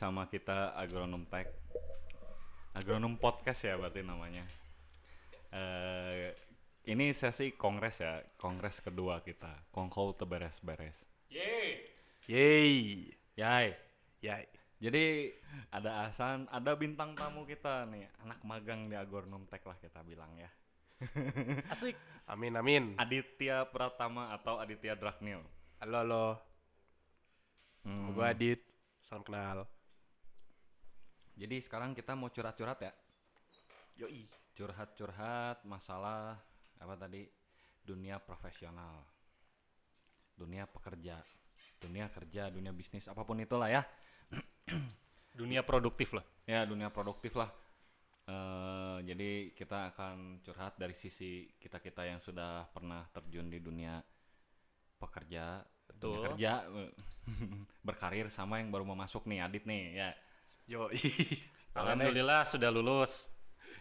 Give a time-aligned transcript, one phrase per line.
[0.00, 1.44] Sama kita Agronom Tech.
[2.72, 4.48] Agronom Podcast ya berarti namanya.
[5.52, 6.32] Eh
[6.88, 9.68] ini sesi kongres ya, kongres kedua kita.
[9.68, 10.96] Kongkol teberes-beres.
[11.28, 13.12] Yeay.
[13.36, 13.76] Yai.
[14.24, 14.48] Yay.
[14.80, 15.36] Jadi
[15.68, 20.32] ada Asan, ada bintang tamu kita nih, anak magang di Agronom Tech lah kita bilang
[20.40, 20.48] ya.
[21.76, 22.00] Asik.
[22.24, 22.96] Amin amin.
[22.96, 25.44] Aditya Pratama atau Aditya Dragnil.
[25.76, 26.26] Halo halo.
[27.84, 28.16] Hmm.
[28.16, 28.64] Gue Adit.
[29.04, 29.68] Salam kenal.
[31.40, 32.92] Jadi sekarang kita mau curhat-curhat ya.
[34.00, 34.24] Yoi.
[34.56, 36.36] curhat-curhat masalah
[36.80, 37.24] apa tadi
[37.84, 39.04] dunia profesional
[40.36, 41.20] dunia pekerja
[41.80, 43.84] dunia kerja dunia bisnis apa pun itulah ya
[45.40, 46.24] Dunia produktif lah.
[46.48, 47.48] ya dunia produktif lah
[48.30, 53.98] Eh, jadi kita akan curhat dari sisi kita kita yang sudah pernah terjun di dunia
[55.02, 56.22] pekerja dunia Betul.
[56.30, 56.92] kerja eh,
[57.86, 60.08] berkarir sama yang baru mau masuk nih Adit nih ya
[60.70, 61.02] Yoi.
[61.78, 63.26] Alhamdulillah sudah lulus.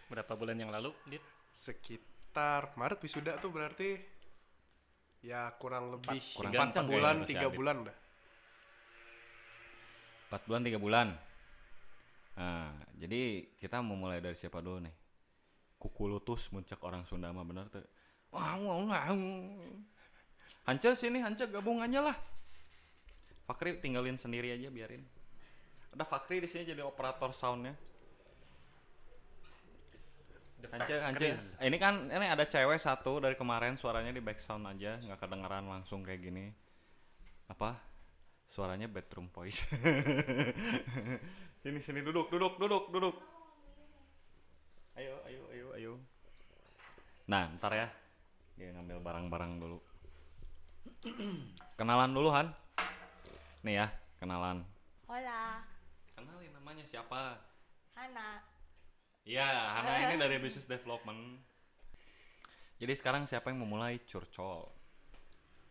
[0.10, 1.22] Berapa bulan yang lalu, Dit?
[1.54, 3.94] Sekitar Maret wisuda tuh berarti
[5.20, 7.58] ya kurang lebih kurang empat kenceng bulan kayaknya si tiga Adit.
[7.60, 7.98] bulan dah.
[10.30, 11.08] empat bulan tiga bulan
[12.40, 13.22] nah jadi
[13.60, 14.96] kita mau mulai dari siapa dulu nih
[15.76, 17.84] kukulutus muncak orang Sunda mah bener tuh
[18.32, 19.12] wah wah wah
[20.64, 22.16] Hanca sini Hanca gabung aja lah
[23.44, 25.04] Fakri tinggalin sendiri aja biarin
[25.94, 27.74] ada Fakri di sini jadi operator soundnya.
[30.60, 31.28] Hanca Hanca
[31.64, 35.66] ini kan ini ada cewek satu dari kemarin suaranya di back sound aja nggak kedengeran
[35.72, 36.52] langsung kayak gini.
[37.48, 37.80] Apa?
[38.52, 39.64] Suaranya bedroom voice.
[41.64, 43.16] Sini sini duduk duduk duduk duduk.
[44.96, 45.92] Ayo ayo ayo ayo.
[47.28, 47.88] Nah ntar ya.
[48.60, 49.78] Dia ngambil barang-barang dulu.
[51.80, 52.52] Kenalan dulu Han
[53.60, 53.88] nih ya
[54.24, 54.64] kenalan.
[55.04, 55.60] Hola,
[56.70, 57.34] namanya siapa
[57.98, 58.46] Hana.
[59.26, 61.42] Iya, Hana ini dari business development.
[62.78, 64.70] Jadi sekarang siapa yang memulai curcol?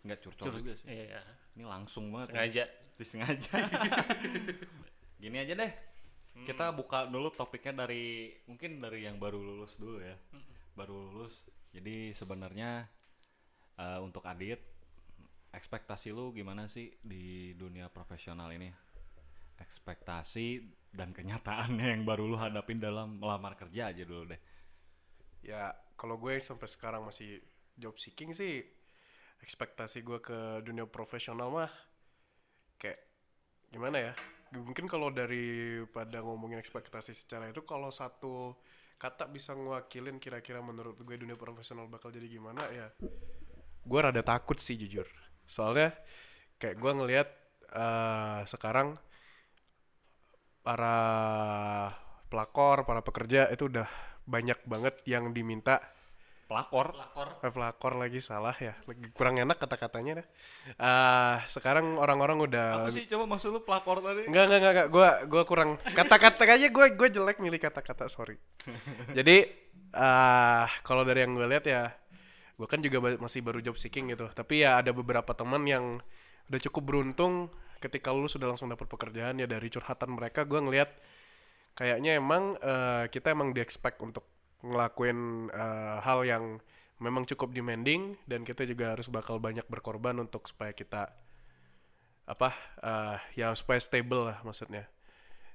[0.03, 0.91] Enggak curcol Cur- juga sih.
[0.91, 1.23] Iya,
[1.55, 2.27] Ini langsung banget.
[2.27, 2.35] ya.
[2.35, 2.65] sengaja.
[2.99, 3.55] disengaja
[5.23, 5.71] gini aja deh
[6.43, 10.19] kita buka dulu topiknya dari mungkin dari yang baru lulus dulu ya
[10.75, 12.91] baru lulus jadi sebenarnya
[13.79, 14.59] eh, untuk Adit
[15.55, 18.67] ekspektasi lu gimana sih di dunia profesional ini
[19.59, 20.65] ekspektasi
[20.95, 24.41] dan kenyataannya yang baru lu hadapin dalam melamar kerja aja dulu deh.
[25.45, 27.43] Ya kalau gue sampai sekarang masih
[27.79, 28.65] job seeking sih
[29.39, 31.71] ekspektasi gue ke dunia profesional mah
[32.81, 32.99] kayak
[33.71, 34.13] gimana ya?
[34.57, 38.57] Mungkin kalau daripada ngomongin ekspektasi secara itu kalau satu
[38.99, 42.91] kata bisa ngewakilin kira-kira menurut gue dunia profesional bakal jadi gimana ya
[43.89, 45.09] gue rada takut sih jujur.
[45.49, 45.97] Soalnya
[46.61, 47.29] kayak gue ngelihat
[47.73, 48.99] eh, sekarang
[50.69, 50.97] para
[52.29, 53.89] pelakor para pekerja itu udah
[54.29, 55.81] banyak banget yang diminta
[56.45, 57.29] pelakor Lakor.
[57.41, 60.27] eh, pelakor lagi salah ya lagi kurang enak kata-katanya dah
[60.69, 64.89] Eh, sekarang orang-orang udah apa sih coba maksud lu pelakor tadi Enggak, enggak, enggak, enggak.
[64.93, 68.37] Gua, gua kurang kata-kata aja gue gue jelek milih kata-kata, sorry.
[69.17, 69.49] Jadi
[69.97, 71.97] ah kalau dari yang gue lihat ya,
[72.57, 74.29] gue kan juga masih baru job seeking gitu.
[74.29, 75.85] Tapi ya ada beberapa teman yang
[76.49, 80.91] udah cukup beruntung ketika lu sudah langsung dapat pekerjaan ya dari curhatan mereka gue ngelihat
[81.79, 84.27] kayaknya emang eh, kita emang di expect untuk
[84.67, 86.45] ngelakuin eh, hal yang
[86.99, 91.15] memang cukup demanding dan kita juga harus bakal banyak berkorban untuk supaya kita
[92.29, 92.53] apa
[92.85, 94.85] eh ya supaya stable lah maksudnya.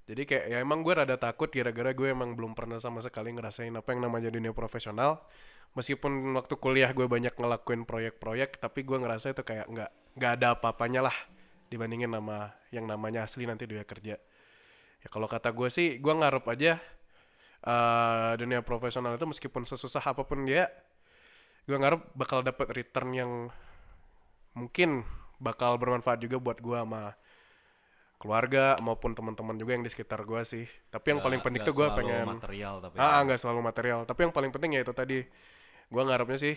[0.03, 3.72] Jadi kayak ya emang gue rada takut gara-gara gue emang belum pernah sama sekali ngerasain
[3.72, 5.23] apa yang namanya dunia profesional.
[5.78, 10.47] Meskipun waktu kuliah gue banyak ngelakuin proyek-proyek tapi gue ngerasa itu kayak nggak nggak ada
[10.57, 11.17] apa-apanya lah
[11.73, 14.22] dibandingin nama yang namanya asli nanti dunia kerja
[15.02, 16.78] ya kalau kata gue sih gue ngarep aja
[17.64, 20.70] eh dunia profesional itu meskipun sesusah apa pun dia
[21.66, 23.31] gue ngarep bakal dapet return yang
[24.53, 25.02] mungkin
[25.41, 27.03] bakal bermanfaat juga buat gua sama
[28.22, 30.64] keluarga maupun teman-teman juga yang di sekitar gua sih.
[30.87, 33.59] Tapi yang paling Nggak- penting tuh gua selalu pengen material tapi ah ah, nggak selalu
[33.59, 33.99] material.
[34.08, 35.17] Tapi yang paling penting ya itu tadi
[35.91, 36.55] gua ngarepnya sih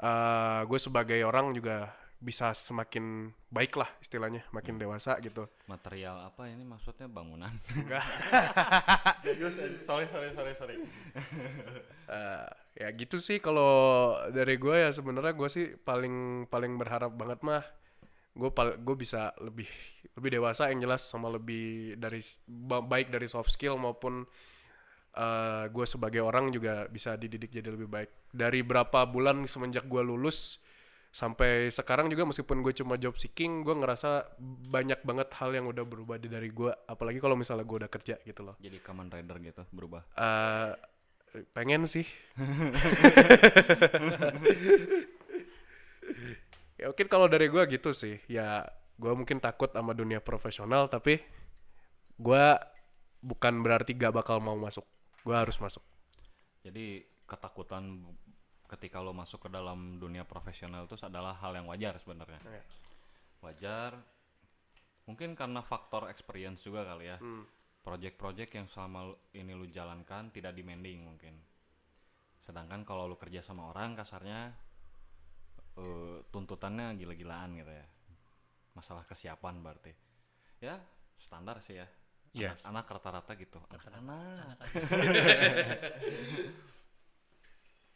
[0.00, 4.82] eh gue sebagai orang juga bisa semakin baik lah istilahnya, makin Hmm.
[4.84, 5.48] dewasa gitu.
[5.64, 8.04] material apa ini maksudnya bangunan Enggak.
[9.88, 10.76] sorry sorry sorry sorry
[12.10, 13.70] Eh, ya gitu sih kalau
[14.28, 17.62] dari gue ya sebenarnya gue sih paling paling berharap banget mah
[18.34, 18.50] gue
[18.82, 19.70] gue bisa lebih
[20.18, 22.18] lebih dewasa yang jelas sama lebih dari
[22.82, 24.26] baik dari soft skill maupun
[25.70, 30.58] gue sebagai orang juga bisa dididik jadi lebih baik dari berapa bulan semenjak gue lulus
[31.10, 34.30] sampai sekarang juga meskipun gue cuma job seeking gue ngerasa
[34.70, 36.70] banyak banget hal yang udah berubah di- dari gue.
[36.86, 38.54] Apalagi kalau misalnya gue udah kerja gitu loh.
[38.62, 40.06] Jadi common rider gitu berubah.
[40.14, 40.70] Eh,
[41.50, 42.06] pengen sih.
[46.80, 48.16] Ya mungkin kalau dari gue gitu sih.
[48.24, 48.64] Ya
[48.96, 51.20] gue mungkin takut sama dunia profesional tapi
[52.16, 52.44] gue
[53.20, 54.88] bukan berarti gak bakal mau masuk.
[55.20, 55.84] Gue harus masuk.
[56.64, 58.00] Jadi ketakutan
[58.70, 62.38] ketika lo masuk ke dalam dunia profesional itu adalah hal yang wajar sebenarnya.
[62.46, 62.62] Iya.
[63.42, 63.92] Wajar.
[65.10, 67.18] Mungkin karena faktor experience juga kali ya.
[67.18, 67.42] Hmm.
[67.82, 71.34] Project-project yang selama ini lu jalankan tidak demanding mungkin.
[72.46, 74.54] Sedangkan kalau lu kerja sama orang kasarnya
[75.74, 77.86] eh, tuntutannya gila-gilaan gitu ya.
[78.78, 79.90] Masalah kesiapan berarti.
[80.62, 80.78] Ya,
[81.18, 81.88] standar sih ya.
[82.30, 82.62] Yes.
[82.62, 83.58] Anak, anak rata-rata gitu.
[83.74, 84.62] Anak-anak.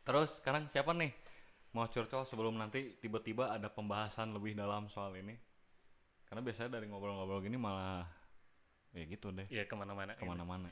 [0.04, 1.10] Terus sekarang siapa nih
[1.74, 5.34] mau curcol sebelum nanti tiba-tiba ada pembahasan lebih dalam soal ini?
[6.28, 8.04] Karena biasanya dari ngobrol-ngobrol gini malah
[8.94, 10.14] ya gitu deh Iya ke mana-mana.
[10.14, 10.68] ke mana-mana.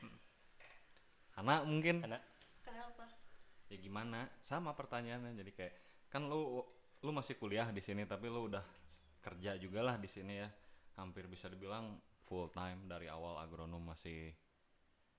[1.40, 2.20] Anak mungkin Karena
[2.62, 3.04] Kenapa?
[3.72, 4.28] ya gimana?
[4.46, 5.74] Sama pertanyaannya jadi kayak
[6.12, 6.60] kan lu
[7.02, 8.62] lu masih kuliah di sini tapi lu udah
[9.24, 10.48] kerja juga lah di sini ya.
[11.00, 11.96] Hampir bisa dibilang
[12.28, 14.28] full time dari awal agronom masih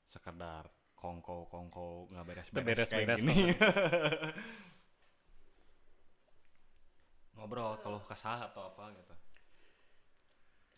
[0.08, 0.70] sekedar
[1.04, 3.52] kongko kongko nggak beres-beres kayak Beres-beres gini.
[7.36, 9.12] Ngobrol kalau kesah atau apa gitu.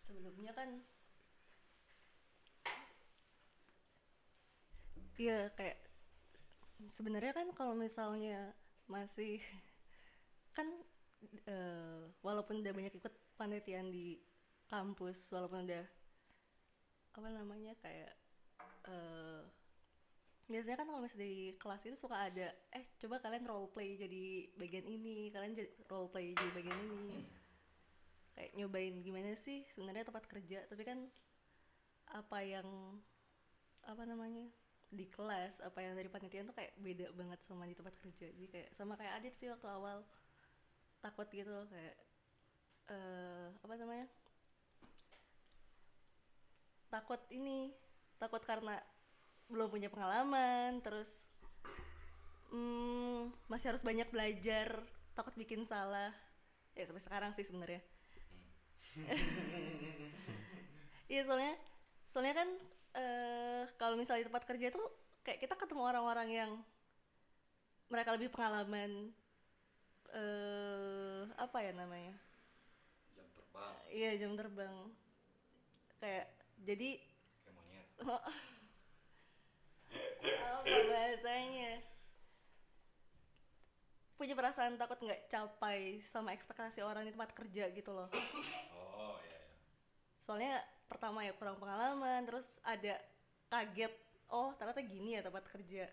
[0.02, 0.82] Sebelumnya kan
[5.16, 5.80] Iya kayak
[6.92, 8.52] sebenarnya kan kalau misalnya
[8.90, 9.40] masih
[10.58, 10.68] kan
[11.48, 14.20] eh, walaupun udah banyak ikut panitian di
[14.68, 15.86] kampus walaupun udah
[17.16, 18.12] apa namanya kayak
[18.92, 19.42] eh,
[20.46, 24.54] biasanya kan kalau misalnya di kelas itu suka ada eh coba kalian role play jadi
[24.62, 25.58] bagian ini kalian
[25.90, 27.26] role play jadi bagian ini.
[28.36, 31.08] Kayak nyobain gimana sih sebenarnya tempat kerja tapi kan
[32.14, 32.68] apa yang
[33.90, 34.46] apa namanya
[34.94, 38.30] di kelas apa yang dari panitian tuh kayak beda banget sama di tempat kerja.
[38.30, 40.06] Jadi kayak sama kayak Adit sih waktu awal.
[41.02, 41.96] Takut gitu kayak
[42.86, 44.06] eh apa namanya
[46.94, 47.74] takut ini
[48.22, 48.78] takut karena
[49.50, 51.26] belum punya pengalaman terus
[52.50, 54.82] hmm, masih harus banyak belajar
[55.14, 56.12] takut bikin salah
[56.76, 57.82] ya sampai sekarang sih sebenarnya
[61.06, 61.54] Iya soalnya
[62.10, 62.50] soalnya kan
[62.96, 64.82] eh kalau misalnya di tempat kerja itu
[65.22, 66.52] kayak kita ketemu orang-orang yang
[67.94, 69.14] mereka lebih pengalaman
[70.16, 72.16] eh apa ya namanya?
[73.14, 74.76] Jam terbang Iya jam terbang.
[76.02, 76.26] Kayak
[76.66, 76.90] jadi
[77.46, 77.88] kayak monyet.
[80.42, 81.74] apa bahasanya?
[84.16, 88.08] Punya perasaan takut nggak capai sama ekspektasi orang di tempat kerja gitu loh.
[88.72, 89.56] Oh iya iya.
[90.18, 90.54] soalnya
[90.88, 92.98] pertama ya kurang pengalaman terus ada
[93.46, 93.94] kaget
[94.30, 95.86] oh ternyata gini ya tempat kerja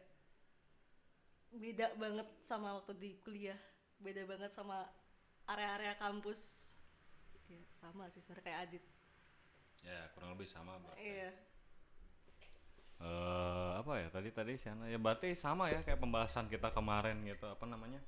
[1.53, 3.59] beda banget sama waktu di kuliah
[4.01, 4.89] beda banget sama
[5.45, 6.41] area-area kampus
[7.47, 8.85] ya, sama sih sebenarnya kayak Adit
[9.83, 11.03] Ya kurang lebih sama berarti.
[11.03, 11.29] iya
[13.03, 17.51] eh apa ya tadi tadi sana ya berarti sama ya kayak pembahasan kita kemarin gitu
[17.51, 17.99] apa namanya?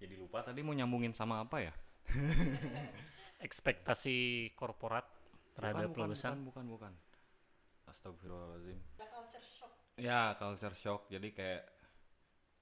[0.00, 1.72] Jadi lupa tadi mau nyambungin sama apa ya?
[3.46, 5.04] Ekspektasi korporat
[5.52, 6.40] terhadap bukan, lulusan.
[6.40, 6.92] bukan bukan bukan.
[7.92, 8.80] Astagfirullahaladzim.
[10.00, 11.04] Ya culture shock.
[11.12, 11.68] Jadi kayak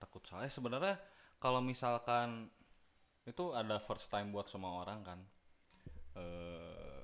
[0.03, 0.51] takut salah.
[0.51, 0.99] Sebenarnya
[1.39, 2.51] kalau misalkan
[3.29, 5.21] itu ada first time buat semua orang kan
[6.17, 6.99] eh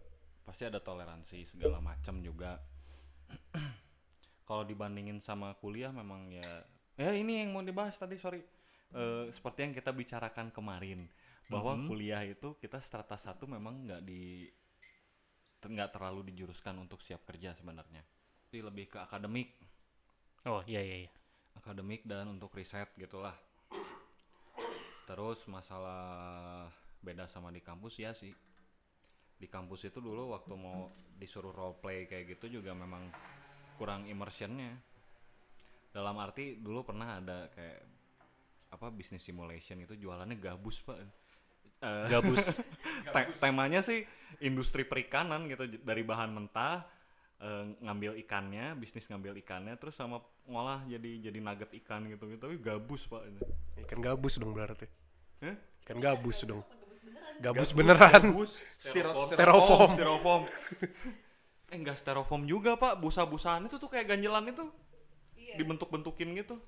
[0.44, 2.56] pasti ada toleransi segala macam juga
[4.44, 6.64] kalau dibandingin sama kuliah memang ya
[7.00, 8.40] ya ini yang mau dibahas tadi sorry.
[8.94, 11.10] Eh, seperti yang kita bicarakan kemarin
[11.50, 14.46] bahwa kuliah itu kita strata satu memang nggak di
[15.64, 18.04] nggak terlalu dijuruskan untuk siap kerja sebenarnya.
[18.46, 19.50] Tapi lebih ke akademik.
[20.46, 21.12] Oh iya iya iya.
[21.54, 23.34] akademik dan untuk riset gitulah.
[25.06, 26.68] Terus masalah
[27.02, 28.30] beda sama di kampus ya sih.
[29.34, 33.06] Di kampus itu dulu waktu mau disuruh role play kayak gitu juga memang
[33.74, 34.74] kurang immersionnya.
[35.94, 37.80] Dalam arti dulu pernah ada kayak
[38.74, 40.98] apa bisnis simulation itu jualannya gabus pak.
[41.84, 42.58] Eh, Gabus.
[43.14, 44.02] Te- temanya sih
[44.42, 46.82] industri perikanan gitu dari bahan mentah
[47.38, 52.40] eh, ngambil ikannya bisnis ngambil ikannya terus sama ngolah jadi jadi nugget ikan gitu gitu.
[52.42, 53.40] Tapi gabus pak ini.
[53.86, 54.86] Ikan gabus dong berarti.
[55.44, 55.54] Hah?
[55.84, 56.64] ikan gabus dong.
[57.34, 58.30] Gabus beneran.
[58.30, 59.90] Gabus, styrofoam Styrofoam.
[59.98, 60.42] styrofoam
[61.74, 63.02] eh enggak styrofoam juga pak.
[63.02, 64.62] Busa-busaan itu tuh kayak ganjelan itu.
[65.34, 65.58] Iya.
[65.58, 66.62] Dibentuk-bentukin gitu.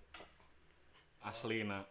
[1.23, 1.87] Asli nak.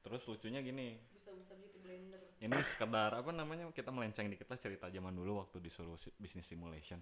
[0.00, 0.96] Terus lucunya gini.
[1.12, 2.20] Bisa beauty blender.
[2.40, 6.48] Ini sekedar apa namanya kita melenceng dikit lah cerita zaman dulu waktu disuruh si- bisnis
[6.48, 6.98] simulation.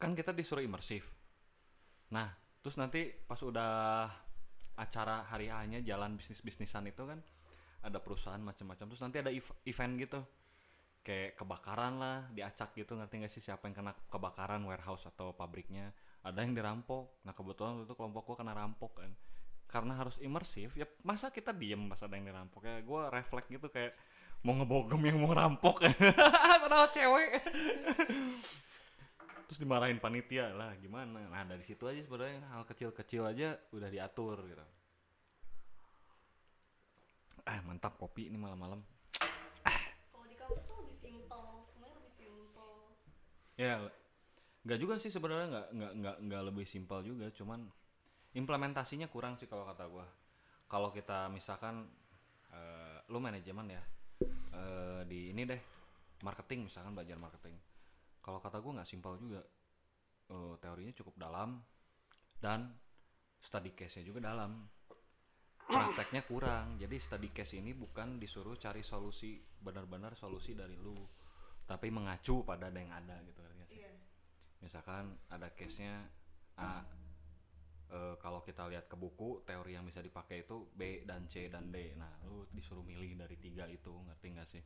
[0.00, 1.04] Kan kita disuruh imersif
[2.10, 2.26] nah
[2.58, 4.10] terus nanti pas udah
[4.74, 7.22] acara hari A-nya jalan bisnis bisnisan itu kan
[7.86, 8.90] ada perusahaan macam-macam.
[8.90, 10.18] Terus nanti ada ev- event gitu
[11.00, 13.42] kayak kebakaran lah diacak gitu ngerti nggak sih?
[13.42, 15.92] Siapa yang kena kebakaran warehouse atau pabriknya?
[16.20, 17.24] Ada yang dirampok.
[17.24, 19.12] Nah kebetulan itu kelompok gua kena rampok kan.
[19.70, 22.66] Karena harus imersif ya masa kita diem pas ada yang dirampok?
[22.66, 23.94] Ya gue refleks gitu kayak
[24.42, 25.86] mau ngebogem yang mau rampok.
[26.62, 27.38] Padahal cewek.
[29.50, 31.26] Terus dimarahin panitia lah gimana?
[31.26, 34.62] Nah dari situ aja sebenarnya hal kecil-kecil aja udah diatur gitu.
[37.46, 38.82] Ah mantap kopi ini malam-malam
[40.20, 41.42] kalau di kampus tuh lebih simpel
[41.72, 42.70] semuanya lebih simpel
[43.60, 43.76] ya
[44.64, 47.68] nggak juga sih sebenarnya nggak nggak nggak nggak lebih simpel juga cuman
[48.32, 50.08] implementasinya kurang sih kalau kata gua.
[50.70, 51.84] Kalau kita misalkan
[52.56, 53.82] eh, lu manajemen ya
[54.56, 55.60] eh, di ini deh
[56.24, 57.56] marketing misalkan belajar marketing.
[58.24, 59.44] Kalau kata gua nggak simpel juga.
[60.30, 61.60] Eh, teorinya cukup dalam
[62.40, 62.72] dan
[63.44, 64.64] study case-nya juga dalam.
[65.70, 70.98] Prakteknya kurang jadi study case ini bukan disuruh cari solusi benar-benar solusi dari lu
[71.70, 73.78] tapi mengacu pada ada yang ada gitu nggak sih?
[73.78, 73.92] Iya.
[74.58, 76.02] Misalkan ada case-nya
[76.58, 76.82] A
[77.90, 81.70] eh, kalau kita lihat ke buku teori yang bisa dipakai itu B dan C dan
[81.70, 81.94] D.
[81.94, 84.62] Nah lu disuruh milih dari tiga itu ngerti nggak sih?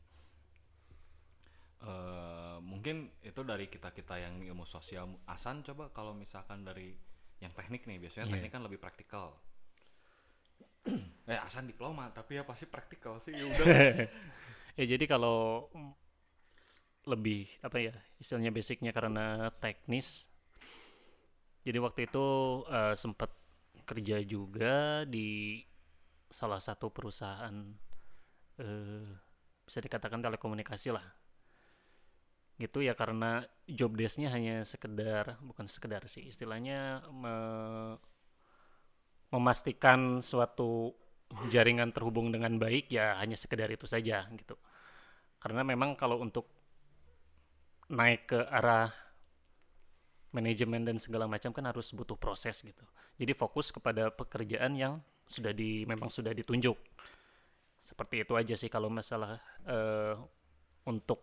[1.84, 6.96] Eh, mungkin itu dari kita kita yang ilmu sosial Asan coba kalau misalkan dari
[7.44, 8.32] yang teknik nih biasanya Iya.
[8.40, 9.37] teknik kan lebih praktikal.
[11.28, 13.32] Eh Asan diploma tapi ya pasti praktikal sih?
[13.37, 13.64] Ya udah
[14.76, 15.68] ya jadi kalau
[17.04, 20.28] lebih apa ya istilahnya basicnya karena teknis.
[21.64, 22.26] Jadi waktu itu
[22.68, 23.30] eh, sempat
[23.84, 25.61] kerja juga di
[26.28, 27.56] salah satu perusahaan
[28.61, 29.04] eh,
[29.64, 31.06] bisa dikatakan telekomunikasi lah.
[32.54, 37.99] Gitu ya karena job desk-nya hanya sekedar bukan sekedar sih istilahnya me-
[39.34, 40.94] memastikan suatu
[41.50, 44.54] jaringan terhubung dengan baik ya hanya sekedar itu saja gitu.
[45.42, 46.46] Karena memang kalau untuk
[47.94, 48.90] naik ke arah
[50.34, 52.82] manajemen dan segala macam kan harus butuh proses gitu.
[53.14, 54.98] Jadi fokus kepada pekerjaan yang
[55.30, 56.74] sudah di memang sudah ditunjuk.
[57.78, 60.18] Seperti itu aja sih kalau masalah eh,
[60.90, 61.22] untuk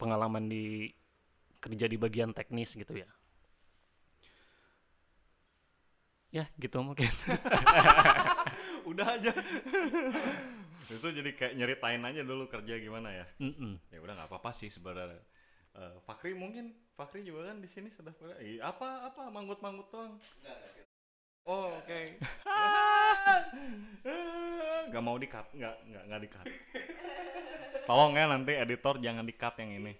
[0.00, 0.88] pengalaman di
[1.60, 3.08] kerja di bagian teknis gitu ya.
[6.32, 7.10] Ya gitu mungkin.
[8.90, 9.34] Udah aja.
[10.94, 13.26] Itu jadi kayak nyeritain aja dulu kerja gimana ya.
[13.38, 13.78] Mm-mm.
[13.94, 15.22] ya udah nggak apa-apa sih sebenarnya
[15.70, 18.36] Eh, Fakri mungkin Fakri juga kan di sini sudah pernah.
[18.42, 20.18] Ih, apa apa manggut-manggut doang?
[21.46, 22.00] Oh oke.
[24.90, 26.46] Nggak mau di cut nggak nggak nggak di cut
[27.86, 29.94] tolong ya nanti editor jangan di cut yang ini.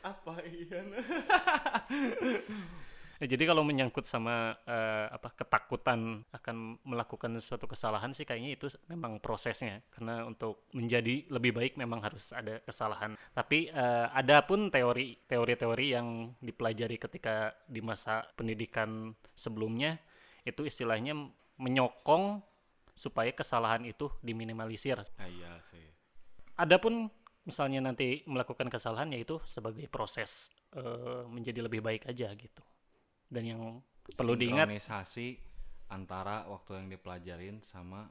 [0.00, 0.80] Apa iya
[3.20, 8.72] Ya, jadi kalau menyangkut sama eh, apa ketakutan akan melakukan suatu kesalahan sih kayaknya itu
[8.88, 13.20] memang prosesnya karena untuk menjadi lebih baik memang harus ada kesalahan.
[13.36, 20.00] Tapi eh, ada pun teori teori-teori yang dipelajari ketika di masa pendidikan sebelumnya
[20.48, 21.12] itu istilahnya
[21.60, 22.40] menyokong
[22.96, 24.96] supaya kesalahan itu diminimalisir.
[25.20, 25.84] Ah, iya sih
[26.56, 27.12] Adapun
[27.44, 32.64] misalnya nanti melakukan kesalahan yaitu sebagai proses eh, menjadi lebih baik aja gitu.
[33.30, 33.62] Dan yang
[34.18, 35.28] perlu diingat sinkronisasi
[35.90, 38.10] antara waktu yang dipelajarin sama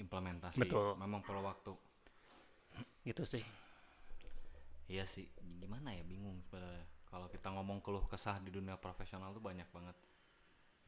[0.00, 0.96] implementasi Betul.
[0.96, 1.72] memang perlu waktu
[3.04, 3.44] gitu sih.
[4.88, 5.28] Iya sih,
[5.60, 6.84] gimana ya bingung sebenarnya.
[7.08, 9.96] Kalau kita ngomong keluh kesah di dunia profesional tuh banyak banget.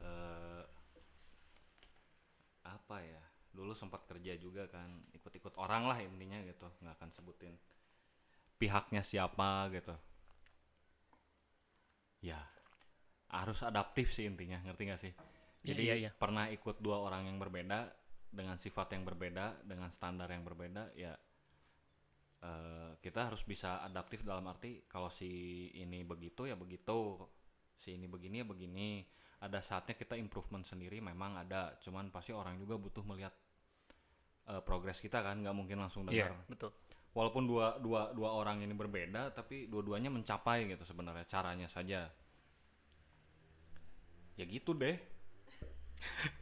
[0.01, 0.65] eh
[2.65, 3.23] apa ya?
[3.53, 7.55] Dulu sempat kerja juga kan, ikut-ikut orang lah intinya gitu, nggak akan sebutin
[8.61, 9.93] pihaknya siapa gitu.
[12.21, 12.41] Ya,
[13.31, 15.13] harus adaptif sih intinya, ngerti nggak sih?
[15.65, 16.11] Iya, Jadi iya, iya.
[16.15, 17.91] pernah ikut dua orang yang berbeda
[18.31, 21.13] dengan sifat yang berbeda, dengan standar yang berbeda, ya
[22.43, 25.29] eh, kita harus bisa adaptif dalam arti kalau si
[25.73, 27.17] ini begitu ya begitu
[27.77, 28.89] si ini begini ya begini
[29.37, 33.33] ada saatnya kita improvement sendiri memang ada cuman pasti orang juga butuh melihat
[34.49, 36.71] eh, progres kita kan nggak mungkin langsung Iya, dengar betul.
[37.13, 42.09] walaupun dua dua dua orang ini berbeda tapi dua-duanya mencapai gitu sebenarnya caranya saja
[44.37, 44.95] ya gitu deh.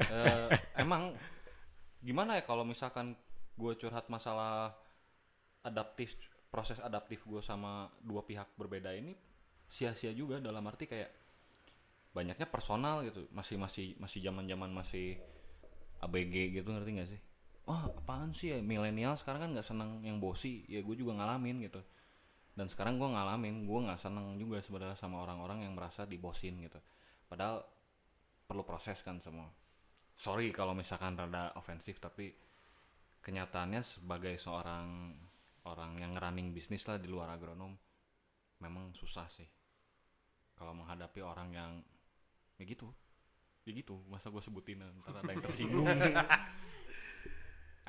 [0.03, 0.49] Eh,
[0.83, 1.15] emang
[2.03, 3.15] gimana ya kalau misalkan
[3.55, 4.75] gue curhat masalah
[5.63, 6.11] adaptif
[6.51, 9.15] proses adaptif gue sama dua pihak berbeda ini
[9.71, 11.11] sia-sia juga dalam arti kayak
[12.15, 13.27] banyaknya personal gitu.
[13.31, 15.19] Masih masih masih zaman zaman masih
[16.03, 17.21] ABG gitu ngerti nggak sih?
[17.65, 20.63] Wah apaan sih ya milenial sekarang kan nggak seneng yang bosi.
[20.71, 21.81] Ya gue juga ngalamin gitu.
[22.55, 26.79] Dan sekarang gue ngalamin gue nggak seneng juga sebenarnya sama orang-orang yang merasa dibosin gitu.
[27.27, 27.67] Padahal
[28.55, 29.51] perlu proses kan semua.
[30.15, 32.31] Sorry kalau misalkan rada ofensif tapi
[33.19, 35.11] kenyataannya sebagai seorang
[35.67, 37.75] orang yang running bisnis lah di luar agronom
[38.63, 39.43] memang susah sih.
[40.55, 41.71] Kalau menghadapi orang yang
[42.55, 42.87] ya gitu.
[43.67, 45.83] Ya gitu masa gue sebutin ntar ada yang tersinggung.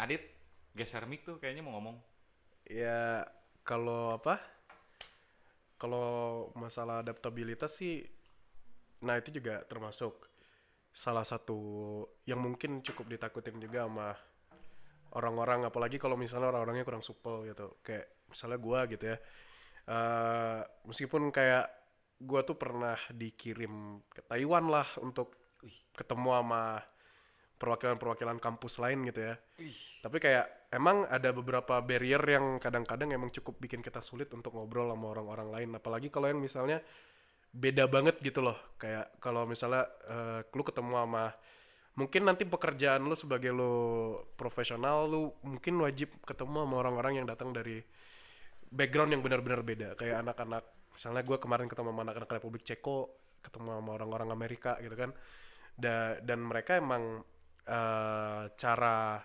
[0.02, 0.26] Adit
[0.74, 1.94] geser mic tuh kayaknya mau ngomong.
[2.66, 3.22] Ya
[3.62, 4.42] kalau apa?
[5.78, 8.02] Kalau masalah adaptabilitas sih,
[8.98, 10.34] nah itu juga termasuk
[10.96, 11.60] salah satu
[12.24, 14.16] yang mungkin cukup ditakutin juga sama
[15.12, 19.16] orang-orang, apalagi kalau misalnya orang-orangnya kurang supel gitu, kayak misalnya gua gitu ya.
[19.86, 21.68] Eh, meskipun kayak
[22.24, 25.36] gua tuh pernah dikirim ke Taiwan lah untuk
[25.92, 26.80] ketemu sama
[27.60, 29.34] perwakilan-perwakilan kampus lain gitu ya.
[30.00, 34.92] Tapi kayak emang ada beberapa barrier yang kadang-kadang emang cukup bikin kita sulit untuk ngobrol
[34.92, 35.70] sama orang-orang lain.
[35.76, 36.80] Apalagi kalau yang misalnya
[37.52, 38.56] beda banget gitu loh.
[38.80, 41.24] Kayak kalau misalnya eh, lu ketemu sama
[41.96, 43.74] mungkin nanti pekerjaan lu sebagai lu
[44.36, 47.80] profesional lu mungkin wajib ketemu sama orang-orang yang datang dari
[48.68, 52.98] background yang benar-benar beda kayak anak-anak misalnya gue kemarin ketemu sama anak-anak Republik Ceko
[53.40, 55.10] ketemu sama orang-orang Amerika gitu kan
[55.76, 57.24] Da- dan mereka emang
[57.68, 59.20] eh, cara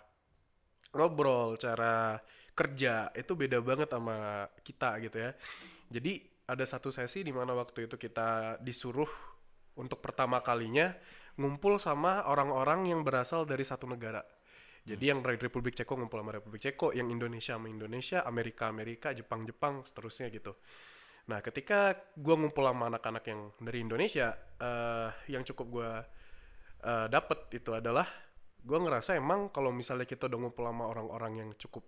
[0.95, 2.19] ngobrol, cara
[2.51, 5.31] kerja itu beda banget sama kita gitu ya.
[5.91, 6.13] Jadi
[6.51, 9.07] ada satu sesi di mana waktu itu kita disuruh
[9.79, 10.91] untuk pertama kalinya
[11.39, 14.19] ngumpul sama orang-orang yang berasal dari satu negara.
[14.81, 19.13] Jadi yang dari Republik Ceko ngumpul sama Republik Ceko, yang Indonesia sama Indonesia, Amerika Amerika,
[19.13, 20.57] Jepang Jepang, seterusnya gitu.
[21.29, 25.89] Nah, ketika gua ngumpul sama anak-anak yang dari Indonesia, eh, yang cukup gua
[26.81, 28.09] eh, dapet itu adalah
[28.61, 31.81] gue ngerasa emang kalau misalnya kita udah ngumpul sama orang-orang yang cukup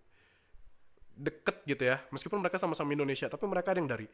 [1.14, 4.10] deket gitu ya meskipun mereka sama-sama Indonesia tapi mereka ada yang dari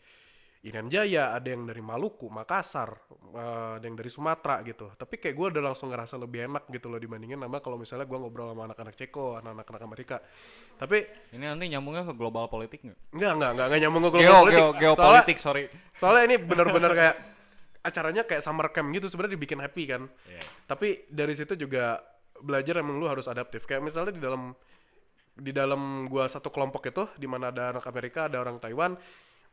[0.60, 2.92] Irian Jaya ada yang dari Maluku Makassar
[3.32, 4.92] eh, ada yang dari Sumatera gitu.
[4.92, 8.20] Tapi kayak gue udah langsung ngerasa lebih enak gitu loh dibandingin sama kalau misalnya gue
[8.20, 10.18] ngobrol sama anak-anak Ceko anak-anak anak Amerika.
[10.76, 10.98] Tapi
[11.32, 13.00] ini nanti nyambungnya ke global politik nggak?
[13.16, 14.60] Enggak enggak enggak, enggak nyambung ke global Geo, politik.
[14.60, 15.64] geo, Soalnya- geopolitik sorry.
[15.96, 17.16] soalnya ini bener-bener kayak
[17.88, 20.04] acaranya kayak summer camp gitu sebenarnya dibikin happy kan.
[20.28, 20.44] Iya.
[20.68, 22.04] tapi dari situ juga
[22.44, 23.64] belajar emang lu harus adaptif.
[23.64, 24.52] Kayak misalnya di dalam
[25.40, 29.00] di dalam gua satu kelompok itu di mana ada anak Amerika ada orang Taiwan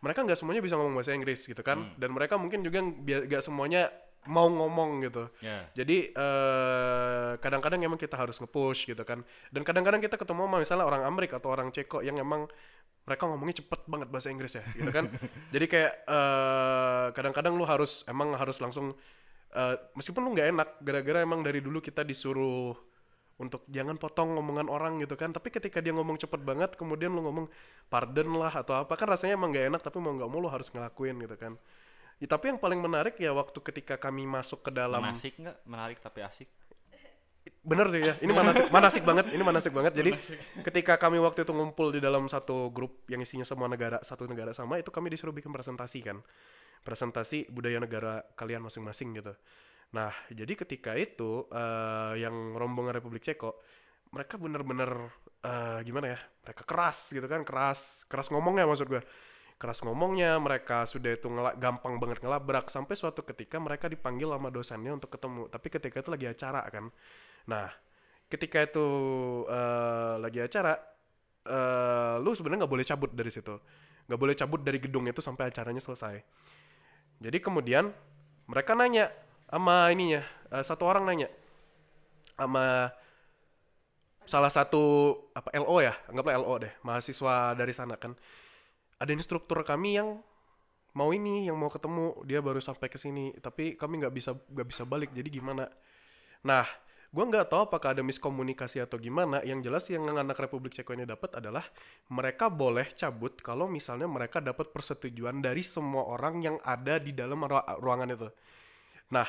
[0.00, 3.88] mereka nggak semuanya bisa ngomong bahasa Inggris gitu kan dan mereka mungkin juga nggak semuanya
[4.26, 5.30] mau ngomong gitu.
[5.38, 5.70] Ya.
[5.72, 9.22] Jadi eh, kadang-kadang emang kita harus nge-push gitu kan
[9.54, 12.50] dan kadang-kadang kita ketemu sama misalnya orang Amerika atau orang Ceko yang emang
[13.06, 15.06] mereka ngomongnya cepet banget bahasa Inggris ya gitu kan.
[15.54, 18.92] Jadi kayak eh, kadang-kadang lu harus emang harus langsung
[19.54, 22.74] eh, meskipun lu nggak enak gara-gara emang dari dulu kita disuruh
[23.36, 25.28] untuk jangan potong ngomongan orang gitu kan.
[25.32, 27.46] Tapi ketika dia ngomong cepet banget kemudian lu ngomong
[27.92, 30.72] pardon lah atau apa kan rasanya emang nggak enak tapi mau nggak mau lu harus
[30.72, 31.52] ngelakuin gitu kan.
[32.16, 35.56] Ya, tapi yang paling menarik ya waktu ketika kami masuk ke dalam menasik nggak?
[35.68, 36.48] Menarik tapi asik.
[37.62, 39.92] Bener sih ya ini manasik manasik banget ini manasik banget.
[39.92, 40.10] Jadi
[40.64, 44.56] ketika kami waktu itu ngumpul di dalam satu grup yang isinya semua negara satu negara
[44.56, 46.24] sama itu kami disuruh bikin presentasi kan.
[46.80, 49.36] Presentasi budaya negara kalian masing-masing gitu
[49.94, 53.58] nah jadi ketika itu eh, yang rombongan Republik Ceko
[54.10, 55.10] mereka bener-bener
[55.44, 59.02] eh, gimana ya mereka keras gitu kan keras keras ngomongnya maksud gue
[59.56, 64.52] keras ngomongnya mereka sudah itu ngela- gampang banget ngelabrak sampai suatu ketika mereka dipanggil sama
[64.52, 66.92] dosennya untuk ketemu tapi ketika itu lagi acara kan.
[67.48, 67.72] Nah
[68.28, 68.86] ketika itu
[69.48, 70.76] eh, lagi acara
[71.48, 73.54] eh, lu sebenarnya nggak boleh cabut dari situ.
[74.06, 76.20] Nggak boleh cabut dari gedung itu sampai acaranya selesai.
[77.16, 77.88] Jadi kemudian
[78.46, 79.08] mereka nanya
[79.50, 81.28] sama ininya eh, satu orang nanya.
[82.36, 82.92] Sama
[84.26, 85.94] salah satu apa LO ya?
[86.10, 88.12] Anggaplah LO deh mahasiswa dari sana kan.
[88.98, 90.08] Ada instruktur kami yang
[90.96, 92.24] mau ini yang mau ketemu.
[92.26, 95.10] Dia baru sampai ke sini tapi kami nggak bisa nggak bisa balik.
[95.14, 95.70] Jadi gimana?
[96.44, 96.66] Nah
[97.14, 99.40] gua nggak tahu apakah ada miskomunikasi atau gimana.
[99.46, 101.64] Yang jelas yang anak Republik Ceko ini dapat adalah
[102.10, 107.46] mereka boleh cabut kalau misalnya mereka dapat persetujuan dari semua orang yang ada di dalam
[107.46, 108.28] ru- ruangan itu
[109.12, 109.28] nah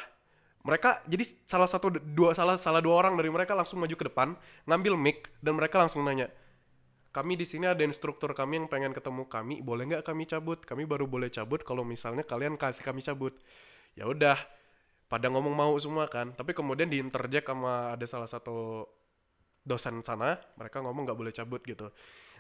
[0.66, 4.36] mereka jadi salah satu dua salah salah dua orang dari mereka langsung maju ke depan
[4.68, 6.28] ngambil mic dan mereka langsung nanya
[7.16, 10.62] kami di sini ada instruktur kami yang pengen ketemu kami boleh nggak kami cabut?
[10.62, 13.34] Kami baru boleh cabut kalau misalnya kalian kasih kami cabut.
[13.98, 14.38] Ya udah
[15.08, 18.84] pada ngomong mau semua kan tapi kemudian diinterjek sama ada salah satu
[19.64, 21.92] dosen sana mereka ngomong nggak boleh cabut gitu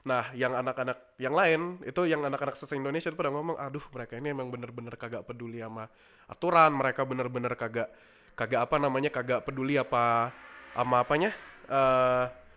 [0.07, 4.15] nah yang anak-anak yang lain itu yang anak-anak sesa Indonesia itu pada ngomong aduh mereka
[4.15, 5.91] ini emang bener-bener kagak peduli sama
[6.31, 7.91] aturan mereka bener-bener kagak
[8.39, 10.31] kagak apa namanya kagak peduli apa
[10.71, 11.35] sama apanya
[11.67, 12.47] eh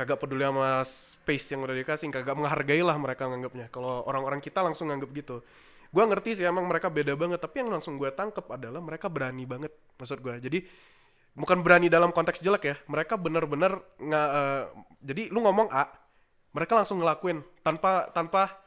[0.00, 3.68] kagak peduli sama space yang udah dikasih kagak menghargai lah mereka nganggapnya.
[3.68, 5.44] Kalau orang-orang kita langsung nganggap gitu.
[5.92, 9.44] Gua ngerti sih emang mereka beda banget tapi yang langsung gue tangkep adalah mereka berani
[9.44, 10.40] banget maksud gua.
[10.40, 10.64] Jadi
[11.36, 14.62] bukan berani dalam konteks jelek ya mereka bener-bener nggak eh,
[15.02, 15.86] jadi lu ngomong A
[16.50, 18.60] mereka langsung ngelakuin tanpa tanpa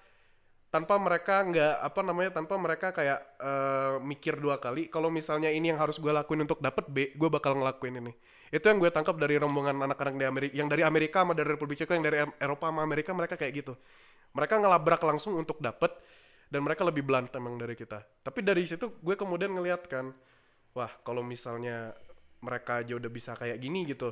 [0.73, 5.69] tanpa mereka nggak apa namanya tanpa mereka kayak eh, mikir dua kali kalau misalnya ini
[5.69, 8.13] yang harus gue lakuin untuk dapet B gue bakal ngelakuin ini.
[8.49, 11.77] Itu yang gue tangkap dari rombongan anak-anak di Amerika yang dari Amerika sama dari Republik
[11.85, 13.73] Ceko yang dari Eropa sama Amerika mereka kayak gitu.
[14.33, 15.93] Mereka ngelabrak langsung untuk dapet
[16.49, 18.01] dan mereka lebih blunt emang dari kita.
[18.25, 20.09] Tapi dari situ gue kemudian ngeliat kan
[20.73, 21.93] wah kalau misalnya
[22.41, 24.09] mereka aja udah bisa kayak gini gitu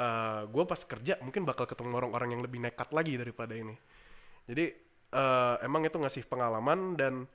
[0.00, 3.76] eh gue pas kerja mungkin bakal ketemu orang-orang yang lebih nekat lagi daripada ini.
[4.48, 4.64] Jadi
[5.12, 7.28] eh, emang itu ngasih pengalaman dan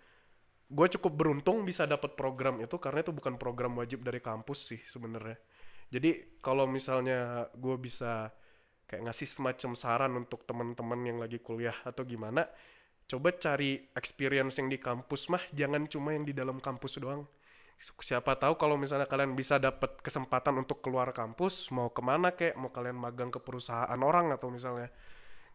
[0.65, 4.81] gue cukup beruntung bisa dapat program itu karena itu bukan program wajib dari kampus sih
[4.89, 5.37] sebenarnya.
[5.93, 8.33] Jadi kalau misalnya gue bisa
[8.89, 12.45] kayak ngasih semacam saran untuk teman-teman yang lagi kuliah atau gimana
[13.05, 17.25] coba cari experience yang di kampus mah jangan cuma yang di dalam kampus doang
[17.79, 22.55] siapa tahu kalau misalnya kalian bisa dapat kesempatan untuk keluar kampus mau ke mana kek
[22.57, 24.89] mau kalian magang ke perusahaan orang atau misalnya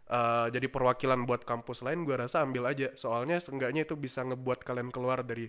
[0.07, 2.93] eh, jadi perwakilan buat kampus lain gue rasa ambil aja.
[2.95, 5.49] Soalnya seenggaknya itu bisa ngebuat kalian keluar dari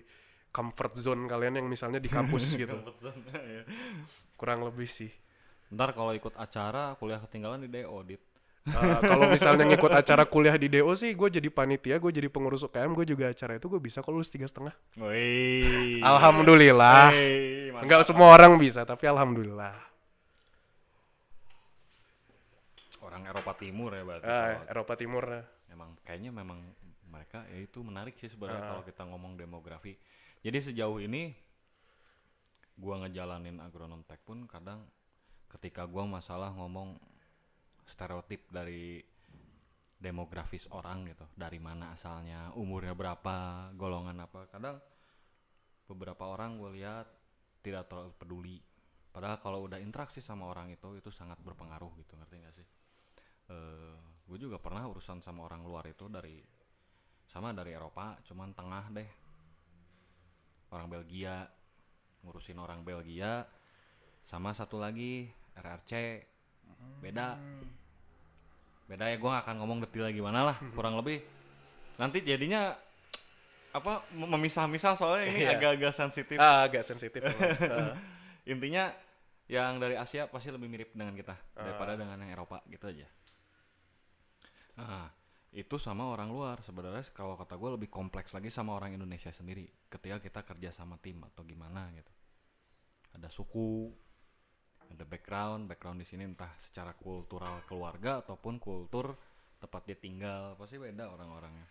[0.52, 2.76] comfort zone kalian yang misalnya di kampus gitu.
[3.32, 3.62] Ya.
[4.36, 5.10] kurang lebih sih.
[5.72, 8.04] Ntar kalau ikut acara kuliah ketinggalan di DO
[8.62, 12.62] Eh, kalau misalnya ngikut acara kuliah di DO sih gue jadi panitia gue jadi pengurus
[12.62, 15.98] UKM gue juga acara itu gue bisa kalau lulus tiga setengah Wih.
[15.98, 17.74] alhamdulillah Wey.
[17.74, 19.74] Enggak semua orang bisa tapi alhamdulillah
[23.02, 24.24] Orang Eropa Timur ya berarti.
[24.24, 25.24] Kalau- Eropa Timur
[25.66, 26.60] Emang kayaknya memang
[27.08, 28.68] mereka ya itu menarik sih sebenarnya Ah.
[28.70, 29.96] kalau kita ngomong demografi.
[30.38, 31.32] Jadi sejauh ini
[32.76, 34.84] gua ngejalanin agronom tech pun kadang
[35.50, 37.00] ketika gua masalah ngomong
[37.92, 39.04] stereotip dari
[40.00, 44.48] demografis orang gitu, dari mana asalnya, umurnya berapa, golongan apa.
[44.48, 44.80] Kadang
[45.86, 47.06] beberapa orang gue lihat
[47.60, 48.58] tidak terlalu peduli.
[49.12, 52.68] Padahal kalau udah interaksi sama orang itu itu sangat berpengaruh gitu, ngerti gak sih?
[53.52, 53.94] eh
[54.28, 56.38] gue juga pernah urusan sama orang luar itu dari
[57.28, 59.10] sama dari Eropa cuman tengah deh
[60.72, 61.44] orang Belgia
[62.22, 63.44] ngurusin orang Belgia
[64.22, 65.26] sama satu lagi
[65.58, 65.92] RRC
[67.02, 67.28] beda
[68.92, 71.24] beda ya gue gak akan ngomong detailnya gimana lah kurang lebih
[71.96, 72.76] nanti jadinya
[73.72, 75.56] apa mem- memisah-misah soalnya ini Iya.
[75.56, 77.24] agak-agak sensitif ah, agak sensitif.
[77.24, 77.92] Eh,
[78.52, 78.92] intinya
[79.48, 81.64] yang dari Asia pasti lebih mirip dengan kita Ah.
[81.64, 83.08] daripada dengan yang Eropa gitu aja.
[84.76, 85.08] Nah,
[85.52, 89.68] itu sama orang luar sebenarnya kalau kata gue lebih kompleks lagi sama orang Indonesia sendiri
[89.88, 92.12] ketika kita kerja sama tim atau gimana gitu.
[93.12, 93.92] Ada suku,
[94.90, 99.14] ada background, background di sini entah secara kultural keluarga ataupun kultur
[99.62, 101.68] tempat dia tinggal pasti beda orang-orangnya.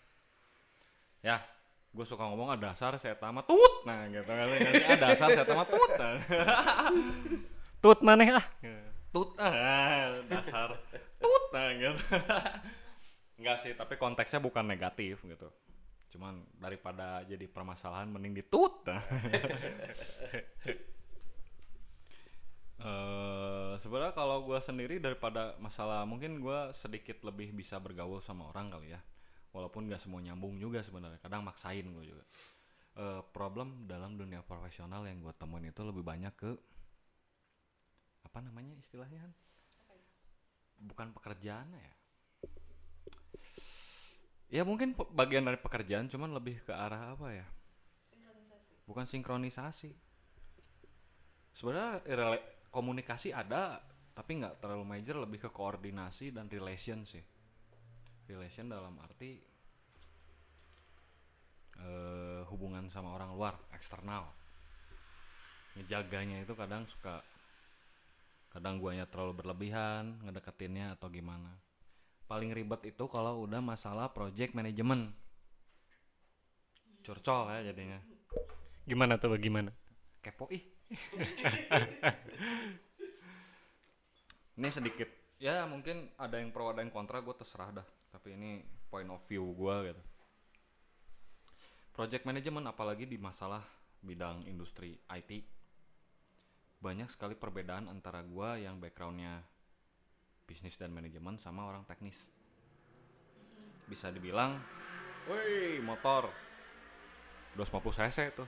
[1.21, 1.43] Ya,
[1.91, 5.67] gue suka ngomong ada dasar saya tamat tut nah gitu kan ada dasar saya tamat
[5.67, 6.15] tut nah.
[7.83, 8.45] Tut maneh ah.
[9.11, 10.79] tut ah dasar
[11.19, 11.99] tut nah gitu
[13.43, 15.51] enggak sih tapi konteksnya bukan negatif gitu
[16.15, 19.03] cuman daripada jadi permasalahan mending ditut nah.
[22.81, 28.73] Eh, sebenarnya kalau gue sendiri daripada masalah mungkin gue sedikit lebih bisa bergaul sama orang
[28.73, 29.01] kali ya.
[29.53, 32.25] Walaupun gak semua nyambung juga sebenarnya kadang maksain gue juga.
[32.97, 36.51] Eh, problem dalam dunia profesional yang gue temuin itu lebih banyak ke
[38.21, 39.33] apa namanya istilahnya Han?
[40.81, 41.93] bukan pekerjaan ya.
[44.51, 47.45] Ya mungkin bagian dari pekerjaan cuman lebih ke arah apa ya?
[48.89, 49.93] Bukan sinkronisasi.
[51.53, 52.01] Sebenarnya
[52.71, 57.23] komunikasi ada tapi nggak terlalu major lebih ke koordinasi dan relation sih.
[58.27, 59.39] Relation dalam arti
[61.79, 64.27] eh, hubungan sama orang luar eksternal.
[65.75, 67.23] Ngejaganya itu kadang suka
[68.51, 71.55] kadang guanya terlalu berlebihan ngedeketinnya atau gimana.
[72.27, 75.11] Paling ribet itu kalau udah masalah project management.
[77.03, 77.99] Curcol ya jadinya.
[78.87, 79.71] Gimana tuh bagaimana?
[80.21, 80.61] kepo ih
[84.59, 85.09] ini sedikit.
[85.41, 87.87] Ya mungkin ada yang pro ada yang kontra gue terserah dah.
[88.11, 90.01] Tapi ini point of view gue gitu.
[91.91, 93.63] Project management apalagi di masalah
[94.01, 95.43] bidang industri IT
[96.81, 99.45] banyak sekali perbedaan antara gua yang backgroundnya
[100.49, 102.17] bisnis dan manajemen sama orang teknis.
[103.85, 104.57] Bisa dibilang
[105.29, 106.33] woi motor.
[107.53, 108.47] 250 cc tuh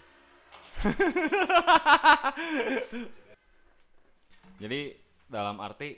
[4.62, 4.96] jadi
[5.28, 5.98] dalam arti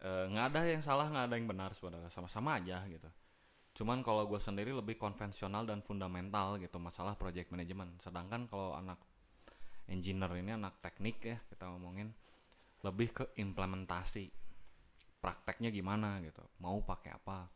[0.00, 2.10] eh, nggak ada yang salah nggak ada yang benar sebenarnya.
[2.12, 3.08] Sama-sama aja gitu.
[3.80, 7.96] Cuman kalau gue sendiri lebih konvensional dan fundamental gitu masalah project management.
[8.04, 9.00] Sedangkan kalau anak
[9.88, 12.12] engineer ini anak teknik ya kita ngomongin
[12.84, 14.28] lebih ke implementasi.
[15.20, 16.40] Prakteknya gimana gitu.
[16.64, 17.48] Mau pakai apa.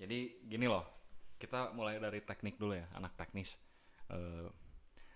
[0.00, 0.84] Jadi gini loh.
[1.36, 3.52] Kita mulai dari teknik dulu ya anak teknis.
[4.08, 4.48] Eh,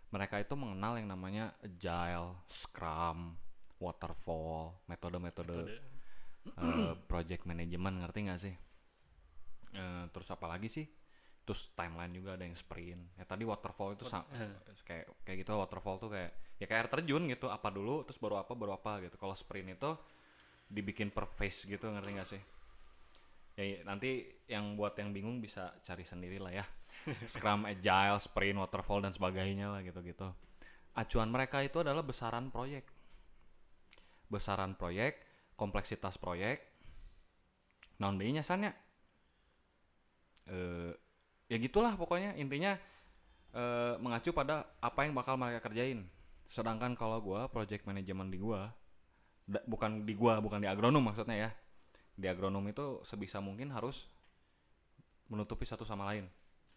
[0.08, 3.36] mereka itu mengenal yang namanya agile scrum
[3.78, 5.68] waterfall metode-metode
[6.58, 8.54] eh, project management ngerti nggak sih?
[9.74, 10.86] Eh, terus apa lagi sih?
[11.44, 13.16] Terus timeline juga ada yang sprint.
[13.20, 14.24] Ya tadi waterfall itu sa-
[14.84, 18.40] kayak kayak gitu waterfall tuh kayak ya kayak air terjun gitu apa dulu terus baru
[18.40, 19.16] apa baru apa gitu.
[19.20, 19.90] Kalau sprint itu
[20.68, 22.42] dibikin per phase gitu ngerti nggak sih
[23.58, 26.64] ya i- nanti yang buat yang bingung bisa cari sendiri lah ya.
[27.28, 30.30] Scrum agile sprint waterfall dan sebagainya lah gitu gitu
[30.98, 32.86] acuan mereka itu adalah besaran proyek.
[34.30, 35.22] Besaran proyek
[35.58, 36.62] kompleksitas proyek
[37.98, 38.70] non nya sannya
[40.48, 40.92] eh
[41.50, 42.34] ya gitulah pokoknya.
[42.38, 42.74] Intinya
[43.54, 46.06] eh mengacu pada apa yang bakal mereka kerjain.
[46.48, 48.38] Sedangkan kalau gua project management di
[49.48, 51.50] da- bukan di gua bukan di agronom maksudnya ya
[52.18, 54.10] di agronom itu sebisa mungkin harus
[55.30, 56.26] menutupi satu sama lain.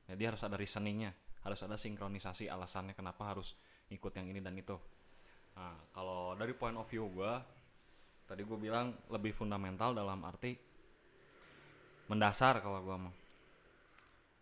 [0.05, 3.57] Jadi harus ada reasoningnya harus ada sinkronisasi alasannya kenapa harus
[3.89, 4.77] ikut yang ini dan itu.
[5.57, 7.41] Nah kalau dari point of view gua
[8.29, 10.55] tadi gue bilang lebih fundamental dalam arti
[12.07, 13.13] mendasar kalau gua mau.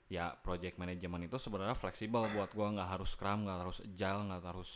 [0.10, 4.44] Ya project management itu sebenarnya fleksibel buat gua nggak harus scrum nggak harus agile nggak
[4.44, 4.70] harus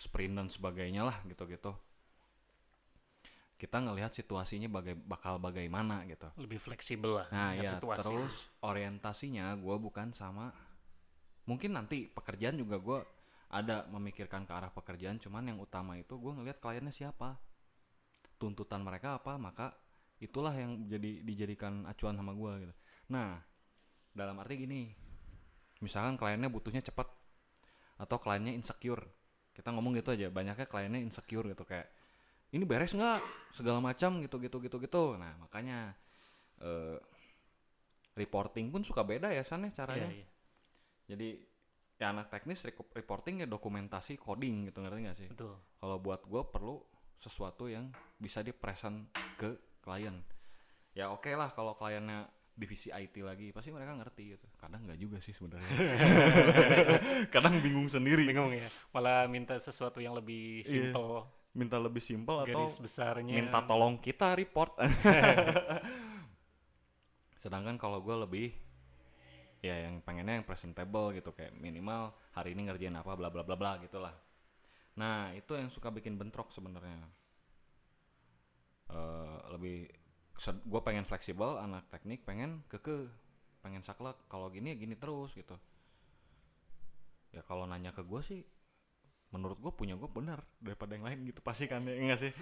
[0.00, 1.72] sprint dan sebagainya lah gitu-gitu
[3.56, 8.04] kita ngelihat situasinya baga- bakal bagaimana gitu lebih fleksibel lah nah ya situasi.
[8.04, 10.52] terus orientasinya gua bukan sama
[11.48, 13.00] mungkin nanti pekerjaan juga gua
[13.48, 17.40] ada memikirkan ke arah pekerjaan cuman yang utama itu gua ngelihat kliennya siapa
[18.36, 19.72] tuntutan mereka apa maka
[20.20, 22.74] itulah yang jadi dijadikan acuan sama gua gitu
[23.08, 23.40] nah
[24.12, 24.92] dalam arti gini
[25.80, 27.08] misalkan kliennya butuhnya cepat
[27.96, 29.04] atau kliennya insecure
[29.56, 31.88] kita ngomong gitu aja banyaknya kliennya insecure gitu kayak
[32.56, 33.20] ini beres nggak?
[33.56, 35.02] segala macam gitu gitu gitu gitu.
[35.16, 35.96] Nah makanya
[36.60, 37.00] eh,
[38.12, 40.12] reporting pun suka beda ya sana caranya.
[40.12, 40.28] Iya, iya.
[41.08, 41.28] jadi
[41.96, 42.60] ya anak teknis
[42.92, 45.28] reporting ya dokumentasi coding gitu ngerti nggak sih?
[45.32, 45.56] Betul.
[45.80, 46.76] Kalau buat gue perlu
[47.16, 47.88] sesuatu yang
[48.20, 49.08] bisa dipresent
[49.40, 50.20] ke klien.
[50.92, 54.46] Ya oke lah kalau kliennya divisi IT lagi pasti mereka ngerti gitu.
[54.56, 55.68] Kadang nggak juga sih sebenarnya.
[57.34, 58.24] Kadang bingung sendiri.
[58.28, 58.68] Bingung ya.
[58.92, 60.92] Malah minta sesuatu yang lebih Iya.
[60.92, 61.24] simple
[61.56, 63.32] minta lebih simpel atau besarnya.
[63.32, 64.76] minta tolong kita report.
[67.42, 68.48] Sedangkan kalau gue lebih
[69.64, 73.56] ya yang pengennya yang presentable gitu kayak minimal hari ini ngerjain apa bla bla bla
[73.56, 74.12] bla gitulah.
[75.00, 77.00] Nah itu yang suka bikin bentrok sebenarnya.
[78.92, 79.88] Eh lebih
[80.44, 83.08] gue pengen fleksibel anak teknik pengen keke
[83.64, 84.20] pengen saklek.
[84.28, 85.56] Kalau gini ya gini terus gitu.
[87.32, 88.44] Ya kalau nanya ke gue sih
[89.36, 92.32] menurut gue punya gue benar daripada yang lain gitu pasti kan ya enggak sih?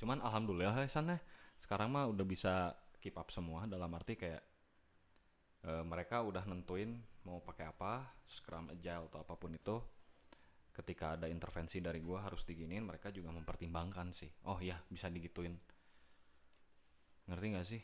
[0.00, 1.16] Cuman alhamdulillah ya sana
[1.60, 4.42] sekarang mah udah bisa keep up semua dalam arti kayak
[5.64, 9.76] eh, mereka udah nentuin mau pakai apa scrum agile atau apa pun itu
[10.70, 14.30] ketika ada intervensi dari gua harus diginiin mereka juga mempertimbangkan sih.
[14.48, 15.52] Oh iya bisa digituin.
[17.28, 17.82] Ngerti nggak sih?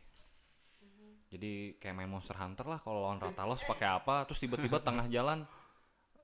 [1.26, 5.42] Jadi kayak main Monster Hunter lah kalau lawan Ratalos pakai apa terus tiba-tiba tengah jalan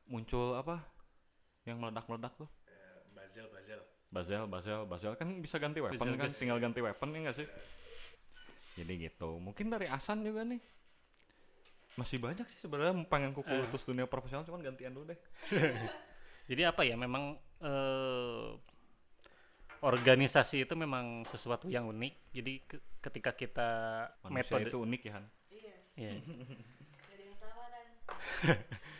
[0.07, 0.83] muncul apa
[1.65, 2.49] yang meledak-meledak tuh
[3.12, 3.81] Bazel, Bazel.
[4.12, 6.37] Bazel, Bazel, Bazel kan bisa ganti weapon Bazel kan, gas.
[6.37, 7.49] tinggal ganti weapon ya nggak sih?
[8.77, 9.38] Jadi gitu.
[9.38, 10.61] Mungkin dari Asan juga nih.
[11.95, 13.61] Masih banyak sih sebenarnya pengen kuku Eh.
[13.65, 15.19] lutus dunia profesional cuman gantian dulu deh.
[16.51, 18.49] jadi apa ya memang eh,
[19.81, 23.69] organisasi itu memang sesuatu yang unik jadi ke- ketika kita
[24.25, 25.25] Manusia metode itu unik ya Han.
[25.49, 26.11] Iya, Iya.
[27.01, 27.87] gak yang sama kan.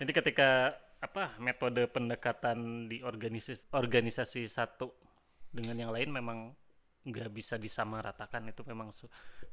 [0.00, 4.88] Jadi ketika apa metode pendekatan di organisasi organisasi satu
[5.52, 6.52] dengan yang lain memang
[7.00, 8.92] nggak bisa disamaratakan itu memang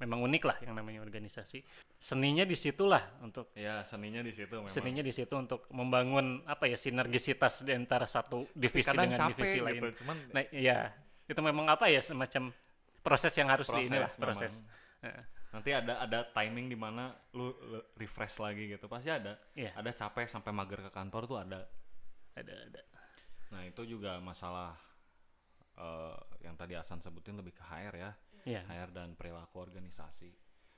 [0.03, 1.63] memang unik lah yang namanya organisasi.
[1.95, 4.67] Seninya di situlah untuk Ya seninya di situ memang.
[4.67, 9.59] seninya di situ untuk membangun apa ya sinergisitas di antara satu divisi kadang dengan divisi
[9.59, 9.81] gitu, lain.
[9.95, 10.91] cuman Nah, iya
[11.27, 12.51] itu memang apa ya semacam
[12.99, 14.19] proses yang harus di inilah memang.
[14.19, 14.59] proses.
[15.53, 18.85] Nanti ada ada timing di mana lu, lu refresh lagi gitu.
[18.91, 19.39] Pasti ada.
[19.55, 19.71] Iya.
[19.75, 21.61] Ada capek sampai mager ke kantor tuh ada.
[22.35, 22.81] Ada ada.
[23.55, 24.75] Nah, itu juga masalah
[25.79, 28.11] eh, yang tadi Asan sebutin lebih ke HR ya.
[28.43, 28.61] Iya.
[28.67, 30.31] HR dan perilaku organisasi.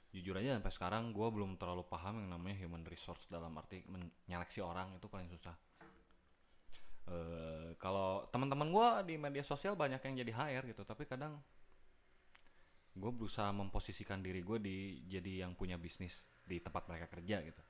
[0.10, 4.58] Jujur aja sampai sekarang gue belum terlalu paham yang namanya human resource dalam arti menyeleksi
[4.66, 5.54] orang itu paling susah.
[7.10, 11.42] Eh, kalau teman-teman gua di media sosial banyak yang jadi HR gitu tapi kadang
[13.00, 17.62] gue berusaha memposisikan diri gue di jadi yang punya bisnis di tempat mereka kerja gitu.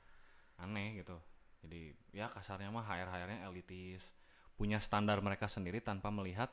[0.58, 1.16] Aneh gitu.
[1.62, 4.02] Jadi ya kasarnya mah HR HR-nya elitis
[4.58, 6.52] punya standar mereka sendiri tanpa melihat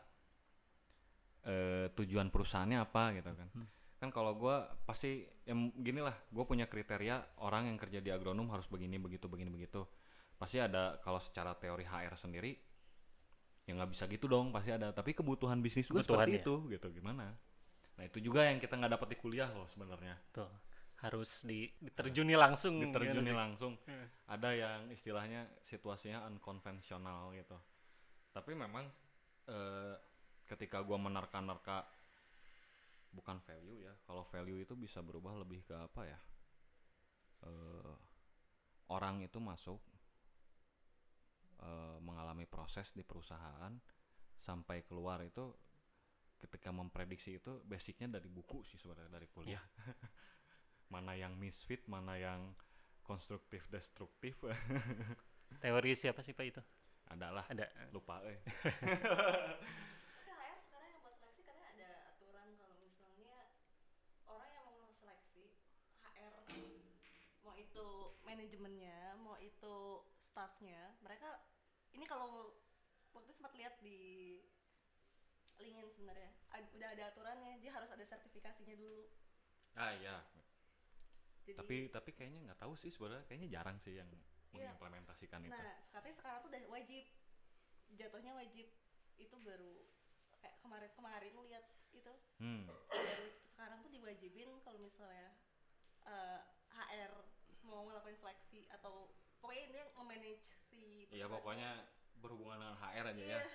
[1.43, 3.49] eh, tujuan perusahaannya apa gitu kan.
[3.97, 8.53] Kan kalau gue pasti yang gini lah gue punya kriteria orang yang kerja di agronom
[8.53, 9.89] harus begini begitu begini begitu.
[10.37, 12.53] Pasti ada kalau secara teori HR sendiri
[13.67, 14.93] ya nggak bisa gitu dong pasti ada.
[14.93, 16.43] Tapi kebutuhan bisnis gue seperti ya.
[16.45, 16.87] itu gitu.
[16.93, 17.35] Gimana
[17.97, 20.51] nah itu juga yang kita nggak dapat di kuliah loh sebenarnya Tuh,
[21.05, 22.81] harus di, diterjuni langsung.
[22.81, 23.37] diterjuni gimana sih?
[23.37, 24.07] langsung Hmm.
[24.29, 27.57] ada yang istilahnya situasinya unkonvensional gitu
[28.37, 28.85] tapi memang
[29.49, 29.95] eh,
[30.47, 31.87] ketika gua menerka-nerka
[33.17, 36.19] bukan value ya kalau value itu bisa berubah lebih ke apa ya
[37.49, 37.93] eh,
[38.93, 39.81] orang itu masuk
[41.63, 43.73] eh, mengalami proses di perusahaan
[44.47, 45.51] sampai keluar itu
[46.37, 49.63] ketika memprediksi itu basicnya dari buku sih sebenarnya dari kuliah.
[50.93, 52.55] Mana yang misfit mana yang
[53.03, 54.39] konstruktif destruktif.
[55.63, 56.63] Teori siapa sih Pak itu?
[57.11, 57.67] adalah Ada.
[57.95, 58.39] lupa eh.
[60.27, 63.35] Ada HR sekarang yang buat seleksi karena ada aturan kalau misalnya
[64.27, 65.55] orang yang mau seleksi
[66.03, 66.35] HR
[67.47, 67.87] mau itu
[68.27, 71.47] manajemennya, mau itu staffnya, mereka
[71.95, 72.59] ini kalau
[73.15, 74.43] waktu sempat lihat di
[75.59, 76.31] LinkedIn sebenarnya.
[76.53, 79.09] Ad- udah ada aturannya, dia harus ada sertifikasinya dulu.
[79.77, 80.25] ah iya.
[81.45, 84.09] Jadi, tapi tapi kayaknya nggak tahu sih sebenarnya kayaknya jarang sih yang
[84.57, 84.73] Iya.
[84.73, 85.53] mengimplementasikan itu.
[85.53, 87.05] Nah katanya sekarang tuh udah wajib,
[87.93, 88.67] jatuhnya wajib.
[89.21, 89.85] Itu baru
[90.41, 92.13] kayak kemarin-kemarin lihat itu.
[92.41, 92.69] Hmm.
[92.93, 95.33] baru sekarang tuh diwajibin kalau misalnya
[96.05, 96.41] eh,
[96.73, 97.13] HR
[97.65, 99.09] mau ngelakuin seleksi atau
[99.41, 101.89] pokoknya dia memanage si iya pokoknya
[102.21, 103.39] berhubungan dengan HR aja iya.
[103.41, 103.49] ya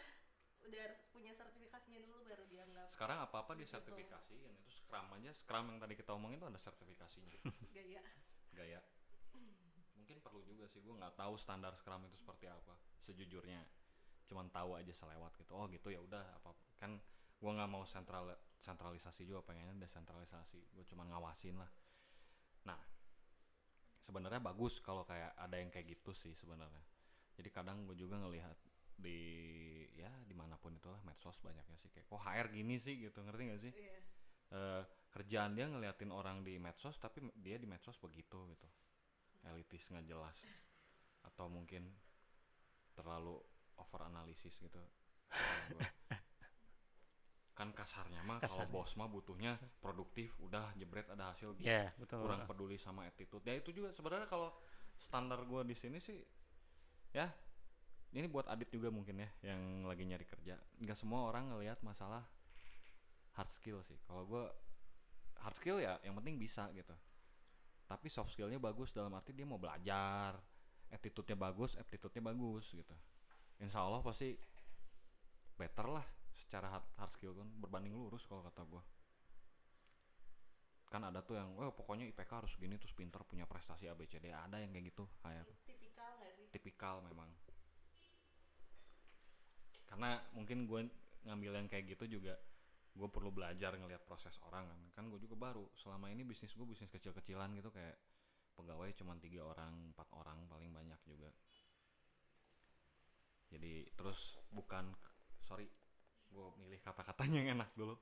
[0.61, 3.65] udah harus punya sertifikasinya dulu baru dianggap sekarang apa apa Gitu.
[3.65, 7.31] disertifikasi yang itu Scrum aja Scrum yang tadi kita omongin itu ada sertifikasinya.
[7.77, 8.03] Gaya.
[8.51, 8.81] Gaya.
[9.95, 12.75] Mungkin perlu juga sih gue nggak tahu standar Scrum itu seperti apa
[13.07, 13.63] sejujurnya.
[14.27, 15.51] Cuman tahu aja selewat gitu.
[15.55, 16.99] Oh gitu ya udah apa kan
[17.41, 18.27] gue nggak mau sentral
[18.61, 20.59] sentralisasi juga pengennya desentralisasi.
[20.75, 21.71] Gue cuman ngawasin lah.
[22.67, 22.79] Nah
[24.03, 26.83] sebenarnya bagus kalau kayak ada yang kayak gitu sih sebenarnya.
[27.39, 28.57] Jadi kadang gue juga ngelihat
[29.01, 29.19] di
[29.97, 32.95] ya di mana pun itulah medsos banyaknya sih kayak kok HR gini sih?
[33.01, 33.73] gitu ngerti gak sih?
[33.73, 33.97] Iya.
[34.51, 38.67] Eh, kerjaan dia ngeliatin orang di medsos tapi dia di medsos begitu gitu.
[39.49, 40.37] Elitis nggak jelas.
[41.25, 41.89] Atau mungkin
[42.95, 43.41] terlalu
[43.81, 44.79] over analisis gitu
[47.61, 51.69] kan kasarnya mah kalau bos mah butuhnya produktif udah jebret ada hasil gitu.
[51.69, 52.25] Ya, betul.
[52.25, 53.45] kurang peduli sama attitude.
[53.45, 54.49] Ya itu juga sebenarnya kalau
[54.97, 56.17] standar gua di sini sih
[57.13, 57.29] ya
[58.11, 60.59] ini buat adit juga mungkin ya yang lagi nyari kerja.
[60.83, 62.27] Nggak semua orang ngelihat masalah
[63.39, 63.95] hard skill sih.
[64.03, 64.51] Kalau gua
[65.39, 66.91] hard skill ya yang penting bisa gitu.
[67.87, 70.35] Tapi soft skillnya bagus dalam arti dia mau belajar
[70.91, 72.95] attitude-nya bagus attitude-nya bagus gitu.
[73.63, 74.35] Insya Allah pasti
[75.55, 76.03] better lah
[76.35, 78.83] secara hard, hard skill kan berbanding lurus kalau kata gua.
[80.91, 84.59] Kan ada tuh yang wah pokoknya IPK harus gini terus pinter punya prestasi ABCD ada
[84.59, 86.45] yang kayak gitu kayak tipikal nggak sih?
[86.51, 87.31] Tipikal memang
[89.91, 90.87] karena mungkin gue
[91.27, 92.39] ngambil yang kayak gitu juga
[92.91, 94.79] gue perlu belajar ngelihat proses orang kan.
[94.95, 97.99] Kan gue juga baru selama ini bisnis gue bisnis kecil-kecilan gitu kayak
[98.55, 101.27] pegawai cuma tiga orang empat orang paling banyak juga.
[103.51, 104.95] Jadi terus bukan
[105.43, 105.67] sorry
[106.31, 107.95] gue milih kata-katanya yang enak dulu.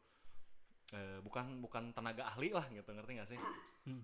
[0.90, 3.40] Eh, bukan bukan tenaga ahli lah gitu ngerti gak sih?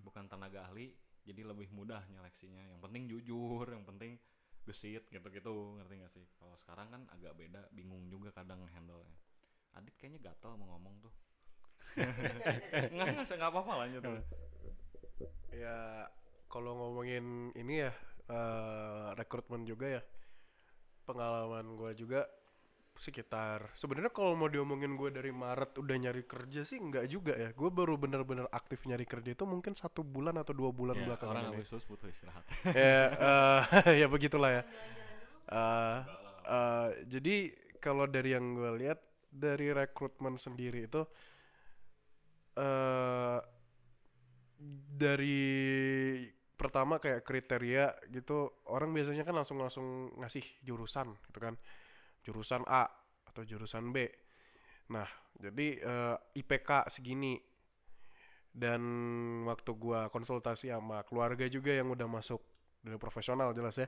[0.06, 0.94] Bukan tenaga ahli
[1.26, 2.78] jadi lebih mudah nyeleksinya.
[2.78, 4.18] Yang penting jujur yang penting
[4.66, 6.26] gesit gitu-gitu ngerti gak sih?
[6.42, 9.18] Kalau sekarang kan agak beda bingung juga kadang handle nya
[9.76, 11.14] Adit kayaknya gatel mau ngomong tuh.
[12.96, 14.04] Nggak nggak nggak apa-apa lanjut
[15.56, 16.08] Ya
[16.52, 17.92] kalau ngomongin ini ya
[18.32, 20.02] eh, rekrutmen juga ya
[21.06, 22.28] pengalaman gue juga
[22.96, 23.76] sekitar.
[23.76, 27.52] Sebenarnya kalau mau diomongin gue dari Maret udah nyari kerja sih nggak juga ya.
[27.52, 31.36] Gue baru bener-bener aktif nyari kerja itu mungkin satu bulan atau dua bulan Ya, belakangan
[31.36, 31.58] orang ini.
[31.60, 32.44] Habis lulus butuh istirahat.
[32.76, 33.62] Ya eh,
[34.04, 34.64] ya begitulah ya.
[35.52, 36.00] Eh,
[36.48, 37.36] eh, jadi
[37.84, 41.04] kalau dari yang gue lihat dari rekrutmen sendiri itu
[42.56, 43.40] eh
[44.96, 45.44] dari
[46.56, 51.60] pertama kayak kriteria gitu orang biasanya kan langsung langsung ngasih jurusan gitu kan
[52.26, 52.90] jurusan A
[53.30, 54.10] atau jurusan B.
[54.90, 55.06] Nah
[55.38, 57.38] jadi eh, IPK segini.
[58.56, 58.82] Dan
[59.44, 62.40] waktu gua konsultasi sama keluarga juga yang udah masuk
[62.80, 63.88] dari profesional jelas ya.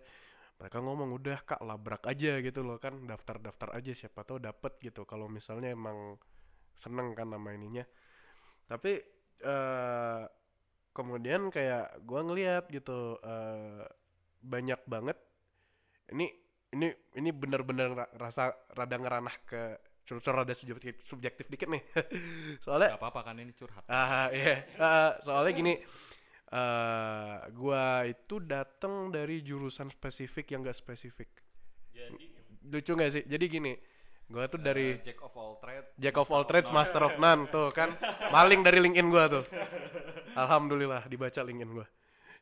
[0.59, 2.99] Mereka ngomong udah kak labrak aja gitu loh kan.
[3.07, 5.07] Daftar-daftar aja siapa tahu dapet gitu.
[5.07, 6.19] Kalau misalnya emang
[6.75, 7.87] seneng kan nama ininya.
[8.67, 8.99] Tapi
[9.39, 10.23] eh
[10.91, 13.87] kemudian kayak gua ngeliat gitu eh
[14.43, 15.15] banyak banget.
[16.11, 16.46] Ini
[16.77, 19.61] ini ini bener-bener ra- rasa rada ngeranah ke
[20.05, 21.81] curcol rada subjektif, subjektif dikit nih
[22.63, 23.83] soalnya Gak apa-apa kan ini curhat.
[23.89, 25.73] Ah iya, Ah, soalnya gini,
[26.47, 31.27] eh gua itu datang dari jurusan spesifik yang gak spesifik.
[32.67, 33.23] Lucu gak sih?
[33.27, 33.73] Jadi gini,
[34.27, 35.87] gua tuh dari Eh, Jack of all trade.
[35.99, 37.95] Jack of all trades, master of none tuh kan,
[38.29, 39.43] maling dari LinkedIn gua tuh.
[40.41, 41.87] Alhamdulillah dibaca LinkedIn gua.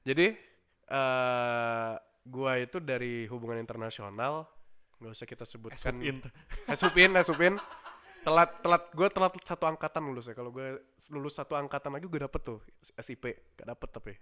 [0.05, 0.37] Jadi
[0.85, 1.93] eh
[2.25, 4.49] gua itu dari hubungan internasional,
[4.99, 5.95] nggak usah kita sebutkan.
[6.01, 6.17] Esupin.
[6.65, 7.53] Esupin, Esupin.
[8.25, 10.33] Telat, telat, gue telat satu angkatan lulus ya.
[10.33, 10.81] Kalau gue
[11.13, 12.57] lulus satu angkatan lagi gue dapet tuh
[12.97, 14.13] SIP, gak dapet tapi.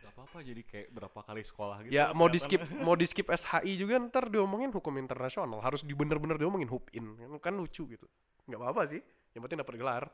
[0.00, 1.92] Gak apa-apa jadi kayak berapa kali sekolah gitu.
[1.92, 5.60] Ya mau di skip, mau di skip SHI juga ntar diomongin hukum internasional.
[5.60, 8.08] Harus di bener-bener diomongin hupin, kan, kan lucu gitu.
[8.48, 9.04] Nggak apa-apa sih,
[9.36, 10.04] yang penting dapat gelar.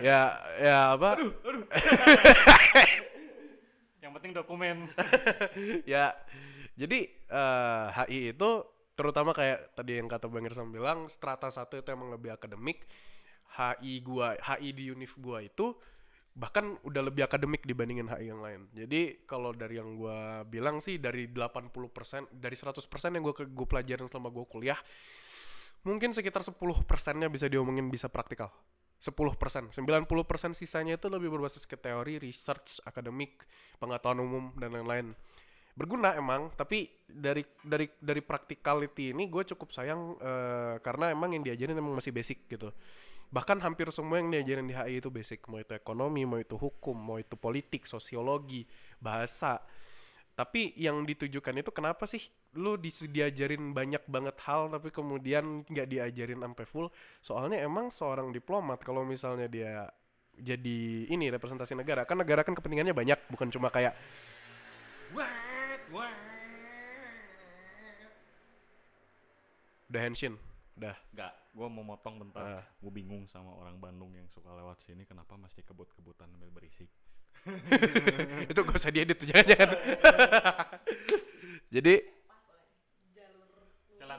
[0.00, 1.20] ya, ya apa?
[4.00, 4.76] Yang penting dokumen.
[5.92, 6.16] ya
[6.76, 8.50] jadi eh, HI itu
[8.96, 12.88] terutama kayak tadi yang kata Bang Irsam bilang strata satu itu emang lebih akademik.
[13.50, 15.76] HI gua HI di univ gua itu
[16.30, 18.70] bahkan udah lebih akademik dibandingin HI yang lain.
[18.72, 24.06] Jadi kalau dari yang gua bilang sih dari 80% dari 100% yang gua gua pelajarin
[24.08, 24.80] selama gua kuliah
[25.84, 28.52] mungkin sekitar 10 persennya bisa diomongin bisa praktikal
[29.00, 33.48] 10 persen, 90 persen sisanya itu lebih berbasis ke teori, research, akademik,
[33.80, 35.16] pengetahuan umum dan lain-lain.
[35.72, 41.40] Berguna emang, tapi dari dari dari practicality ini gue cukup sayang eh, karena emang yang
[41.40, 42.68] diajarin emang masih basic gitu.
[43.32, 46.92] Bahkan hampir semua yang diajarin di HI itu basic, mau itu ekonomi, mau itu hukum,
[46.92, 48.68] mau itu politik, sosiologi,
[49.00, 49.62] bahasa.
[50.40, 52.24] Tapi yang ditujukan itu kenapa sih
[52.56, 56.88] lu diajarin banyak banget hal tapi kemudian nggak diajarin sampai full?
[57.20, 59.84] Soalnya emang seorang diplomat kalau misalnya dia
[60.40, 63.92] jadi ini representasi negara, kan negara kan kepentingannya banyak, bukan cuma kayak
[69.92, 70.40] udah henshin,
[70.80, 70.96] udah.
[71.12, 72.64] Gak, gue mau motong bentar.
[72.64, 72.64] Ah.
[72.80, 75.04] Gue bingung sama orang Bandung yang suka lewat sini.
[75.04, 76.88] Kenapa mesti kebut-kebutan berisik?
[78.50, 79.70] itu gak usah diedit tuh jangan-jangan.
[81.74, 81.94] jadi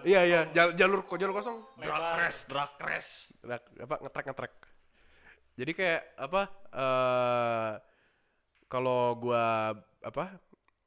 [0.02, 3.30] iya iya jal- jalur kok jalur kosong Drag race, drag race.
[3.46, 4.54] Ngetrek- apa ngetrek ngetrek
[5.52, 6.42] jadi kayak apa
[6.74, 7.72] eh
[8.72, 10.40] kalau gua apa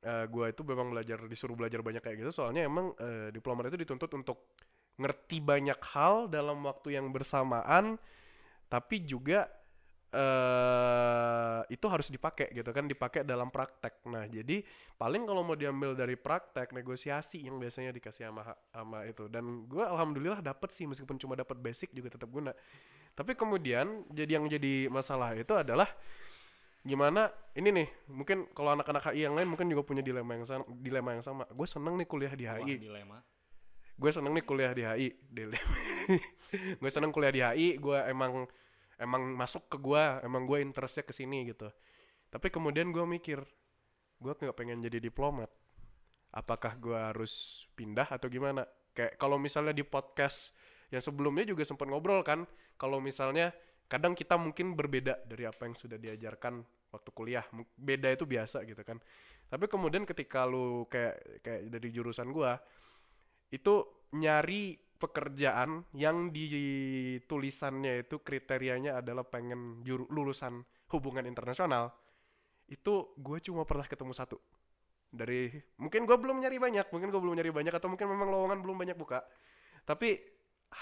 [0.02, 3.86] eh, gua itu memang belajar disuruh belajar banyak kayak gitu soalnya emang eh, diplomat itu
[3.86, 4.56] dituntut untuk
[4.98, 8.00] ngerti banyak hal dalam waktu yang bersamaan
[8.66, 9.46] tapi juga
[10.14, 14.06] eh itu harus dipakai gitu kan dipakai dalam praktek.
[14.06, 14.62] Nah jadi
[14.94, 19.26] paling kalau mau diambil dari praktek negosiasi yang biasanya dikasih sama sama itu.
[19.26, 22.54] Dan gua alhamdulillah dapet sih meskipun cuma dapat basic juga tetap guna.
[23.14, 25.90] Tapi kemudian jadi yang jadi masalah itu adalah
[26.84, 30.64] gimana ini nih mungkin kalau anak-anak HI yang lain mungkin juga punya dilema yang sama
[30.68, 31.42] dilema yang sama.
[31.50, 33.18] Gue seneng nih kuliah di Wah, HI dilema.
[33.94, 35.74] gue seneng nih kuliah di HI dilema.
[36.78, 38.46] Gue seneng kuliah di HI gue emang
[38.98, 41.70] emang masuk ke gue emang gue interestnya ke sini gitu.
[42.30, 43.42] Tapi kemudian gue mikir
[44.18, 45.50] gue nggak pengen jadi diplomat.
[46.34, 48.66] Apakah gue harus pindah atau gimana?
[48.94, 50.54] Kayak kalau misalnya di podcast
[50.90, 52.46] yang sebelumnya juga sempat ngobrol kan
[52.78, 53.50] kalau misalnya
[53.90, 57.44] kadang kita mungkin berbeda dari apa yang sudah diajarkan waktu kuliah.
[57.74, 58.98] Beda itu biasa gitu kan.
[59.50, 62.58] Tapi kemudian ketika lu kayak kayak dari jurusan gua
[63.50, 66.46] itu nyari pekerjaan yang di
[67.26, 70.62] tulisannya itu kriterianya adalah pengen juru, lulusan
[70.94, 71.90] hubungan internasional
[72.70, 74.38] itu gue cuma pernah ketemu satu.
[75.14, 78.58] Dari mungkin gue belum nyari banyak mungkin gue belum nyari banyak atau mungkin memang lowongan
[78.64, 79.22] belum banyak buka.
[79.84, 80.16] Tapi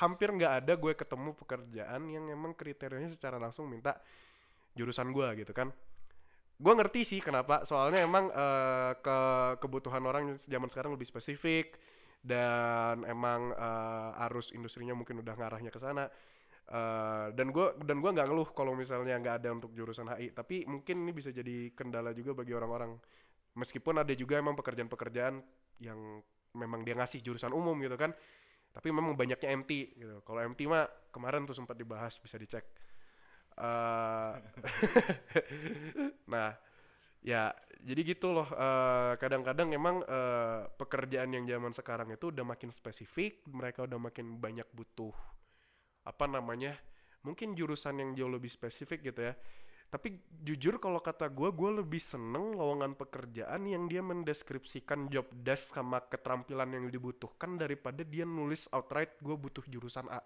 [0.00, 3.98] hampir nggak ada gue ketemu pekerjaan yang emang kriterianya secara langsung minta
[4.72, 5.68] jurusan gue gitu kan.
[6.56, 9.18] Gue ngerti sih kenapa soalnya emang eh, ke
[9.58, 11.76] kebutuhan orang zaman sekarang lebih spesifik
[12.22, 16.06] dan emang eh, arus industrinya mungkin udah ngarahnya ke sana.
[16.72, 20.62] Eh, dan gue dan gua nggak ngeluh kalau misalnya nggak ada untuk jurusan HI tapi
[20.70, 22.94] mungkin ini bisa jadi kendala juga bagi orang-orang.
[23.58, 25.34] Meskipun ada juga emang pekerjaan-pekerjaan
[25.84, 26.22] yang
[26.56, 28.14] memang dia ngasih jurusan umum gitu kan.
[28.72, 29.70] Tapi memang banyaknya MT
[30.00, 30.16] gitu.
[30.24, 32.64] Kalau MT mah kemarin tuh sempat dibahas bisa dicek.
[33.58, 34.32] Eh,
[36.32, 36.56] nah
[37.22, 42.70] ya jadi gitu loh eh, kadang-kadang emang eh, pekerjaan yang zaman sekarang itu udah makin
[42.74, 45.14] spesifik mereka udah makin banyak butuh
[46.02, 46.74] apa namanya
[47.22, 49.34] mungkin jurusan yang jauh lebih spesifik gitu ya
[49.92, 50.08] Tapi
[50.40, 56.00] jujur kalau kata gue, gue lebih seneng lowongan pekerjaan yang dia mendeskripsikan job desk sama
[56.08, 60.24] keterampilan yang dibutuhkan daripada dia nulis outright gue butuh jurusan A.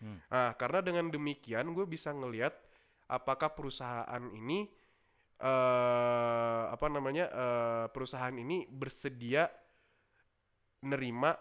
[0.00, 0.24] Hmm.
[0.32, 2.56] Nah, karena dengan demikian gue bisa ngelihat
[3.12, 4.72] apakah perusahaan ini
[5.34, 9.50] eh apa namanya eh, perusahaan ini bersedia
[10.84, 11.34] nerima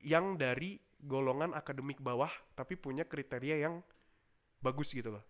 [0.00, 3.80] yang dari golongan akademik bawah tapi punya kriteria yang
[4.60, 5.24] bagus gitu loh.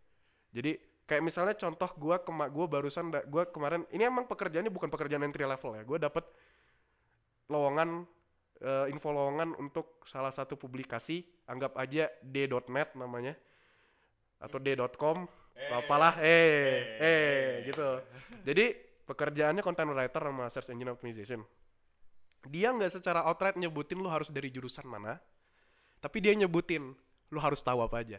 [0.51, 5.23] Jadi kayak misalnya contoh gua kema gua barusan gua kemarin ini emang pekerjaannya bukan pekerjaan
[5.23, 5.83] entry level ya.
[5.87, 6.25] Gua dapet
[7.51, 8.07] lowongan
[8.63, 13.35] eh, info lowongan untuk salah satu publikasi anggap aja d.net namanya
[14.41, 17.89] atau d.com atau apalah eh eh gitu.
[18.43, 18.65] Jadi
[19.05, 21.41] pekerjaannya content writer sama search engine optimization.
[22.49, 25.21] Dia nggak secara outright nyebutin lu harus dari jurusan mana,
[26.01, 26.97] tapi dia nyebutin
[27.31, 28.19] lu harus tahu apa aja.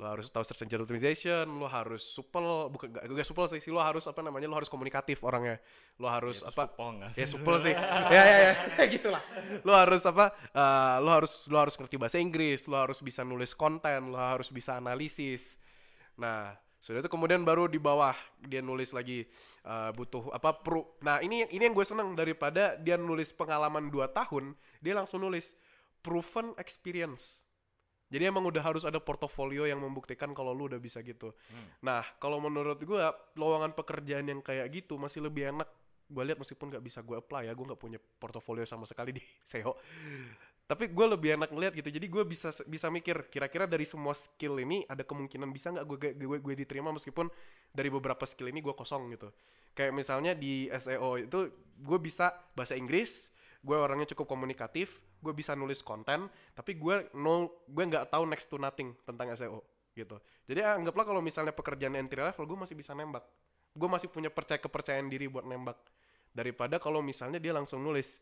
[0.00, 3.78] Lu harus tahu search engine optimization, lu harus supel, bukan gak, gak supel sih, lu
[3.78, 5.58] harus apa namanya, lu harus komunikatif orangnya.
[6.00, 6.70] Lu harus Itu apa?
[6.70, 7.26] supel nggak Ya sih?
[7.28, 7.74] supel sih.
[8.14, 8.52] ya ya ya,
[8.94, 9.22] gitulah.
[9.62, 10.32] Lu harus apa?
[10.54, 14.48] eh, lu harus lu harus ngerti bahasa Inggris, lu harus bisa nulis konten, lu harus
[14.48, 15.58] bisa analisis.
[16.18, 16.52] Nah,
[16.82, 19.22] sudah itu kemudian baru di bawah dia nulis lagi
[19.62, 20.98] eh, butuh apa pro.
[21.06, 25.54] Nah, ini ini yang gue seneng daripada dia nulis pengalaman 2 tahun, dia langsung nulis
[26.02, 27.38] proven experience.
[28.12, 31.32] Jadi emang udah harus ada portofolio yang membuktikan kalau lu udah bisa gitu.
[31.80, 35.64] Nah, kalau menurut gua lowongan pekerjaan yang kayak gitu masih lebih enak.
[36.12, 39.22] Gue lihat meskipun nggak bisa gue apply ya, gue nggak punya portofolio sama sekali di
[39.48, 39.72] SEO.
[40.72, 41.92] Tapi gue lebih enak ngeliat gitu.
[41.92, 45.98] Jadi gue bisa bisa mikir kira-kira dari semua skill ini ada kemungkinan bisa nggak gue,
[46.16, 47.28] gue gue diterima meskipun
[47.68, 49.28] dari beberapa skill ini gue kosong gitu.
[49.76, 53.28] Kayak misalnya di SEO itu gue bisa bahasa Inggris,
[53.60, 58.48] gue orangnya cukup komunikatif, gue bisa nulis konten, tapi gue no gue nggak tahu next
[58.48, 59.60] to nothing tentang SEO
[59.92, 60.16] gitu.
[60.48, 63.28] Jadi anggaplah kalau misalnya pekerjaan entry level gue masih bisa nembak,
[63.76, 65.76] gue masih punya percaya kepercayaan diri buat nembak
[66.32, 68.16] daripada kalau misalnya dia langsung nulis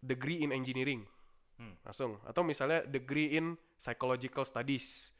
[0.00, 1.04] degree in engineering.
[1.60, 1.76] Hmm.
[1.84, 2.16] langsung.
[2.24, 5.12] Atau misalnya degree in psychological studies.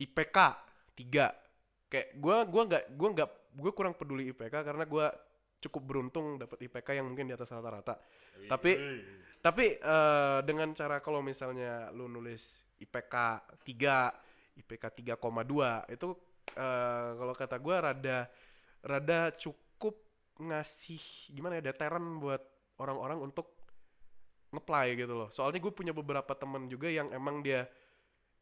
[0.00, 0.36] IPK
[0.96, 5.06] 3 kayak gue gua nggak gua nggak gue kurang peduli IPK karena gue
[5.62, 8.00] cukup beruntung dapat IPK yang mungkin di atas rata-rata.
[8.48, 8.72] Tapi
[9.38, 13.14] tapi eh, dengan cara kalau misalnya lu nulis IPK
[13.62, 14.84] 3 IPK
[15.14, 16.08] 3,2 itu
[16.58, 18.18] eh, kalau kata gue rada
[18.82, 19.94] rada cukup
[20.42, 22.42] ngasih gimana ya deteran buat
[22.82, 23.61] orang-orang untuk
[24.52, 25.28] ngeplay gitu loh.
[25.32, 27.64] Soalnya gue punya beberapa temen juga yang emang dia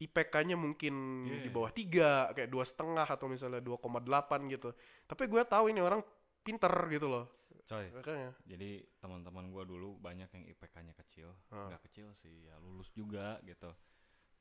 [0.01, 1.45] IPK-nya mungkin Yeah.
[1.45, 4.73] di bawah tiga, kayak dua setengah atau misalnya 2,8 gitu.
[5.07, 6.01] Tapi gue tahu ini orang
[6.41, 7.27] pinter gitu loh.
[7.71, 8.35] Coy, Makanya.
[8.43, 13.71] jadi teman-teman gua dulu banyak yang IPK-nya kecil, nggak kecil sih, ya lulus juga gitu.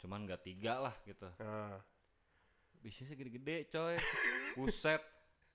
[0.02, 1.30] Cuman nggak tiga lah gitu.
[1.38, 1.78] Nah,
[2.82, 4.02] Bisnisnya gede-gede coy.
[4.58, 5.04] Buset.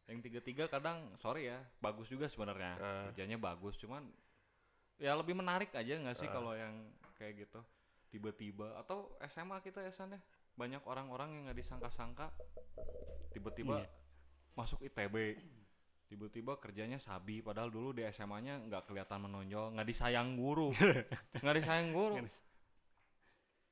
[0.06, 2.78] Yang tiga-tiga kadang sorry ya, bagus juga sebenarnya.
[2.78, 3.02] Ah.
[3.10, 4.06] Kerjanya bagus, cuman
[4.98, 6.74] ya lebih menarik aja nggak sih kalau yang
[7.18, 7.60] kayak gitu.
[8.10, 10.20] Tiba-tiba atau SMA kita ya San ya.
[10.54, 12.30] Banyak orang-orang yang nggak disangka-sangka
[13.34, 13.88] tiba-tiba Iya.
[14.54, 15.34] masuk ITB.
[16.06, 20.70] Tiba-tiba kerjanya sabi padahal dulu di SMA-nya nggak kelihatan menonjol, nggak disayang guru.
[21.42, 22.22] nggak disayang guru.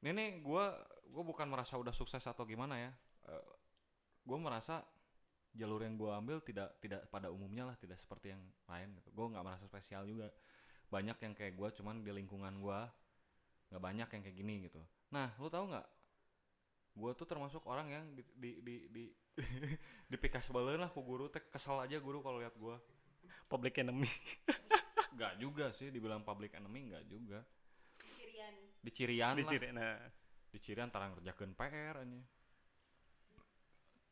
[0.02, 0.74] Ini gua
[1.06, 2.90] gua bukan merasa udah sukses atau gimana ya.
[3.30, 3.44] Eh,
[4.26, 4.82] gua merasa
[5.54, 9.14] jalur yang gua ambil tidak tidak pada umumnya lah, tidak seperti yang lain gitu.
[9.14, 10.26] Gua nggak merasa spesial juga.
[10.92, 12.92] Banyak yang kayak gua cuman di lingkungan gua
[13.72, 14.80] nggak banyak yang kayak gini gitu.
[15.08, 15.86] Nah, lu tahu nggak?
[16.92, 19.04] Gua tuh termasuk orang yang di di di, di
[20.12, 22.76] dipikas balen lah ku guru teh kesel aja guru kalau lihat gua.
[23.48, 24.08] Public enemy.
[25.16, 27.44] Nggak juga sih dibilang public enemy nggak juga.
[28.16, 28.54] Cirian.
[28.80, 29.40] Dicirian lah.
[29.44, 30.00] Diciri, nah.
[30.52, 32.20] dicirian tarang kerjakan PR aja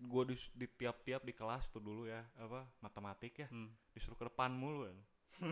[0.01, 3.69] gue di, di tiap-tiap di kelas tuh dulu ya apa matematik ya Hmm.
[3.93, 4.99] disuruh ke depan mulu kan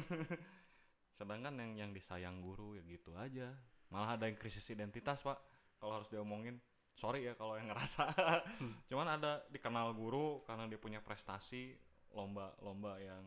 [1.19, 3.51] sedangkan yang yang disayang guru ya gitu aja.
[3.91, 5.35] Malah ada yang krisis identitas pak.
[5.83, 6.63] Kalau harus diomongin
[6.95, 8.07] sorry ya kalau yang ngerasa.
[8.91, 11.75] Cuman ada dikenal guru karena dia punya prestasi
[12.15, 13.23] lomba-lomba yang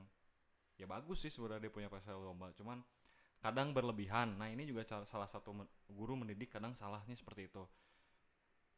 [0.79, 2.55] ya bagus sih sebenarnya dia punya prestasi lomba.
[2.55, 2.79] Cuman
[3.43, 4.39] kadang berlebihan.
[4.39, 5.51] Nah ini juga salah satu
[5.91, 7.63] guru mendidik kadang salahnya seperti itu.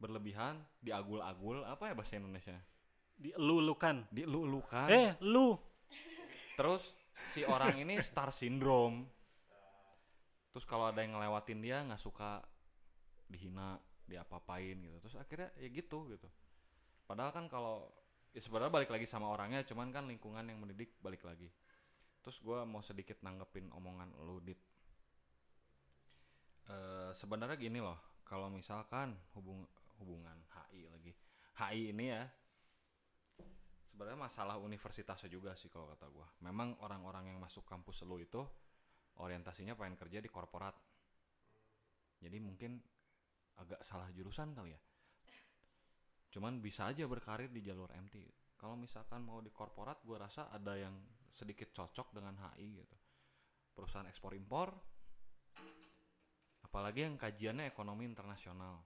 [0.02, 2.58] Berlebihan diagul-agul apa ya bahasa Indonesia?
[3.14, 4.10] Dielu-elukan.
[4.10, 5.54] dielu-elukan Eh, lu.
[6.58, 6.82] terus
[7.34, 9.10] si orang ini star syndrome.
[10.54, 12.46] Terus kalau ada yang ngelewatin dia nggak suka
[13.26, 14.98] dihina diapa-apain gitu.
[15.02, 16.30] Terus akhirnya ya gitu gitu.
[17.10, 17.90] Padahal kan kalau
[18.30, 21.50] ya sebenarnya balik lagi sama orangnya cuman kan lingkungan yang mendidik balik lagi.
[22.22, 24.62] Terus gua mau sedikit nanggepin omongan lu dit.
[26.70, 29.66] Eh, sebenarnya gini loh kalau misalkan hubung
[29.98, 31.12] hubungan HI lagi.
[31.58, 32.24] HI ini ya
[33.94, 36.26] sebenarnya masalah universitasnya juga sih kalau kata gua.
[36.42, 38.42] Memang orang-orang yang masuk kampus lu itu
[39.22, 40.74] orientasinya pengen kerja di korporat.
[42.18, 42.82] Jadi mungkin
[43.62, 44.82] agak salah jurusan kali ya.
[46.34, 48.18] Cuman bisa aja berkarir di jalur MT.
[48.58, 50.98] Kalau misalkan mau di korporat gua rasa ada yang
[51.30, 52.98] sedikit cocok dengan HI gitu.
[53.78, 54.74] Perusahaan ekspor impor
[56.66, 58.82] apalagi yang kajiannya ekonomi internasional.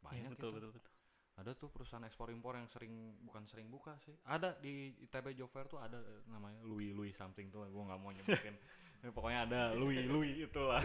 [0.00, 0.95] Banyak Iya, betul, itu betul, betul.
[1.36, 4.16] Ada tuh perusahaan ekspor impor yang sering bukan sering buka sih.
[4.24, 6.00] Ada di ITB Job Fair tuh ada
[6.32, 8.56] namanya Louis Louis something tuh gue nggak mau nyebutin.
[9.04, 10.80] Eh, pokoknya ada Louis Louis itulah.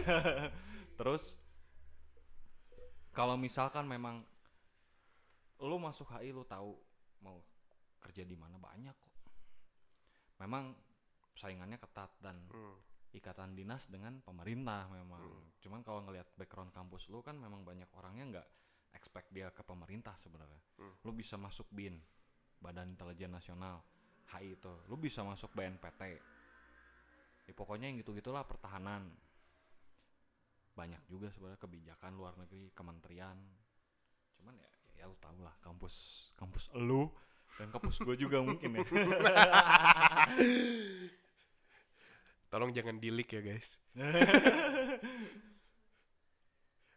[1.00, 1.32] Terus
[3.12, 4.20] kalau misalkan memang
[5.62, 6.76] lu masuk HI lu tahu
[7.24, 7.40] mau
[8.04, 9.14] kerja di mana banyak kok.
[10.42, 10.74] Memang
[11.32, 12.76] saingannya ketat dan Hmm.
[13.12, 15.20] ikatan dinas dengan pemerintah memang.
[15.60, 18.48] Cuman kalau ngelihat background kampus lu kan memang banyak orangnya nggak
[18.92, 20.60] expect dia ke pemerintah sebenarnya.
[21.04, 21.98] Lu bisa masuk BIN,
[22.60, 23.82] Badan Intelijen Nasional,
[24.32, 24.72] HI itu.
[24.88, 26.02] Lu bisa masuk BNPT.
[27.48, 29.10] Ya, pokoknya yang gitu-gitulah pertahanan.
[30.72, 33.36] Banyak juga sebenarnya kebijakan luar negeri, kementerian.
[34.40, 34.72] Cuman ya
[35.02, 37.10] ya lu tau lah kampus kampus lu
[37.58, 38.86] dan kampus gue juga mungkin ya.
[42.52, 43.68] Tolong jangan dilik ya guys.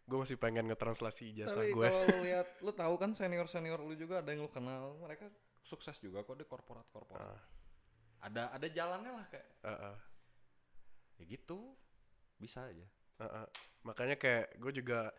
[0.06, 1.86] gue masih pengen ngetranslasi Tapi gue.
[1.90, 5.26] kalau lu lihat, lu tahu kan senior senior lu juga ada yang lu kenal, mereka
[5.66, 7.26] sukses juga kok di korporat korporat.
[7.26, 7.42] Ah.
[8.22, 9.96] Ada ada jalannya lah kayak, Heeh,
[11.18, 11.74] ya gitu,
[12.38, 12.86] bisa aja.
[13.18, 13.46] heeh.
[13.82, 15.10] Makanya kayak gue juga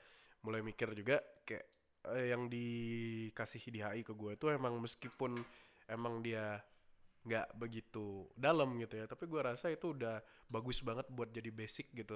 [0.43, 1.65] mulai mikir juga kayak
[2.15, 5.39] eh, yang dikasih di HI ke gue itu emang meskipun
[5.87, 6.63] emang dia
[7.27, 11.91] nggak begitu dalam gitu ya, tapi gue rasa itu udah bagus banget buat jadi basic
[11.91, 12.15] gitu.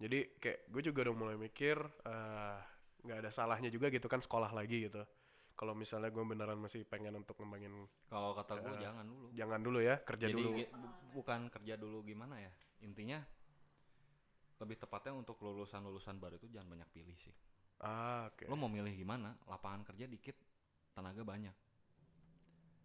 [0.00, 1.76] Jadi kayak gue juga udah mulai mikir
[2.08, 2.56] eh,
[3.04, 5.02] nggak ada salahnya juga gitu kan sekolah lagi gitu.
[5.58, 9.26] Kalau misalnya gue beneran masih pengen untuk ngembangin Kalau kata gue jangan dulu.
[9.36, 12.52] jangan dulu ya kerja Jadi dulu bu- bukan kerja dulu gimana ya?
[12.80, 13.20] Intinya
[14.60, 17.32] lebih tepatnya untuk lulusan-lulusan baru itu jangan banyak pilih sih.
[17.80, 19.32] ah oke Lo mau milih gimana?
[19.48, 20.36] Lapangan kerja dikit,
[20.92, 21.56] tenaga banyak.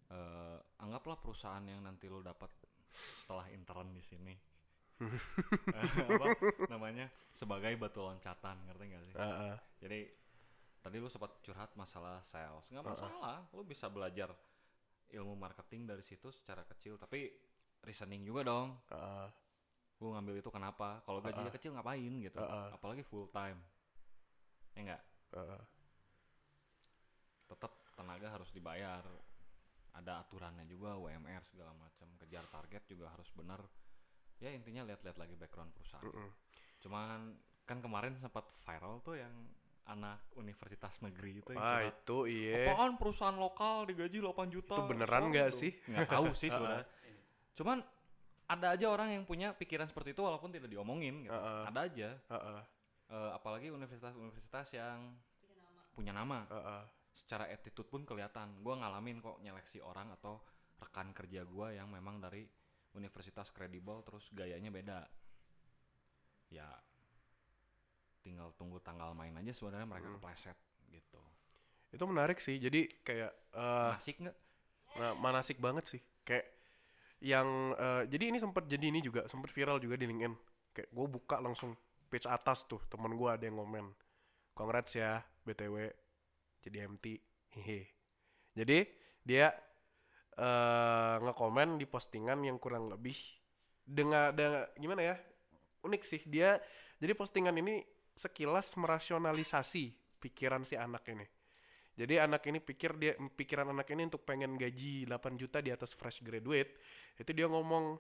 [0.05, 2.47] Eh, anggaplah perusahaan yang nanti lo dapat
[3.19, 4.35] setelah intern di sini.
[4.95, 6.27] Eh, apa
[6.71, 7.11] namanya?
[7.35, 9.15] Sebagai batu loncatan, ngerti gak sih?
[9.19, 9.55] Ah, ah.
[9.83, 10.07] Jadi
[10.79, 14.29] tadi lu sempat curhat masalah sales, nggak masalah, lu bisa belajar
[15.11, 17.27] ilmu marketing dari situ secara kecil, tapi
[17.83, 18.77] reasoning juga dong.
[18.93, 19.27] Ah,
[19.95, 20.99] Gue ngambil itu kenapa?
[21.07, 22.35] Kalau gajinya kecil ngapain gitu?
[22.35, 22.75] Uh-uh.
[22.75, 23.55] Apalagi full time,
[24.75, 25.01] ya enggak?
[25.35, 25.63] ah, ah.
[27.47, 29.03] Tetap tenaga harus dibayar.
[29.95, 32.11] Ada aturannya juga, UMR segala macam.
[32.19, 33.63] Kejar target juga harus benar.
[34.43, 36.03] Ya intinya lihat-lihat lagi background perusahaan.
[36.03, 36.29] Mm-mm.
[36.83, 37.19] Cuman
[37.65, 39.33] kan kemarin sempat viral tuh yang
[39.85, 44.73] anak universitas negeri itu yang ah itu iya Apaan perusahaan lokal digaji 8 juta?
[44.73, 45.71] Itu beneran nggak sih?
[45.85, 46.85] Nggak tahu sih sebenarnya.
[47.53, 47.85] Cuman
[48.45, 51.33] ada aja orang yang punya pikiran seperti itu walaupun tidak diomongin gitu.
[51.33, 51.63] Heeh.
[51.69, 52.09] Ada aja.
[52.29, 52.63] Ah, ah,
[53.05, 55.13] Eh, apalagi universitas-universitas yang
[55.93, 56.49] punya nama.
[56.49, 56.83] ah, ah.
[57.13, 58.57] Secara attitude pun kelihatan.
[58.65, 60.41] Gua ngalamin kok nyeleksi orang atau
[60.81, 62.49] rekan kerja gua yang memang dari
[62.95, 64.99] universitas kredibel terus gayanya beda.
[66.49, 66.67] Ya
[68.25, 70.17] tinggal tunggu tanggal main aja sebenarnya mereka Hmm.
[70.17, 70.57] kepleset
[70.89, 71.21] gitu.
[71.93, 74.35] itu menarik sih jadi kayak eh, Asik nggak?
[74.97, 76.43] nah, manasik banget sih kayak
[77.23, 80.33] yang eh, jadi ini sempat jadi ini juga sempat viral juga di LinkedIn
[80.75, 81.71] kayak gue buka langsung
[82.11, 83.93] page atas tuh temen gue ada yang ngomen
[84.51, 85.87] congrats ya btw
[86.65, 87.05] jadi MT
[87.55, 87.87] hehe
[88.57, 88.89] jadi
[89.23, 89.55] dia
[90.35, 93.15] eh ngekomen di postingan yang kurang lebih
[93.85, 95.15] dengan dengan gimana ya
[95.85, 96.21] unik sih.
[96.27, 96.59] Dia
[96.99, 97.83] jadi postingan ini
[98.15, 101.27] sekilas merasionalisasi pikiran si anak ini.
[101.95, 105.95] Jadi anak ini pikir dia pikiran anak ini untuk pengen gaji 8 juta di atas
[105.95, 106.75] fresh graduate
[107.15, 107.95] itu dia ngomong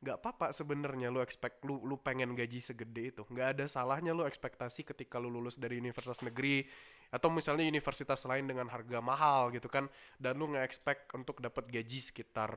[0.00, 4.24] nggak apa-apa sebenarnya lu expect lu lu pengen gaji segede itu nggak ada salahnya lu
[4.24, 6.64] ekspektasi ketika lu lulus dari universitas negeri
[7.12, 11.68] atau misalnya universitas lain dengan harga mahal gitu kan dan lu nggak expect untuk dapat
[11.68, 12.56] gaji sekitar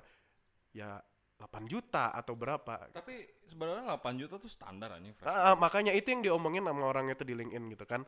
[0.71, 1.03] ya
[1.43, 5.11] 8 juta atau berapa Tapi sebenarnya 8 juta tuh standar aja.
[5.27, 8.07] Ah, ah, makanya itu yang diomongin sama orang itu di LinkedIn gitu kan.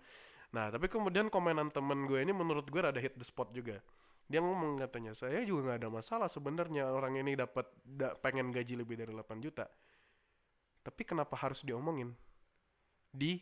[0.56, 3.84] Nah, tapi kemudian komenan temen gue ini menurut gue rada hit the spot juga.
[4.26, 8.74] Dia ngomong katanya, saya juga nggak ada masalah sebenarnya orang ini dapat da- pengen gaji
[8.74, 9.70] lebih dari 8 juta.
[10.82, 12.14] Tapi kenapa harus diomongin
[13.14, 13.42] di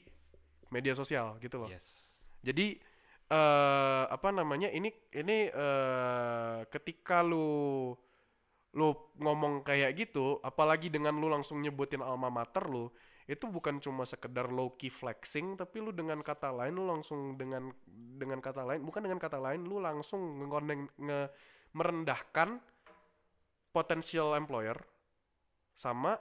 [0.71, 1.69] media sosial gitu loh.
[1.71, 2.07] Yes.
[2.43, 2.79] Jadi
[3.33, 7.95] eh apa namanya ini ini eh ketika lu
[8.73, 12.89] lu ngomong kayak gitu, apalagi dengan lu langsung nyebutin alma mater lu,
[13.29, 17.69] itu bukan cuma sekedar low key flexing, tapi lu dengan kata lain lu langsung dengan
[18.17, 21.21] dengan kata lain, bukan dengan kata lain, lu langsung ngekoneng nge
[21.73, 22.61] merendahkan
[23.73, 24.77] potential employer
[25.73, 26.17] sama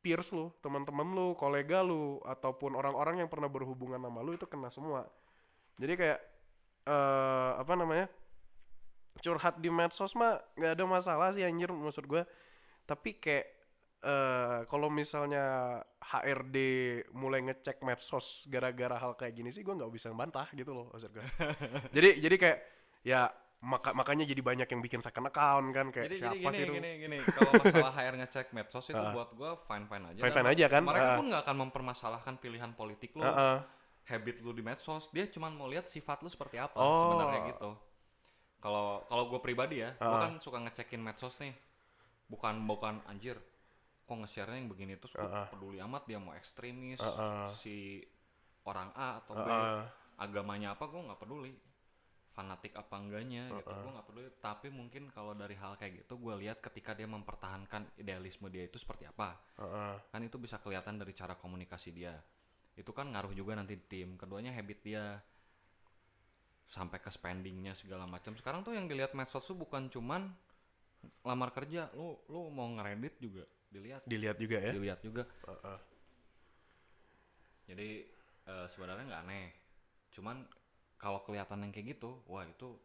[0.00, 4.72] peers lu, teman-teman lu, kolega lu, ataupun orang-orang yang pernah berhubungan sama lu itu kena
[4.72, 5.04] semua.
[5.76, 6.20] Jadi kayak
[6.88, 8.08] eh apa namanya?
[9.18, 12.22] Curhat di medsos mah nggak ada masalah sih anjir maksud gue.
[12.84, 13.46] Tapi kayak
[13.98, 16.56] eh kalau misalnya HRD
[17.12, 21.10] mulai ngecek medsos gara-gara hal kayak gini sih gue nggak bisa bantah gitu loh maksud
[21.10, 21.24] gue.
[21.96, 22.58] jadi jadi kayak
[23.02, 23.26] ya
[23.58, 26.70] maka makanya jadi banyak yang bikin second account kan kayak Jadi, siapa jadi sih gini,
[26.70, 26.74] itu?
[26.78, 29.10] gini, gini, kalau masalah HR ngecek medsos itu Ah.
[29.10, 30.20] buat gua fine-fine aja.
[30.22, 30.82] Fine-fine Dan aja kan?
[30.86, 31.16] Mereka Ah.
[31.18, 33.58] pun nggak akan mempermasalahkan pilihan politik lu, Heeh.
[34.06, 35.10] habit lu di medsos.
[35.10, 37.10] Dia cuma mau lihat sifat lu seperti apa Oh.
[37.10, 37.70] sebenarnya gitu.
[38.58, 41.54] Kalau kalau gue pribadi ya, gue kan suka ngecekin medsos nih.
[42.28, 43.38] Bukan bukan anjir,
[44.04, 46.98] kok nge-share yang begini terus Ah, peduli amat dia mau ekstremis
[47.56, 48.02] si
[48.64, 49.48] orang A atau B
[50.18, 51.54] agamanya apa gue nggak peduli.
[52.34, 53.72] Fanatik apa enggaknya gitu.
[53.82, 54.28] Gue nggak peduli.
[54.38, 58.78] Tapi mungkin kalau dari hal kayak gitu gue lihat ketika dia mempertahankan idealisme dia itu
[58.78, 59.34] seperti apa.
[60.10, 62.14] Kan itu bisa kelihatan dari cara komunikasi dia.
[62.76, 64.14] Itu kan ngaruh juga nanti di tim.
[64.14, 65.18] Keduanya habit dia
[66.68, 68.36] sampai ke spendingnya segala macam.
[68.36, 70.28] Sekarang tuh yang dilihat medsos tuh bukan cuman
[71.24, 74.02] lamar kerja lu lu mau ngeredit juga dilihat.
[74.04, 74.72] Dilihat juga ya?
[74.76, 75.22] Dilihat juga.
[75.48, 75.78] Heeh.
[77.68, 77.88] jadi
[78.48, 79.48] eh, sebenarnya nggak aneh.
[80.12, 80.44] Cuman
[80.96, 82.76] kalau kelihatan yang kayak gitu wah itu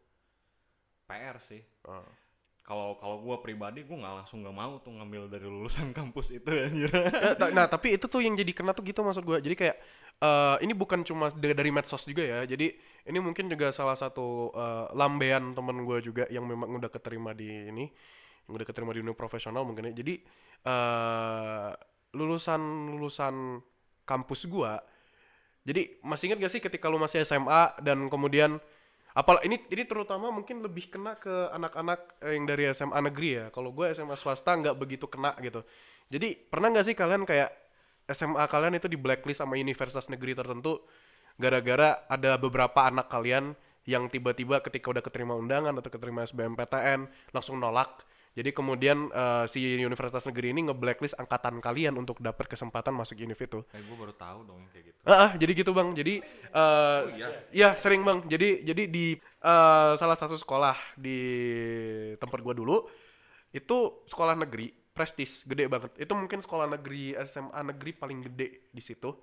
[1.04, 1.60] PR sih.
[1.84, 2.23] Heeh.
[2.64, 6.48] Kalau kalau gue pribadi gue nggak langsung nggak mau tuh ngambil dari lulusan kampus itu
[6.48, 6.88] anjir.
[7.36, 9.36] Ta- nah tapi itu tuh yang jadi kena tuh gitu maksud gua.
[9.36, 9.76] Jadi kayak
[10.24, 12.38] eh, ini bukan cuma da- dari medsos juga ya.
[12.48, 12.72] Jadi
[13.04, 17.68] ini mungkin juga salah satu eh, lambean temen gua juga yang memang udah keterima di
[17.68, 17.84] ini
[18.48, 19.94] yang udah keterima di dunia profesional mungkin ya.
[20.00, 20.14] Jadi
[20.64, 21.70] eh,
[22.16, 22.60] lulusan
[22.96, 23.60] lulusan
[24.08, 24.80] kampus gua
[25.64, 28.60] jadi masih ingat gak sih ketika lu masih SMA dan kemudian
[29.14, 33.46] apal ini ini terutama mungkin lebih kena ke anak-anak eh, yang dari SMA negeri ya.
[33.54, 35.62] Kalau gue SMA swasta nggak begitu kena gitu.
[36.10, 37.50] Jadi pernah nggak sih kalian kayak
[38.10, 40.84] SMA kalian itu di blacklist sama universitas negeri tertentu
[41.40, 47.60] gara-gara ada beberapa anak kalian yang tiba-tiba ketika udah keterima undangan atau keterima SBMPTN langsung
[47.60, 48.04] nolak.
[48.34, 53.38] Jadi kemudian eh, si universitas negeri ini nge-blacklist angkatan kalian untuk dapat kesempatan masuk univ
[53.38, 53.62] itu.
[53.70, 55.88] kayak gue baru tahu dong kayak gitu Ah, ah, jadi gitu bang.
[55.94, 56.14] Jadi,
[56.50, 57.28] eh iya?
[57.54, 58.26] iya sering bang.
[58.26, 61.18] Jadi, jadi di eh, salah satu sekolah di
[62.18, 62.76] tempat gua dulu
[63.54, 65.94] itu sekolah negeri, prestis, gede banget.
[65.94, 69.14] Itu mungkin sekolah negeri SMA negeri paling gede di situ.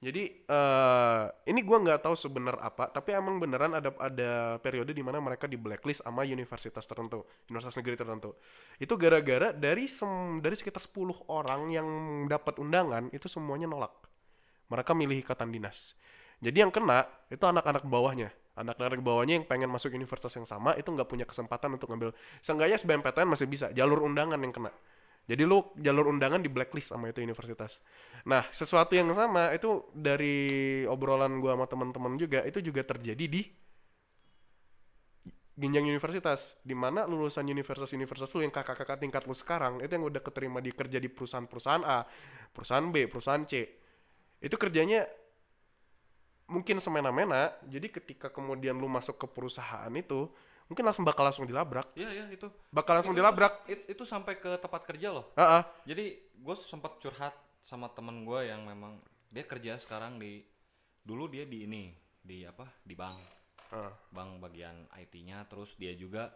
[0.00, 5.04] Jadi eh ini gua nggak tahu sebenar apa, tapi emang beneran ada ada periode di
[5.04, 7.20] mana mereka di blacklist sama universitas tertentu,
[7.52, 8.32] universitas negeri tertentu.
[8.80, 11.88] Itu gara-gara dari sem dari sekitar 10 orang yang
[12.32, 13.92] dapat undangan itu semuanya nolak
[14.70, 15.98] mereka milih ikatan dinas.
[16.40, 18.32] Jadi yang kena itu anak-anak bawahnya.
[18.56, 22.16] Anak-anak bawahnya yang pengen masuk universitas yang sama itu nggak punya kesempatan untuk ngambil.
[22.40, 24.72] Seenggaknya SBMPTN masih bisa, jalur undangan yang kena.
[25.28, 27.82] Jadi lu jalur undangan di blacklist sama itu universitas.
[28.26, 33.42] Nah, sesuatu yang sama itu dari obrolan gua sama teman-teman juga itu juga terjadi di
[35.60, 40.24] Ginjang Universitas, di mana lulusan universitas-universitas lu yang kakak-kakak tingkat lu sekarang itu yang udah
[40.24, 42.08] keterima di kerja di perusahaan-perusahaan A,
[42.48, 43.68] perusahaan B, perusahaan C,
[44.40, 45.04] itu kerjanya
[46.48, 50.32] mungkin semena-mena jadi ketika kemudian lu masuk ke perusahaan itu
[50.70, 51.90] mungkin langsung bakal langsung dilabrak.
[51.92, 52.46] Iya iya itu.
[52.70, 53.66] Bakal langsung Itu- dilabrak.
[53.66, 55.34] itu, itu sampai ke tempat kerja loh.
[55.34, 55.62] Ah, ah.
[55.82, 60.46] jadi gue sempat curhat sama temen gue yang memang dia kerja sekarang di
[61.02, 61.90] dulu dia di ini
[62.22, 63.18] di apa di bank.
[63.70, 63.94] Ah.
[64.10, 66.30] bank bagian IT-nya terus dia juga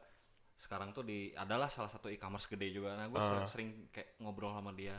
[0.56, 2.94] sekarang tuh di adalah salah satu e-commerce gede juga.
[2.94, 3.46] Nah gue Ah.
[3.46, 4.98] sering kayak ngobrol sama dia.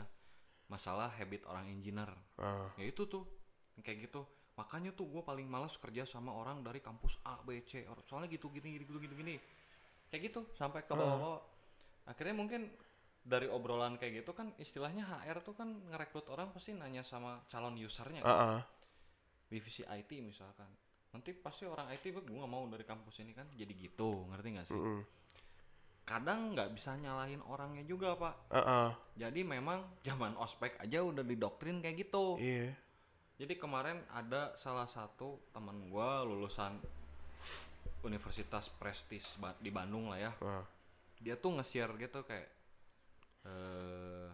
[0.66, 2.08] Masalah habit orang engineer.
[2.36, 2.72] Ah.
[2.76, 3.24] ya itu tuh
[3.80, 4.24] kayak gitu
[4.56, 8.48] makanya tuh gue paling malas kerja sama orang dari kampus A B C soalnya gitu
[8.48, 9.36] gini gini gitu gini gini.
[10.08, 11.40] Kayak gitu sampai ke bawah-bawah.
[12.08, 12.72] Akhirnya mungkin
[13.20, 17.76] dari obrolan kayak gitu kan istilahnya HR tuh kan ngerekrut orang pasti nanya sama calon
[17.76, 18.32] usernya kan.
[18.32, 18.60] Ah, ah.
[19.52, 20.70] divisi IT misalkan.
[21.12, 23.44] Nanti pasti orang IT gue nggak mau dari kampus ini kan.
[23.52, 24.76] Jadi gitu ngerti nggak sih?
[24.76, 25.00] Mm-mm.
[26.06, 28.46] kadang nggak bisa nyalahin orangnya juga pak.
[28.54, 28.88] Ah, ah.
[29.18, 32.38] jadi memang zaman ospek aja udah didoktrin kayak gitu.
[32.38, 32.85] Iya
[33.36, 36.80] jadi kemarin ada salah satu teman gua lulusan
[38.00, 40.64] Universitas Prestis di Bandung lah ya Ah.
[41.18, 42.48] dia tuh nge-share gitu kayak
[43.44, 44.28] eh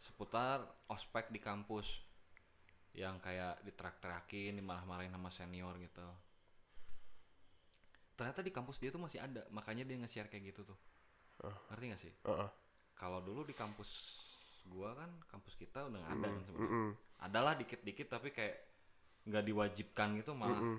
[0.00, 1.86] seputar ospek di kampus
[2.92, 6.02] yang kayak diterak-terakin dimarah-marahin sama senior gitu
[8.14, 10.78] ternyata di kampus dia tuh masih ada makanya dia nge-share kayak gitu tuh
[11.70, 12.50] ngerti gak sih Ah, ah.
[12.98, 13.86] kalau dulu di kampus
[14.66, 16.90] gua kan kampus kita udah nggak ada kan sebenarnya Mm-mm.
[17.22, 18.56] Adalah dikit-dikit tapi kayak
[19.28, 20.56] nggak diwajibkan gitu malah.
[20.58, 20.78] Mm-mm.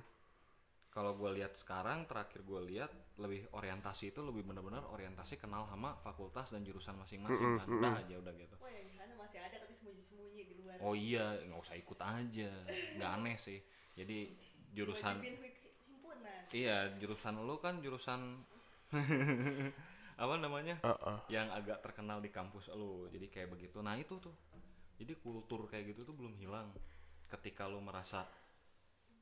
[0.90, 2.90] kalau gue lihat sekarang terakhir gue lihat
[3.22, 7.68] lebih orientasi itu lebih benar-benar orientasi kenal sama fakultas dan jurusan masing-masing kan.
[7.70, 8.56] udah aja udah gitu.
[8.58, 10.76] Wah yang di sana masih ada tapi sembunyi-sembunyi di luar.
[10.82, 12.52] oh iya nggak usah ikut aja.
[12.98, 13.60] Nggak aneh sih.
[13.94, 14.18] Jadi
[14.74, 15.16] jurusan
[16.50, 18.42] iya jurusan lu kan jurusan
[20.24, 20.76] apa namanya?
[20.82, 21.18] Heeh.
[21.30, 23.06] yang agak terkenal di kampus lu.
[23.14, 23.78] Jadi kayak begitu.
[23.86, 24.34] Nah itu tuh
[25.00, 26.70] jadi kultur kayak gitu tuh belum hilang
[27.32, 28.28] ketika lu merasa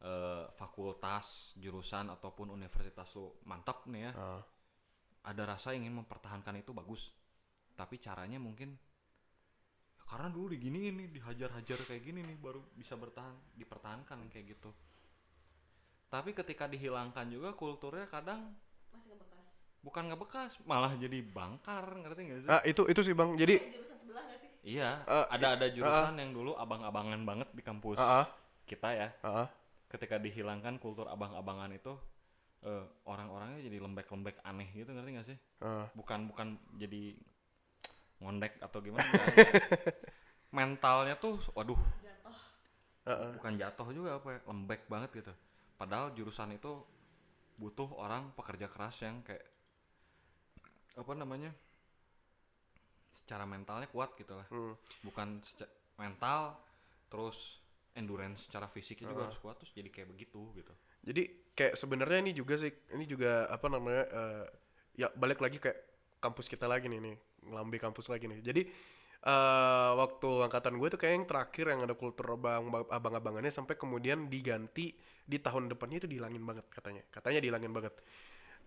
[0.02, 4.42] eh, fakultas jurusan ataupun universitas lu mantap nih ya Heeh.
[5.24, 7.14] ada rasa ingin mempertahankan itu bagus
[7.78, 8.74] tapi caranya mungkin
[10.08, 14.72] karena dulu diginiin nih dihajar-hajar kayak gini nih baru bisa bertahan dipertahankan kayak gitu
[16.08, 18.56] tapi ketika dihilangkan juga kulturnya kadang
[18.96, 19.46] Masih ngebekas.
[19.84, 23.74] bukan ngebekas malah jadi bangkar ngerti nggak sih Ah, itu itu sih bang jadi Kayak
[23.76, 24.47] jurusan sebelah gak sih?
[24.64, 28.26] Iya Eh, ada ada jurusan yang dulu abang-abangan banget di kampus Heeh.
[28.66, 29.48] kita ya Heeh.
[29.88, 31.94] ketika dihilangkan kultur abang-abangan itu
[32.64, 35.86] eh, orang-orangnya jadi lembek-lembek aneh gitu ngerti nggak sih Heeh.
[35.94, 37.16] bukan bukan jadi
[38.18, 39.06] ngondek atau gimana
[40.58, 42.38] mentalnya tuh waduh Jatuh.
[43.08, 43.32] Heeh.
[43.38, 45.34] bukan jatuh juga apa ya, lembek banget gitu
[45.78, 46.82] padahal jurusan itu
[47.58, 49.46] butuh orang pekerja keras yang kayak
[50.98, 51.54] apa namanya
[53.28, 54.72] secara mentalnya kuat gitu lah Hmm.
[55.04, 55.44] bukan
[56.00, 56.56] mental
[57.12, 57.60] terus
[57.92, 60.72] endurance secara fisiknya juga harus kuat terus jadi kayak begitu gitu
[61.04, 61.24] Jadi
[61.56, 64.46] kayak sebenarnya ini juga sih ini juga apa namanya eh,
[64.96, 65.76] ya balik lagi kayak
[66.20, 67.16] kampus kita lagi nih nih
[67.48, 68.44] ngelambi kampus lagi nih.
[68.44, 68.62] Jadi
[69.18, 74.28] eh waktu angkatan gue tuh kayak yang terakhir yang ada kultur abang abang-abangannya sampai kemudian
[74.28, 77.04] diganti di tahun depannya itu dihilangin banget katanya.
[77.08, 77.94] Katanya dihilangin banget.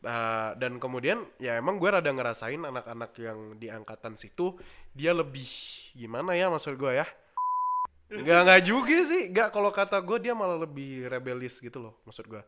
[0.00, 4.56] Nah, dan kemudian ya emang gue rada ngerasain anak-anak yang di angkatan situ
[4.96, 5.44] dia lebih
[5.92, 7.06] gimana ya maksud gue ya
[8.10, 12.26] Nggak nggak juga sih, nggak kalau kata gue dia malah lebih rebelis gitu loh maksud
[12.26, 12.42] gue.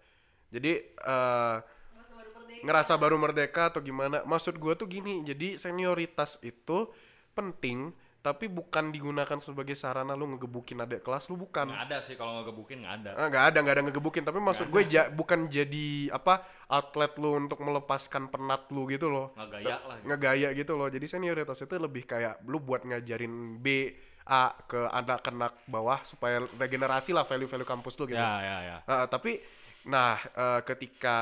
[0.51, 2.31] Jadi eh Masa baru
[2.67, 4.27] ngerasa baru merdeka atau gimana?
[4.27, 6.91] Maksud gue tuh gini, jadi senioritas itu
[7.39, 11.67] penting tapi bukan digunakan sebagai sarana lu ngegebukin adik kelas lu bukan.
[11.67, 13.11] nggak ada sih kalau ngegebukin nggak ada.
[13.19, 14.23] Ah, nggak ada nggak ada ngegebukin.
[14.23, 19.35] Tapi maksud gue ja- bukan jadi apa outlet lu untuk melepaskan penat lu gitu loh.
[19.35, 20.07] Nggak gaya lah gitu.
[20.07, 20.87] ngegaya gitu loh.
[20.87, 23.91] Jadi senioritas itu lebih kayak lu buat ngajarin B
[24.23, 28.23] A ke anak-anak bawah supaya regenerasi lah value-value kampus lu gitu.
[28.23, 28.77] Ya ya ya.
[28.87, 29.43] Ah, tapi
[29.83, 31.19] nah eh, ketika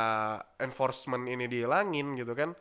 [0.61, 2.53] enforcement ini dihilangin gitu kan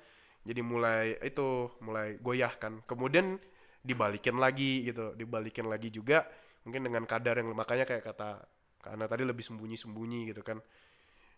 [0.47, 2.79] jadi mulai itu mulai goyah kan.
[2.87, 3.35] Kemudian
[3.79, 6.27] dibalikin lagi gitu dibalikin lagi juga
[6.67, 8.43] mungkin dengan kadar yang makanya kayak kata
[8.79, 10.59] karena tadi lebih sembunyi-sembunyi gitu kan.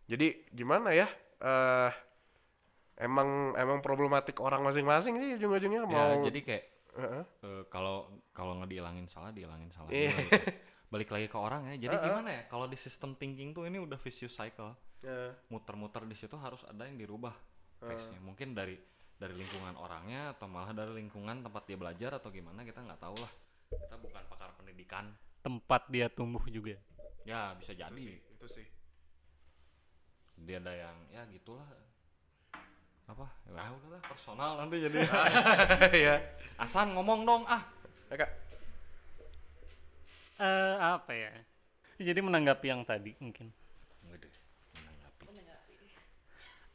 [0.09, 1.07] Jadi gimana ya
[1.41, 1.91] eh
[3.01, 6.63] emang emang problematik orang masing-masing sih ujung-ujungnya Ya, mau jadi kayak
[7.01, 10.37] eh, kalau kalau nggak dihilangin salah dihilangin salah juga gitu.
[10.91, 11.87] balik lagi ke orang ya.
[11.89, 14.75] Jadi gimana ya kalau di sistem thinking tuh ini udah vicious cycle.
[15.49, 17.33] Muter-muter di situ harus ada yang dirubah
[17.81, 18.21] face-nya.
[18.21, 18.77] Mungkin dari
[19.21, 23.13] dari lingkungan orangnya atau malah dari lingkungan tempat dia belajar atau gimana kita nggak tahu
[23.21, 23.29] lah.
[23.69, 25.13] Kita bukan pakar pendidikan.
[25.45, 26.81] Tempat dia tumbuh juga.
[27.21, 28.01] Ya bisa jadi.
[28.01, 28.67] Itu sih itu sih.
[30.41, 31.69] Dia ada yang ya gitulah.
[33.05, 33.29] Apa?
[33.45, 35.05] Ya udahlah personal nanti jadi.
[36.09, 36.17] Ya.
[36.57, 37.61] Asan ngomong dong ah.
[38.09, 38.31] Ya, Kak.
[40.41, 41.29] eh apa ya?
[42.01, 43.53] Jadi menanggapi yang tadi mungkin.
[44.01, 44.33] Enggak deh,
[44.73, 45.23] menanggapi.
[45.29, 45.73] Menanggapi.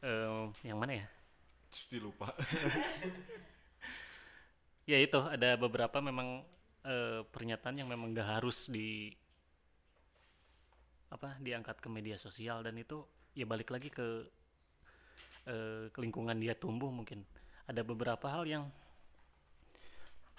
[0.07, 1.07] Eh, yang mana ya
[1.77, 2.33] terus dilupa
[4.89, 6.41] ya itu ada beberapa memang
[6.81, 9.13] eh, pernyataan yang memang gak harus di
[11.13, 13.05] apa diangkat ke media sosial dan itu
[13.37, 14.25] ya balik lagi ke
[15.45, 17.21] eh, lingkungan dia tumbuh mungkin.
[17.69, 18.65] Ada beberapa hal yang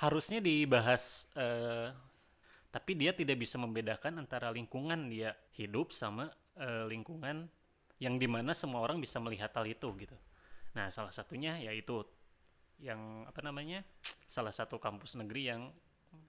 [0.03, 1.95] harusnya dibahas eh,
[2.75, 6.35] tapi dia tidak bisa membedakan antara lingkungan dia hidup sama
[6.91, 7.47] lingkungan
[8.03, 10.19] yang di mana semua orang bisa melihat hal itu gitu
[10.79, 12.07] nah salah satunya yaitu
[12.79, 13.83] yang apa namanya
[14.31, 15.75] salah satu kampus negeri yang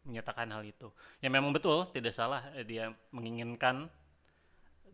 [0.10, 0.90] menyatakan hal itu.
[1.22, 3.86] Ya memang betul tidak salah eh, dia menginginkan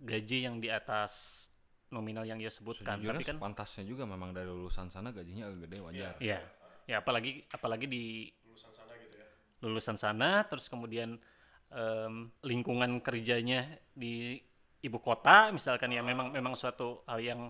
[0.03, 1.47] gaji yang di atas
[1.87, 2.99] nominal yang dia sebutkan.
[2.99, 6.13] Sejujurnya tapi kan pantasnya juga memang dari lulusan sana gajinya agak gede wajar.
[6.19, 6.43] Ya
[6.85, 9.27] ya apalagi apalagi di lulusan sana gitu ya.
[9.65, 11.17] lulusan sana terus kemudian
[11.73, 14.37] em, lingkungan kerjanya di
[14.85, 17.41] ibu kota misalkan ya memang memang suatu hal yang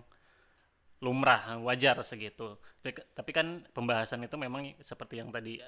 [1.04, 2.56] lumrah wajar segitu.
[2.84, 5.60] Tapi, kan pembahasan itu memang seperti yang tadi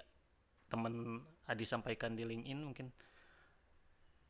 [0.68, 2.88] teman Adi sampaikan di LinkedIn mungkin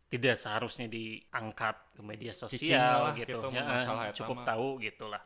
[0.08, 5.20] tidak seharusnya diangkat ke media sosial lah gitu, gitu, Ya, cukup tahu gitulah.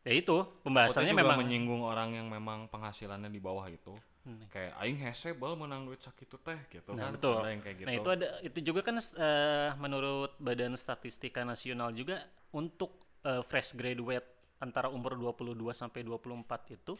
[0.00, 3.94] Ya itu pembahasannya juga memang menyinggung orang yang memang penghasilannya di bawah itu.
[4.20, 4.44] Hmm.
[4.52, 7.16] kayak aing hese bal menang duit sakitu teh gitu Nah, kan.
[7.16, 7.40] betul.
[7.40, 7.86] ada yang kayak gitu.
[7.88, 13.72] Nah, itu ada itu juga kan eh, menurut Badan Statistika Nasional juga untuk eh, fresh
[13.72, 14.28] graduate
[14.60, 16.94] antara umur 22 sampai 24 itu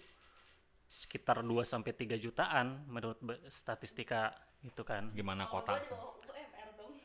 [0.91, 5.13] sekitar 2 sampai 3 jutaan menurut statistika gitu kan.
[5.15, 5.79] Gimana Kalau kota?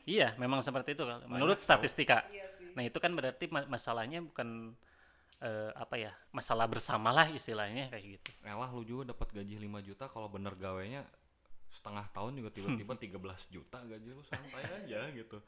[0.06, 2.26] Iya, memang seperti itu menurut statistika.
[2.30, 2.46] Iya.
[2.78, 4.70] Nah, itu kan berarti ma- masalahnya bukan
[5.38, 6.12] eh, apa ya?
[6.30, 8.30] Masalah bersama lah istilahnya kayak gitu.
[8.42, 11.02] Elah lu juga dapat gaji 5 juta kalau bener gawenya
[11.74, 15.38] setengah tahun juga tiba-tiba 13 juta gaji lu santai aja gitu.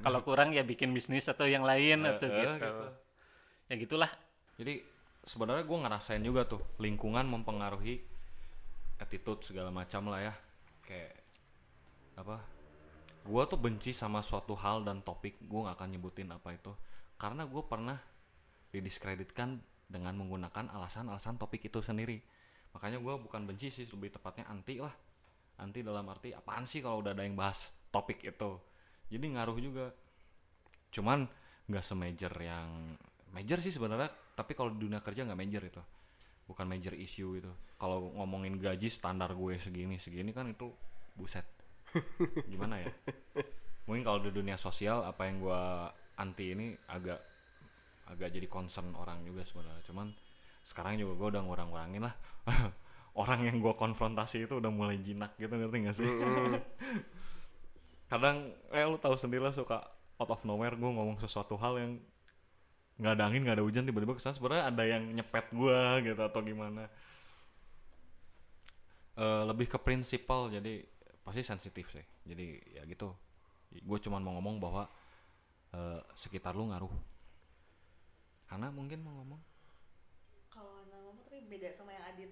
[0.00, 2.52] Kalau kurang ya bikin bisnis atau yang lain Eh, atau eh, gitu.
[2.56, 2.86] gitu.
[3.70, 4.10] Ya gitulah.
[4.60, 4.84] Jadi
[5.24, 7.96] sebenarnya gue ngerasain juga tuh lingkungan mempengaruhi
[9.00, 10.34] attitude segala macam lah ya.
[10.84, 11.16] Kayak
[12.20, 12.44] apa?
[13.24, 16.76] Gue tuh benci sama suatu hal dan topik gue nggak akan nyebutin apa itu
[17.16, 17.96] karena gue pernah
[18.68, 22.20] didiskreditkan dengan menggunakan alasan-alasan topik itu sendiri.
[22.76, 24.92] Makanya gue bukan benci sih lebih tepatnya anti lah.
[25.56, 28.60] Anti dalam arti apaan sih kalau udah ada yang bahas topik itu.
[29.08, 29.88] Jadi ngaruh juga.
[30.92, 31.24] Cuman
[31.64, 32.94] nggak semajor yang
[33.30, 35.82] major sih sebenarnya tapi kalau di dunia kerja nggak major itu.
[36.50, 40.68] Bukan major issue itu kalau ngomongin gaji standar gue segini segini kan itu
[41.14, 41.46] buset.
[42.52, 42.90] Gimana ya?
[43.86, 45.62] Mungkin kalau di dunia sosial apa yang gue
[46.20, 47.22] anti ini agak
[48.10, 49.82] agak jadi concern orang juga sebenarnya.
[49.86, 50.10] Cuman
[50.66, 52.14] sekarang juga gue udah ngurang-ngurangin lah.
[53.20, 56.06] Orang yang gue konfrontasi itu udah mulai jinak gitu ngerti gak sih?
[58.10, 59.82] Kadang eh lu tahu sendiri lah suka
[60.18, 61.92] out of nowhere gue ngomong sesuatu hal yang
[63.00, 66.20] nggak ada angin nggak ada hujan tiba-tiba ke sana sebenarnya ada yang nyepet gua gitu
[66.20, 66.84] atau gimana?
[69.16, 70.84] Eh, lebih ke prinsipal jadi
[71.24, 72.04] pasti sensitif sih.
[72.28, 73.12] Jadi ya gitu.
[73.70, 74.84] Gue cuman mau ngomong bahwa
[75.72, 76.92] eh, sekitar lu ngaruh.
[78.52, 79.40] Hana mungkin mau ngomong?
[80.50, 82.30] Kalau Hana ngomong tapi beda sama yang Adit.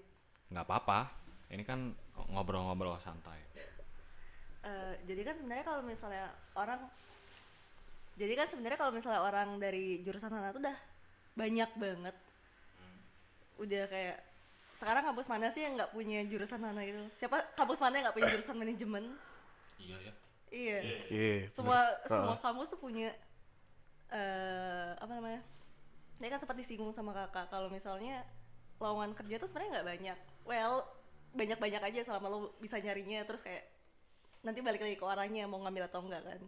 [0.48, 1.12] nggak apa-apa.
[1.48, 1.96] Ini kan
[2.28, 3.40] ngobrol-ngobrol santai.
[4.64, 6.88] Eh, jadi kan sebenarnya kalau misalnya orang
[8.18, 10.76] jadi kan sebenarnya kalau misalnya orang dari jurusan Hana tuh udah
[11.32, 12.16] banyak banget.
[13.56, 14.18] Udah kayak
[14.74, 16.98] sekarang kampus mana sih yang nggak punya jurusan Hana itu?
[17.14, 19.04] Siapa kampus mana yang nggak punya jurusan manajemen?
[19.78, 20.12] iya ya
[20.50, 20.78] Iya.
[21.06, 21.36] Iya.
[21.54, 22.08] semua bener.
[22.10, 22.42] semua Heeh.
[22.42, 23.14] kampus tuh punya
[24.08, 25.38] eh apa namanya
[26.18, 28.24] dia kan sempat disinggung sama kakak kalau misalnya
[28.80, 30.82] lowongan kerja tuh sebenarnya nggak banyak well
[31.30, 33.68] banyak banyak aja selama lo bisa nyarinya terus kayak
[34.40, 36.40] nanti balik lagi ke orangnya mau ngambil atau enggak kan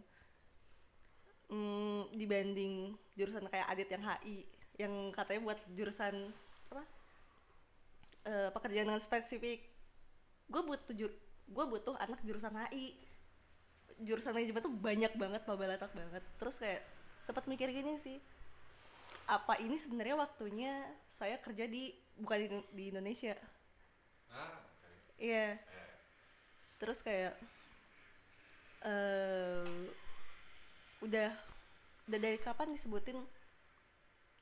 [1.51, 4.37] Hmm, dibanding jurusan kayak Adit yang HI
[4.79, 6.31] yang katanya buat jurusan
[6.71, 6.83] apa?
[8.23, 9.59] Eh, pekerjaan dengan spesifik.
[10.47, 10.95] Gue butuh
[11.51, 12.95] gue butuh anak jurusan HI
[14.01, 16.23] jurusan manajemen tuh banyak banget pabalatak banget.
[16.39, 16.87] Terus kayak
[17.21, 18.17] sempat mikir gini sih
[19.29, 20.83] apa ini sebenarnya waktunya
[21.15, 23.35] saya kerja di bukan di, di Indonesia?
[25.21, 25.59] Iya.
[26.81, 27.37] Terus kayak
[28.81, 29.69] eh
[31.01, 31.29] udah
[32.07, 33.17] udah dari kapan disebutin?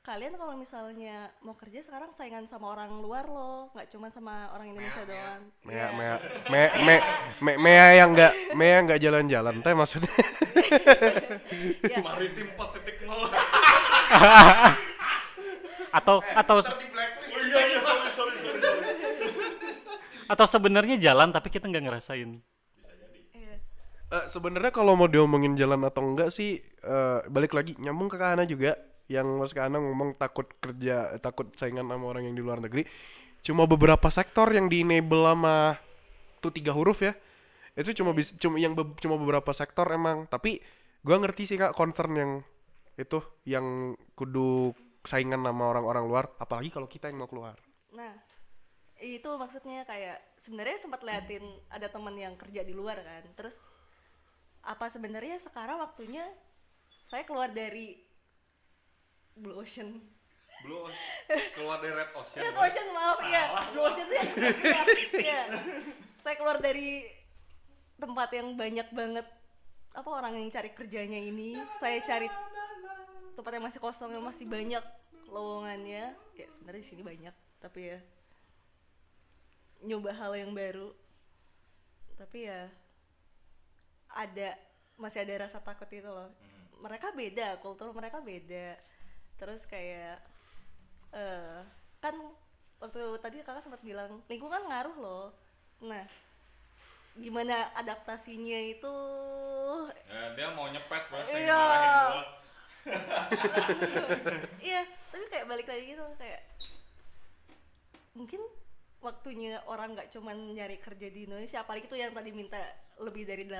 [0.00, 4.72] Kalian kalau misalnya mau kerja sekarang saingan sama orang luar loh nggak cuma sama orang
[4.72, 5.44] Indonesia doang.
[5.60, 5.86] Mea, Iya.
[5.92, 6.14] mea,
[6.48, 6.96] me, me,
[7.44, 10.08] me, mea yang nggak, mea yang nggak jalan-jalan, teh maksudnya.
[11.82, 13.10] Ya, maritim 4.0
[15.98, 16.70] Atau atau oh
[17.42, 18.60] iya iya sorry sorry sorry.
[20.30, 22.38] Atau sebenarnya jalan tapi kita nggak ngerasain.
[24.10, 28.42] Eh, Sebenarnya kalau mau diomongin jalan atau enggak sih, eh, balik lagi nyambung ke Kana
[28.42, 28.74] juga,
[29.06, 32.82] yang Mas Kana ngomong takut kerja, takut saingan sama orang yang di luar negeri.
[33.42, 35.78] Cuma beberapa sektor yang di enable sama
[36.42, 37.14] tuh tiga huruf ya.
[37.78, 40.26] Itu cuma bis, cuma yang be- cuma beberapa sektor emang.
[40.26, 40.58] Tapi
[41.06, 42.32] gua ngerti sih kak concern yang
[42.98, 44.74] itu yang kudu
[45.06, 46.24] saingan sama orang-orang luar.
[46.36, 47.56] Apalagi kalau kita yang mau keluar.
[47.94, 48.12] Nah,
[49.00, 53.24] itu maksudnya kayak sebenarnya sempat liatin ada teman yang kerja di luar kan.
[53.32, 53.56] Terus
[54.70, 56.22] apa sebenarnya sekarang waktunya
[57.02, 57.98] saya keluar dari
[59.34, 59.98] Blue Ocean.
[60.62, 61.02] Blue Ocean.
[61.58, 63.44] keluar dari Red Ocean Red Ocean maaf ya.
[63.74, 64.30] Blue Ocean yang
[65.26, 65.42] Iya.
[66.22, 67.02] Saya keluar dari
[67.98, 69.26] tempat yang banyak banget
[69.90, 71.58] apa orang yang cari kerjanya ini.
[71.82, 72.30] Saya cari
[73.34, 74.84] tempat yang masih kosong yang masih banyak
[75.26, 76.14] lowongannya.
[76.38, 77.98] Ya sebenarnya di sini banyak, tapi ya
[79.82, 80.94] nyoba hal yang baru.
[82.20, 82.70] Tapi ya
[84.14, 84.58] ada
[85.00, 86.28] masih ada rasa takut itu loh.
[86.80, 88.76] Mereka beda, kultur mereka beda.
[89.36, 90.20] Terus kayak
[91.10, 91.60] eh
[92.00, 92.14] kan
[92.80, 95.26] waktu tadi kakak sempat bilang lingkungan ngaruh loh.
[95.80, 96.04] Nah,
[97.18, 98.94] gimana adaptasinya itu
[100.06, 101.64] Ya, dia mau nyepet sebenarnya Iya.
[104.72, 104.82] iya
[105.12, 106.40] tapi kayak balik lagi gitu kayak
[108.16, 108.40] mungkin
[109.00, 112.60] waktunya orang nggak cuman nyari kerja di Indonesia apalagi tuh yang tadi minta
[113.00, 113.56] lebih dari 8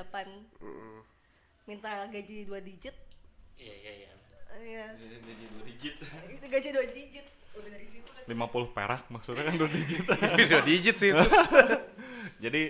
[1.70, 2.96] minta gaji dua digit.
[3.54, 4.10] Iya iya iya.
[4.58, 4.86] Iya.
[4.98, 5.94] gaji dua digit.
[6.26, 7.26] Itu gaji dua digit.
[7.54, 8.22] Udah dari situ kan.
[8.26, 10.02] 50 perak maksudnya kan dua digit.
[10.50, 11.24] Dua digit sih itu.
[12.44, 12.62] jadi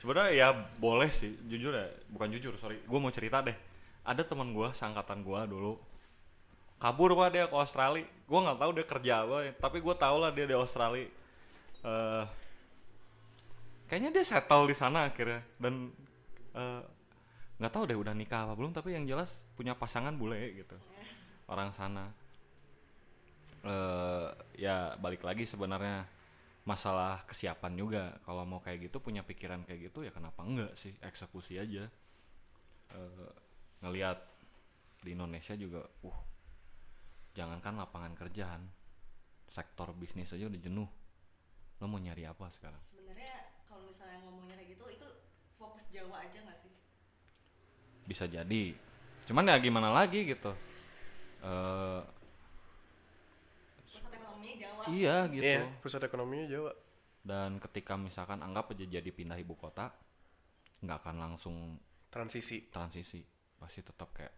[0.00, 1.88] sebenarnya ya boleh sih jujur ya.
[2.12, 2.84] Bukan jujur sorry.
[2.84, 3.56] Gue mau cerita deh.
[4.04, 5.80] Ada teman gue seangkatan gue dulu.
[6.78, 8.04] Kabur pak dia ke Australia.
[8.28, 11.08] Gue nggak tahu dia kerja apa tapi gue tau lah dia di Australia
[11.84, 12.24] Eh,
[13.86, 15.42] kayaknya dia settle di sana akhirnya.
[15.60, 15.94] Dan
[16.54, 16.82] eh,
[17.58, 20.74] nggak tahu deh udah nikah apa belum tapi yang jelas punya pasangan bule gitu.
[21.46, 22.10] Orang sana.
[23.62, 26.06] Eh ya balik lagi sebenarnya
[26.66, 28.04] masalah kesiapan juga.
[28.26, 30.94] Kalau mau kayak gitu punya pikiran kayak gitu ya kenapa enggak sih?
[30.98, 31.86] Eksekusi aja.
[32.88, 33.30] Eh,
[33.78, 34.18] ngelihat
[34.98, 36.18] di Indonesia juga uh
[37.38, 38.66] jangankan lapangan kerjaan
[39.46, 40.90] sektor bisnis aja udah jenuh
[41.78, 43.32] lo mau nyari apa sekarang Sebenarnya
[43.64, 45.08] kalau misalnya ngomongnya kayak gitu itu
[45.54, 46.72] fokus Jawa aja nggak sih?
[48.04, 48.62] bisa jadi
[49.24, 50.52] cuman ya gimana lagi gitu
[51.38, 52.02] Eh
[53.78, 54.82] Pusat ekonominya Jawa.
[54.88, 56.72] iya gitu Iya, pusat ekonominya Jawa.
[57.20, 59.92] dan ketika misalkan anggap aja jadi pindah ibu kota
[60.80, 61.56] nggak akan langsung
[62.08, 62.64] Transisi.
[62.68, 63.20] transisi
[63.54, 64.32] pasti tetap kayak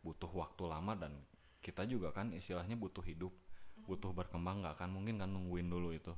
[0.00, 1.12] butuh waktu lama dan
[1.60, 3.34] kita juga kan istilahnya butuh hidup
[3.84, 6.14] butuh berkembang nggak akan mungkin kan nungguin dulu itu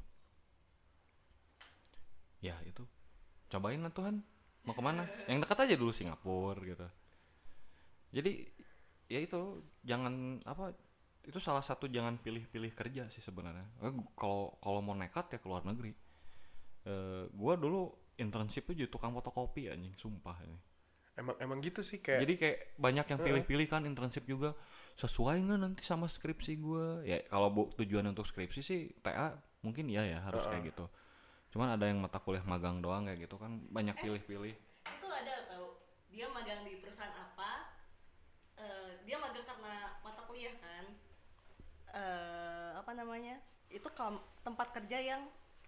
[2.38, 2.84] ya itu.
[3.48, 4.22] Cobain lah Tuhan.
[4.66, 6.86] Mau ke mana yang dekat aja dulu Singapura gitu.
[8.12, 8.32] Jadi
[9.08, 9.64] ya itu.
[9.84, 10.74] Jangan apa
[11.24, 13.66] itu salah satu jangan pilih-pilih kerja sih sebenarnya.
[13.84, 15.92] Eh, kalau kalau mau nekat ya ke luar negeri.
[16.88, 20.58] Eh, gua dulu internship tuh jadi tukang fotokopi anjing sumpah ini.
[21.18, 24.54] Emang emang gitu sih kayak jadi kayak banyak yang pilih-pilih kan internship juga.
[24.94, 27.02] Sesuai nggak nanti sama skripsi gua?
[27.02, 30.86] Ya kalau bu tujuan untuk skripsi sih TA mungkin iya ya harus kayak gitu
[31.48, 35.80] cuman ada yang mata kuliah magang doang kayak gitu kan banyak pilih-pilih Itu ada tau.
[36.12, 37.76] Dia magang di perusahaan apa?
[38.58, 40.84] eh, dia magang karena mata kuliah kan.
[41.94, 43.40] eh apa namanya?
[43.72, 43.88] Itu
[44.44, 45.22] tempat kerja yang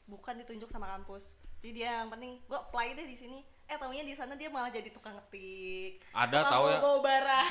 [0.08, 1.36] bukan ditunjuk sama kampus.
[1.60, 3.40] Jadi dia yang penting gua apply deh di sini.
[3.70, 6.02] Eh taunya di sana dia malah jadi tukang ngetik.
[6.10, 7.50] Ada tahu ya bawa barang.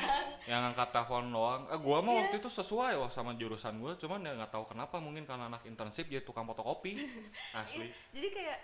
[0.51, 4.19] yang angkat telepon doang eh gua mah waktu itu sesuai loh sama jurusan gua cuman
[4.27, 6.99] ya nggak tahu kenapa mungkin karena anak internship jadi tukang fotokopi
[7.59, 8.59] asli Jadi kayak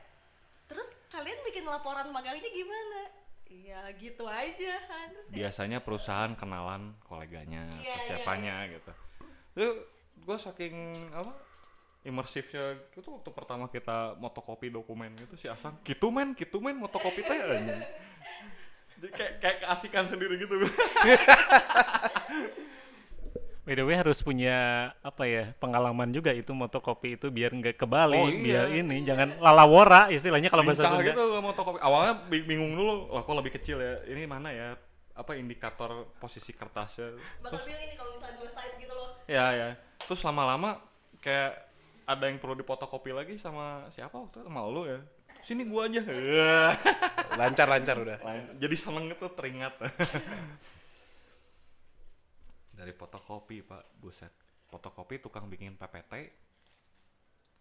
[0.68, 3.02] terus kalian bikin laporan magangnya gimana?
[3.46, 5.08] Iya gitu aja kan.
[5.16, 8.92] Terus kayak, biasanya perusahaan kenalan koleganya Iya, atau iya, siapanya gitu
[9.56, 9.68] itu
[10.26, 10.76] gue saking
[11.16, 11.32] apa
[12.06, 17.20] imersifnya itu waktu pertama kita motokopi dokumen gitu si Asang gitu men gitu men motokopi
[17.20, 17.82] teh anjing."
[18.96, 20.56] jadi kayak kayak keasikan sendiri gitu
[23.66, 24.54] By the way harus punya
[25.02, 28.70] apa ya pengalaman juga itu motokopi itu biar nggak kebalik, Oh, iya.
[28.70, 31.02] biar ini jangan lalawora istilahnya kalau bahasa Sunda.
[31.02, 34.78] gitu motokopi awalnya bi- bingung dulu lah kok lebih kecil ya ini mana ya
[35.18, 39.10] apa indikator posisi kertasnya bakal bilang ini kalau misalnya dua side gitu loh.
[39.26, 40.78] ya ya terus lama-lama
[41.18, 41.65] kayak
[42.06, 44.46] ada yang perlu dipotokopi lagi sama siapa waktu itu?
[44.46, 45.00] Sama lu ya?
[45.42, 46.02] Sini gua aja.
[47.40, 48.18] Lancar-lancar udah.
[48.22, 49.74] Lain- jadi seneng itu teringat.
[52.78, 53.98] Dari fotokopi pak.
[53.98, 54.34] Buset.
[54.66, 56.14] Fotokopi tukang bikin PPT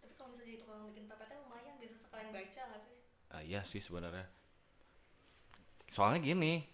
[0.00, 2.96] Tapi kalau misalnya jadi tukang bikin PPT lumayan bisa sekalian baca gak sih?
[3.28, 4.24] Ah, iya sih sebenarnya.
[5.86, 6.64] Soalnya gini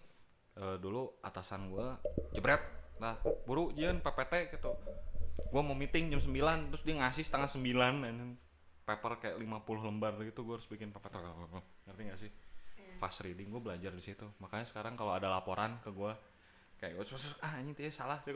[0.54, 1.99] eh, dulu atasan gua
[2.30, 2.62] jebret
[3.00, 3.16] nah
[3.49, 4.76] buru jian PPT gitu
[5.50, 8.38] gua mau meeting jam 9 terus dia ngasih setengah 9 dan
[8.86, 11.14] paper kayak 50 lembar gitu gua harus bikin PPT
[11.86, 12.30] ngerti gak sih?
[12.98, 14.26] Fast reading gua belajar di situ.
[14.38, 16.14] Makanya sekarang kalau ada laporan ke gua
[16.80, 18.20] kayak "Wes, wes, wes, ah ini dia salah.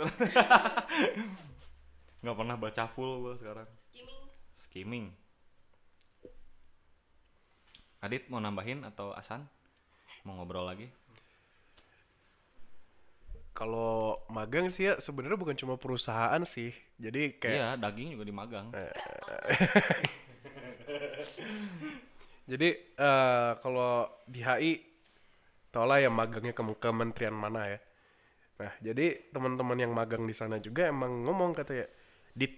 [2.24, 3.68] Nggak pernah baca full gua sekarang.
[3.92, 4.22] Skimming.
[4.68, 5.06] Skimming.
[8.04, 9.48] Adit mau nambahin atau Asan?
[10.24, 10.88] Mau ngobrol lagi
[13.54, 16.74] Kalau magang sih ya sebenarnya bukan cuma perusahaan sih.
[16.98, 18.74] Jadi kayak iya daging juga dimagang
[22.50, 22.68] Jadi
[22.98, 24.72] eh kalau di HI
[25.70, 27.78] tau lah ya magangnya ke kementerian mana ya.
[28.60, 31.86] Nah jadi teman-teman yang magang di sana juga emang ngomong katanya,
[32.36, 32.52] dit,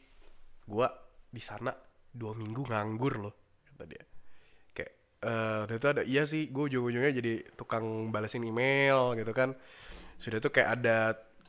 [0.66, 0.90] gua
[1.30, 1.72] di sana
[2.10, 3.34] dua minggu nganggur loh
[3.68, 4.04] kata dia.
[4.72, 4.92] Kayak
[5.22, 9.54] eh udah itu ada iya sih, gue ujung-ujungnya jadi tukang balesin email gitu kan.
[10.20, 10.96] Sudah tuh kayak ada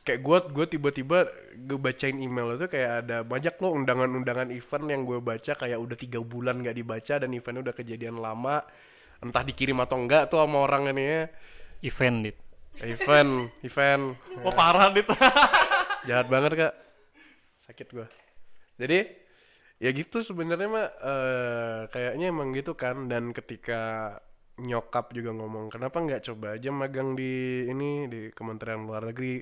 [0.08, 5.04] kayak gue gue tiba-tiba gue bacain email itu kayak ada banyak loh undangan-undangan event yang
[5.04, 8.64] gue baca kayak udah tiga bulan nggak dibaca dan eventnya udah kejadian lama.
[9.18, 11.04] Entah dikirim atau enggak tuh sama orang ini.
[11.04, 11.22] Ya
[11.82, 12.36] Event dit.
[12.82, 14.04] event event.
[14.46, 15.06] Oh parah Dit.
[16.08, 16.74] Jahat banget kak.
[17.66, 18.06] Sakit gua.
[18.78, 18.98] Jadi
[19.78, 23.10] ya gitu sebenarnya mah eh, kayaknya emang gitu kan.
[23.10, 24.14] Dan ketika
[24.58, 29.40] nyokap juga ngomong kenapa nggak coba aja magang di ini di Kementerian Luar Negeri?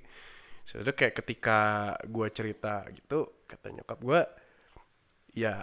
[0.67, 1.59] Sebenarnya kayak ketika
[2.05, 4.21] gue cerita gitu kata nyokap gue
[5.37, 5.63] ya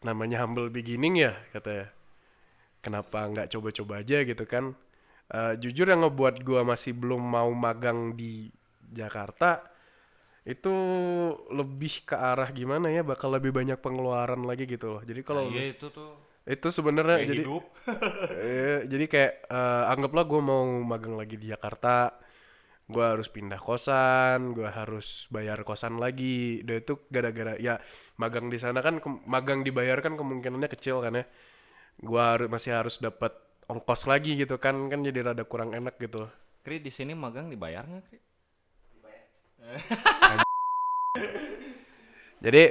[0.00, 1.92] namanya humble beginning ya katanya
[2.80, 4.72] kenapa nggak coba-coba aja gitu kan?
[5.30, 8.50] Eh, jujur yang ngebuat gue masih belum mau magang di
[8.90, 9.62] Jakarta
[10.42, 10.72] itu
[11.52, 15.02] lebih ke arah gimana ya bakal lebih banyak pengeluaran lagi gitu loh.
[15.04, 17.62] Jadi kalau Nah, iya itu tuh itu sebenarnya jadi hidup.
[18.34, 22.14] Eh, jadi kayak eh, anggaplah gue mau magang lagi di Jakarta
[22.90, 26.60] gue harus pindah kosan gue harus bayar kosan lagi.
[26.66, 27.78] Dan itu gara-gara ya
[28.18, 31.24] magang di sana kan ke- magang dibayar kan kemungkinannya kecil kan ya.
[32.02, 33.32] Gue harus masih harus dapat
[33.70, 36.26] ongkos lagi gitu kan kan jadi rada kurang enak gitu.
[36.66, 38.18] Kri di sini magang dibayar nggak Kri?
[42.44, 42.62] jadi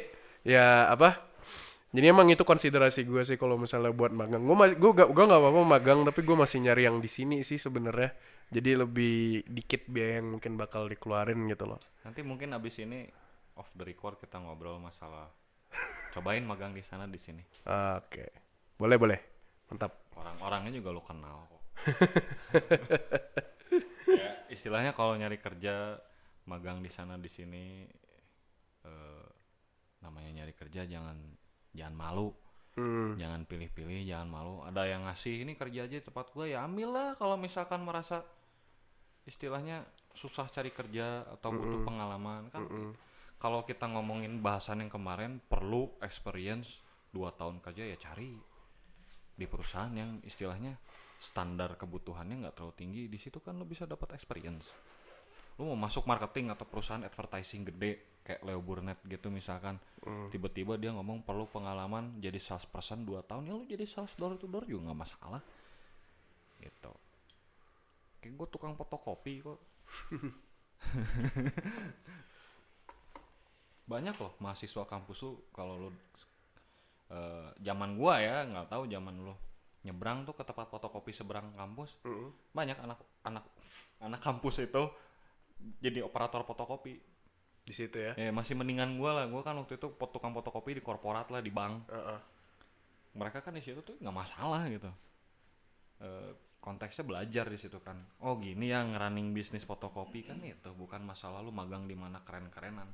[0.44, 1.29] ya apa
[1.90, 4.46] jadi emang itu konsiderasi gue sih kalau misalnya buat magang.
[4.46, 7.42] Gue masih gue gak gue nggak apa-apa magang tapi gue masih nyari yang di sini
[7.42, 8.14] sih sebenarnya.
[8.54, 11.82] Jadi lebih dikit biaya yang mungkin bakal dikeluarin gitu loh.
[12.06, 13.10] Nanti mungkin abis ini
[13.58, 15.34] off the record kita ngobrol masalah
[16.14, 17.42] cobain magang di sana di sini.
[17.66, 18.26] oke.
[18.78, 19.20] Boleh boleh.
[19.74, 20.14] Mantap.
[20.14, 21.62] Orang-orangnya juga lo kenal kok.
[24.14, 25.98] ya, istilahnya kalau nyari kerja
[26.46, 27.82] magang di sana di sini
[28.86, 29.26] eh,
[30.06, 31.18] namanya nyari kerja jangan
[31.74, 32.30] jangan malu.
[32.80, 34.64] Hmm, Jangan pilih-pilih, jangan malu.
[34.64, 38.24] Ada yang ngasih ini kerja aja tempat gue ya ambil lah kalau misalkan merasa
[39.28, 39.84] istilahnya
[40.18, 42.92] susah cari kerja atau butuh pengalaman kan mm-mm.
[43.38, 46.82] kalau kita ngomongin bahasan yang kemarin perlu experience
[47.14, 48.34] dua tahun kerja ya cari
[49.38, 50.76] di perusahaan yang istilahnya
[51.22, 54.74] standar kebutuhannya nggak terlalu tinggi di situ kan lo bisa dapat experience
[55.62, 59.80] lu mau masuk marketing atau perusahaan advertising gede kayak Leo Burnett gitu misalkan.
[60.32, 64.48] Tiba-tiba dia ngomong perlu pengalaman jadi salesperson dua tahun ya lu jadi sales door to
[64.48, 65.42] door juga nggak masalah.
[66.60, 66.92] Gitu.
[68.20, 69.60] Kayak gue tukang fotokopi kok.
[73.92, 75.90] Banyak loh mahasiswa kampus lu kalau lu
[77.10, 79.34] eh, zaman gua ya nggak tahu zaman lu.
[79.82, 81.96] Nyebrang tuh ke tempat fotokopi seberang kampus.
[82.06, 82.30] Mm-mm.
[82.54, 83.44] banyak anak anak
[84.00, 84.84] anak kampus itu
[85.84, 87.00] jadi operator fotokopi
[87.70, 88.18] di situ ya?
[88.18, 89.26] Ya masih mendingan gua lah.
[89.30, 91.86] Gua kan waktu itu pot- tukang fotokopi di korporat lah di bank.
[91.88, 92.20] Heeh.
[93.10, 94.90] mereka kan di situ tuh nggak masalah gitu.
[96.00, 96.32] Eh,
[96.62, 97.98] konteksnya belajar di situ kan.
[98.22, 100.70] Oh gini yang running bisnis fotokopi kan itu.
[100.74, 102.86] Bukan masalah lu magang di mana keren-kerenan.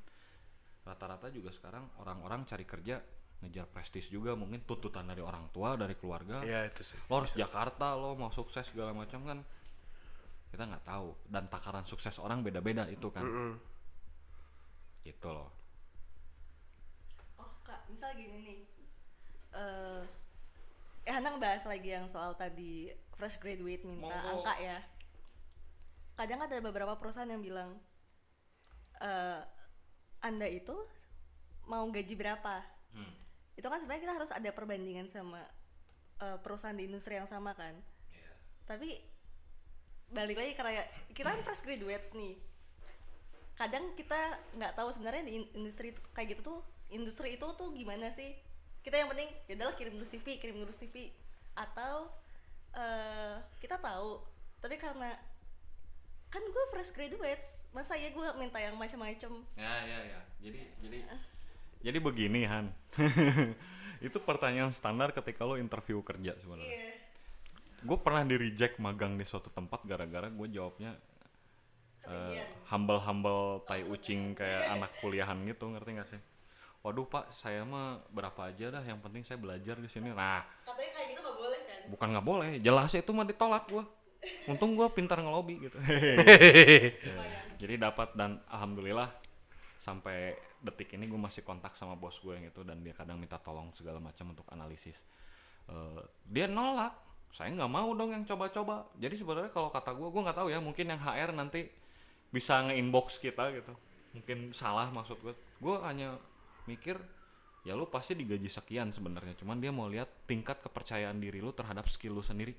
[0.88, 3.03] Rata-rata juga sekarang orang-orang cari kerja
[3.43, 4.34] ngejar prestis juga.
[4.39, 6.41] Mungkin tuntutan dari orang tua dari keluarga.
[6.41, 6.97] Iya itu sih.
[7.11, 9.43] Lo harus Jakarta lo mau sukses segala macam kan
[10.49, 11.11] kita nggak tahu.
[11.27, 13.27] Dan takaran sukses orang beda-beda itu kan.
[13.27, 13.52] Mm-mm.
[15.06, 15.53] Gitu loh
[17.38, 18.60] Oh kak, misal gini nih,
[19.53, 20.02] eh
[21.06, 24.41] eh Hana ngebahas lagi yang soal tadi fresh graduate minta Monggo.
[24.41, 24.80] angka ya.
[26.15, 27.76] Kadang ada beberapa perusahaan yang bilang,
[29.03, 29.40] eh
[30.23, 30.73] anda itu
[31.69, 32.64] mau gaji berapa?
[32.95, 33.14] Hmm.
[33.53, 35.44] Itu kan sebenarnya kita harus ada perbandingan sama
[36.23, 37.77] eh, perusahaan di industri yang sama kan.
[38.65, 38.95] Tapi
[40.10, 42.40] balik lagi karena kita kan fresh graduates nih
[43.56, 44.19] kadang kita
[44.60, 46.60] nggak tahu sebenarnya di in- industri itu- kayak gitu tuh
[46.91, 48.36] industri itu tuh gimana sih
[48.84, 51.10] kita yang penting ya udahlah kirim dulu CV kirim dulu CV
[51.56, 52.11] atau
[52.76, 54.19] eh kita tahu
[54.60, 55.15] tapi karena
[56.27, 60.19] kan gue fresh graduates masa ya gue minta yang macam-macam Ya ya ya.
[60.44, 60.99] Jadi jadi
[61.80, 62.76] jadi begini Han.
[64.07, 66.68] itu pertanyaan standar ketika lo interview kerja sebenarnya.
[66.68, 66.94] Iya.
[67.88, 70.99] Gue pernah di reject magang di suatu tempat gara-gara gue jawabnya
[72.06, 72.48] Ketinggian.
[72.69, 76.22] humble humble tai ucing kayak anak kuliahan gitu ngerti gak sih?
[76.86, 78.84] Waduh pak, saya mah berapa aja dah.
[78.86, 80.14] Yang penting saya belajar di sini.
[80.14, 83.84] Nah, katanya kayak gitu nggak boleh kan bukan nggak boleh, jelas itu mah ditolak gue.
[84.49, 85.77] Untung gue pintar ngelobi gitu.
[87.06, 87.18] Ya,
[87.57, 89.10] jadi dapat dan alhamdulillah
[89.82, 93.38] sampai detik ini gue masih kontak sama bos gue yang itu dan dia kadang minta
[93.38, 94.98] tolong segala macam untuk analisis
[95.65, 96.94] Eh, dia nolak
[97.34, 100.61] saya nggak mau dong yang coba-coba jadi sebenarnya kalau kata gue gue nggak tahu ya
[100.61, 101.65] mungkin yang HR nanti
[102.36, 103.72] bisa nge-inbox kita gitu.
[104.12, 105.32] Mungkin salah maksud gue
[105.64, 106.20] gue hanya
[106.68, 106.99] mikir
[107.64, 109.40] ya lu pasti digaji sekian sebenarnya.
[109.40, 112.52] Cuman dia mau lihat tingkat kepercayaan diri lu terhadap skill lu sendiri.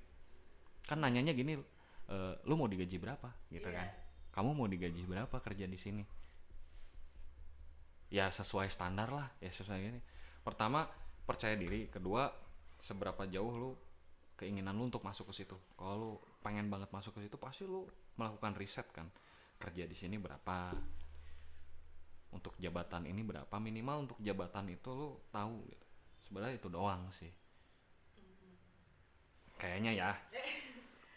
[0.89, 1.61] Kan nanyanya gini
[2.09, 3.29] "Eh, lu mau digaji berapa?
[3.53, 3.77] Gitu Iya.
[3.77, 3.87] kan.
[4.33, 6.03] Kamu mau digaji berapa kerja di sini?
[8.09, 10.01] Ya sesuai standar lah ya sesuai ini.
[10.41, 10.87] Pertama
[11.27, 11.91] percaya diri.
[11.91, 12.31] Kedua
[12.81, 13.71] seberapa jauh lu
[14.39, 15.57] keinginan lu untuk masuk ke situ.
[15.75, 16.11] Kalau lu
[16.45, 17.85] pengen banget masuk ke situ pasti lu
[18.15, 19.11] melakukan riset kan
[19.57, 20.73] kerja di sini berapa
[22.31, 25.87] untuk jabatan ini berapa minimal untuk jabatan itu lu tahu gitu.
[26.23, 27.33] sebenarnya itu doang sih
[29.57, 30.11] kayaknya ya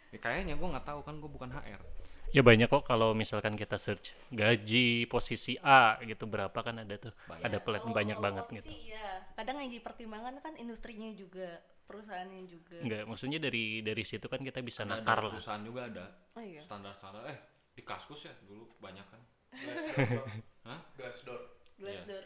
[0.10, 1.86] Ya, kayaknya gue nggak tahu kan gue bukan HR.
[2.34, 7.14] Ya banyak kok kalau misalkan kita search gaji posisi A gitu berapa kan ada tuh.
[7.30, 7.45] Banyak.
[7.45, 8.70] Ada pelat Kalau- banyak kalau banget posisi, gitu.
[8.90, 9.07] Iya,
[9.38, 12.82] kadang yang jadi pertimbangan kan industrinya juga, perusahaannya juga.
[12.82, 15.30] Enggak, maksudnya dari dari situ kan kita bisa Ada, nakar lah.
[15.30, 16.61] perusahaan juga ada Oh iya.
[16.66, 17.22] standar-standar.
[17.30, 17.38] Eh
[17.80, 19.22] di kaskus ya dulu banyak kan.
[20.68, 20.80] Hah?
[20.99, 21.41] Glassdoor.
[21.80, 22.26] Glassdoor.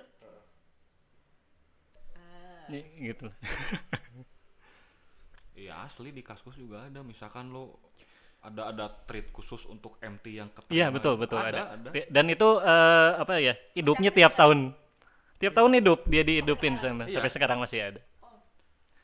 [2.17, 3.29] Ah, Ya, gitu.
[5.53, 7.05] Iya asli di kaskus juga ada.
[7.05, 7.77] Misalkan lo
[8.41, 10.73] ada ada treat khusus untuk MT yang keterima.
[10.73, 11.77] Iya betul betul ada.
[11.77, 11.89] ada.
[11.93, 14.73] Ti- Dan itu eh, apa ya hidupnya tiap tahun.
[15.37, 17.21] Tiap tahun hidup dia dihidupin sama Iya.
[17.21, 18.01] sampai sekarang masih ada.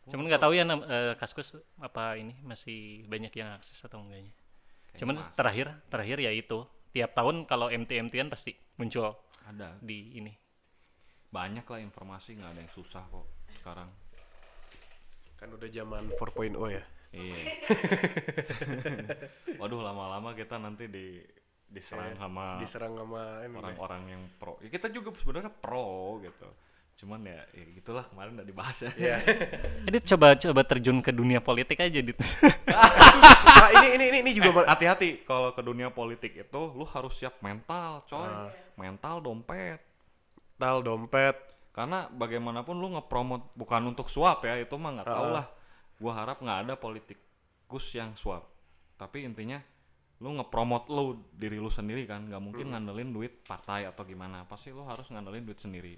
[0.10, 4.34] Cuman nggak tahu ya eh, kaskus apa ini masih banyak yang akses atau enggaknya.
[4.98, 5.36] Cuman masih.
[5.38, 9.14] terakhir terakhir ya itu tiap tahun kalau MT MTan pasti muncul
[9.46, 10.34] ada di ini.
[11.30, 13.26] banyak lah informasi nggak ada yang susah kok
[13.62, 13.90] sekarang.
[15.38, 16.84] Kan udah zaman 4.0 ya.
[17.14, 17.38] Iya.
[19.62, 21.22] Waduh lama-lama kita nanti di
[21.70, 23.54] diserang sama Diserang sama deh.
[23.54, 24.58] orang-orang yang pro.
[24.66, 26.50] Ya, kita juga sebenarnya pro gitu.
[27.00, 28.92] Cuman ya, ya gitulah kemarin udah dibahas ya.
[29.00, 29.18] Iya.
[29.88, 32.12] Jadi coba coba terjun ke dunia politik aja dit.
[32.68, 37.16] nah, ini ini ini, ini juga Eh, hati-hati kalau ke dunia politik itu lu harus
[37.16, 38.28] siap mental, coy.
[38.28, 38.52] Ah.
[38.76, 39.80] Mental dompet.
[40.60, 41.40] tal dompet.
[41.72, 45.36] Karena bagaimanapun lu ngepromot bukan untuk suap ya, itu mah nggak tahu Ah.
[45.40, 45.46] lah.
[45.96, 48.44] Gua harap nggak ada politikus yang suap.
[49.00, 49.64] Tapi intinya
[50.20, 54.44] lu ngepromot lu diri lu sendiri kan, nggak mungkin ngandelin duit partai atau gimana.
[54.44, 55.96] Pasti lu harus ngandelin duit sendiri.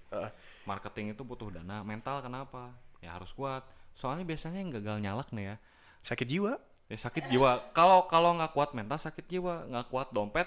[0.70, 2.70] Marketing itu butuh dana, mental kenapa?
[3.02, 3.66] Ya harus kuat.
[3.98, 5.56] Soalnya biasanya yang gagal nyalak nih ya,
[6.02, 6.54] Sakit jiwa.
[6.92, 7.72] ya sakit jiwa.
[7.72, 10.46] Kalau kalau nggak kuat mental sakit jiwa, nggak kuat dompet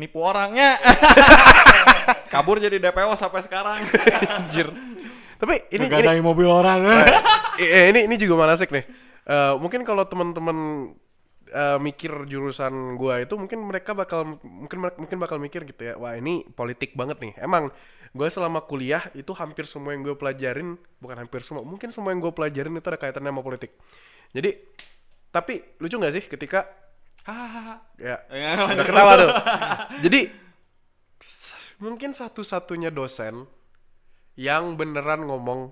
[0.00, 0.76] nipu orangnya.
[2.32, 3.84] Kabur jadi DPO sampai sekarang.
[4.38, 4.68] Anjir.
[5.40, 6.84] Tapi ini ini, Ngegadai mobil orang.
[7.60, 8.84] eh, ini ini juga manasik nih.
[9.24, 10.90] Eh, mungkin kalau teman-teman
[11.50, 15.94] eh, mikir jurusan gua itu mungkin mereka bakal mungkin mungkin bakal mikir gitu ya.
[15.98, 17.32] Wah, ini politik banget nih.
[17.42, 17.74] Emang
[18.10, 22.18] gue selama kuliah itu hampir semua yang gue pelajarin bukan hampir semua, mungkin semua yang
[22.18, 23.70] gue pelajarin itu ada kaitannya sama politik.
[24.34, 24.50] Jadi
[25.30, 26.66] tapi lucu nggak sih ketika
[28.00, 29.30] ya Ya, udah ketawa tuh.
[30.02, 30.20] Jadi
[31.78, 33.46] mungkin satu-satunya dosen
[34.34, 35.70] yang beneran ngomong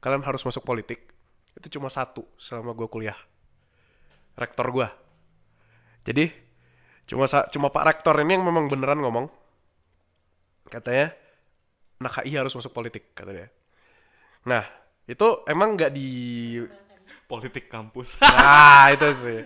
[0.00, 1.10] kalian harus masuk politik
[1.54, 3.16] itu cuma satu selama gue kuliah.
[4.34, 5.03] Rektor gua.
[6.04, 6.30] Jadi
[7.04, 9.26] cuma cuma Pak Rektor ini yang memang beneran ngomong.
[10.68, 11.12] Katanya
[12.00, 13.48] anak HI harus masuk politik kata dia.
[14.44, 14.64] Nah,
[15.08, 16.08] itu emang nggak di
[17.28, 18.16] politik kampus.
[18.20, 19.40] Nah, itu sih.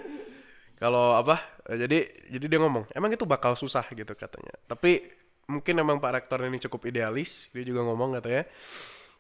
[0.79, 1.59] Kalau apa?
[1.67, 4.55] Jadi jadi dia ngomong, emang itu bakal susah gitu katanya.
[4.67, 5.03] Tapi
[5.51, 8.47] mungkin emang Pak Rektor ini cukup idealis, dia juga ngomong katanya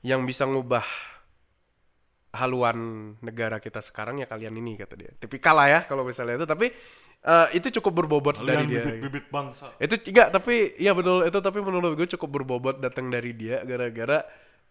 [0.07, 0.87] yang bisa ngubah
[2.29, 2.79] haluan
[3.25, 5.11] negara kita sekarang ya kalian ini kata dia.
[5.19, 6.71] Tipikal lah ya kalau misalnya itu, tapi
[7.25, 8.85] eh, itu cukup berbobot dari Kalian dia.
[8.85, 9.75] bibit-bibit bangsa.
[9.83, 14.23] Itu enggak, tapi iya betul itu tapi menurut gue cukup berbobot datang dari dia gara-gara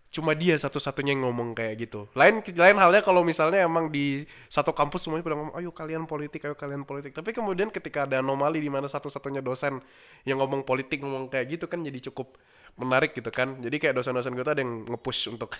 [0.08, 2.08] cuma dia satu-satunya yang ngomong kayak gitu.
[2.16, 6.48] Lain lain halnya kalau misalnya emang di satu kampus semuanya pada ngomong, ayo kalian politik,
[6.48, 7.12] ayo kalian politik.
[7.12, 9.84] Tapi kemudian ketika ada anomali di mana satu-satunya dosen
[10.24, 12.40] yang ngomong politik ngomong kayak gitu kan jadi cukup
[12.80, 13.60] menarik gitu kan.
[13.60, 15.52] Jadi kayak dosen-dosen gue tuh ada yang nge-push untuk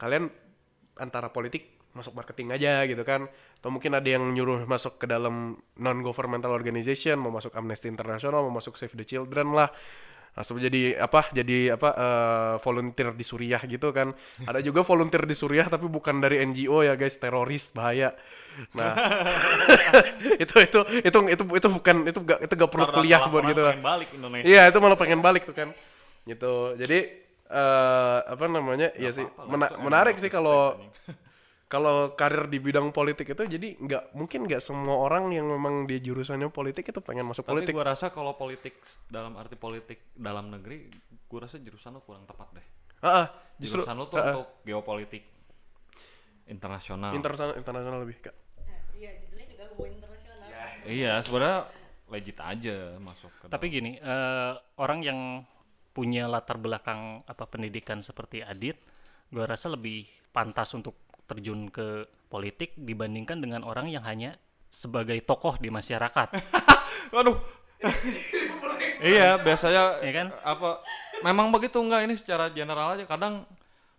[0.00, 0.32] kalian
[0.96, 3.26] antara politik masuk marketing aja gitu kan.
[3.58, 8.46] Atau mungkin ada yang nyuruh masuk ke dalam non governmental organization mau masuk Amnesty International
[8.46, 9.68] mau masuk Save the Children lah.
[10.30, 14.14] Langsung jadi apa jadi apa eh, volunteer di Suriah gitu kan.
[14.46, 17.18] Ada juga volunteer di Suriah tapi bukan dari NGO ya guys.
[17.18, 18.14] Teroris bahaya.
[18.78, 18.94] Nah
[20.42, 23.62] itu itu itu itu itu bukan itu gak itu gak perlu Karena kuliah buat gitu.
[24.14, 24.46] Indonesia.
[24.46, 25.74] Iya itu malah pengen balik tuh kan.
[26.22, 26.78] Gitu.
[26.78, 26.98] Jadi
[27.50, 28.94] eh apa namanya?
[28.94, 29.26] Ya sih.
[29.26, 30.78] apa-apa lah, mena- menarik sih kalau.
[31.70, 36.02] Kalau karir di bidang politik itu jadi nggak mungkin nggak semua orang yang memang di
[36.02, 38.74] jurusannya politik itu pengen masuk Tapi politik gua rasa kalau politik
[39.06, 40.90] dalam arti politik dalam negeri,
[41.30, 42.66] gua rasa jurusan lu kurang tepat deh.
[43.06, 43.26] Ah, ah,
[43.62, 45.22] justru jurusan lu tuh ah, ah, untuk geopolitik
[46.50, 47.14] internasional.
[47.14, 48.34] internasional internasional lebih kak
[48.66, 50.46] Nah, iya judulnya juga hubungan internasional.
[50.90, 51.58] iya, sebenarnya
[52.10, 53.76] legit aja masuk ke Tapi dalam.
[53.78, 54.52] gini, eh,
[54.82, 55.18] orang yang
[55.94, 58.82] punya latar belakang apa pendidikan seperti Adit,
[59.30, 60.98] gua rasa lebih pantas untuk
[61.30, 64.34] terjun ke politik dibandingkan dengan orang yang hanya
[64.66, 66.28] sebagai tokoh di masyarakat.
[67.14, 67.38] Waduh.
[69.00, 70.28] iya, biasanya Iya kan?
[70.44, 70.84] apa
[71.24, 73.48] memang begitu enggak ini secara general aja kadang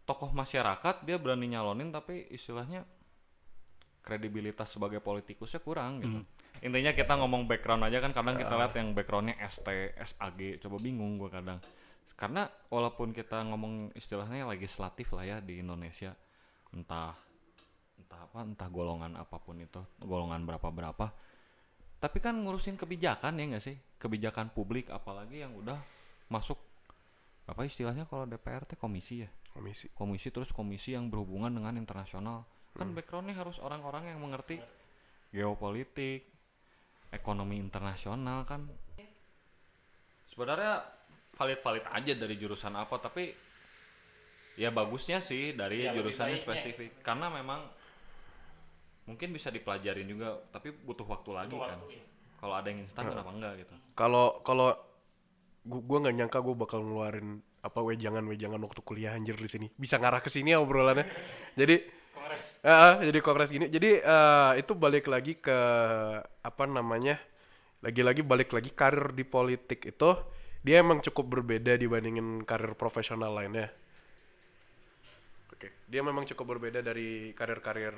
[0.05, 2.85] tokoh masyarakat dia berani nyalonin tapi istilahnya
[4.01, 6.19] kredibilitas sebagai politikusnya kurang gitu.
[6.61, 9.65] Intinya kita ngomong background aja kan kadang kita lihat yang backgroundnya ST,
[9.97, 11.57] SAG, coba bingung gua kadang.
[12.17, 16.13] Karena walaupun kita ngomong istilahnya legislatif lah ya di Indonesia,
[16.71, 17.15] entah
[18.01, 21.11] entah apa, entah golongan apa pun itu, golongan berapa berapa,
[22.01, 23.77] tapi kan ngurusin kebijakan ya nggak sih?
[24.01, 25.77] Kebijakan publik apalagi yang udah
[26.33, 26.57] masuk
[27.45, 29.29] apa istilahnya kalau DPR teh komisi ya?
[29.53, 29.93] Komisi.
[29.93, 32.49] Komisi terus komisi yang berhubungan dengan internasional.
[32.73, 34.57] Kan backgroundnya harus orang-orang yang mengerti
[35.29, 36.25] geopolitik
[37.13, 38.65] ekonomi internasional kan.
[40.31, 40.81] Sebenarnya
[41.37, 43.29] valid-valid aja dari jurusan apa tapi
[44.61, 47.65] ya bagusnya sih dari Ya, jurusannya spesifik karena memang
[49.09, 52.03] mungkin bisa dipelajarin juga tapi butuh waktu lagi Butuh kan iya.
[52.37, 54.69] kalau ada yang instan kenapa enggak gitu kalau kalau
[55.65, 59.67] gua gua nggak nyangka gua bakal ngeluarin apa wejangan wejangan waktu kuliah anjir di sini
[59.73, 61.09] bisa ngarah ke sini ya obrolannya
[61.59, 61.81] jadi
[62.31, 62.63] Kongres.
[62.63, 63.67] Ah, jadi kongres gini.
[63.67, 65.57] Jadi eh, itu balik lagi ke
[66.23, 67.19] apa namanya?
[67.81, 70.09] Lagi-lagi balik lagi karir di politik itu
[70.61, 73.73] dia emang cukup berbeda dibandingin karir profesional lainnya.
[75.61, 77.93] Oke, dia memang cukup berbeda dari karir-karir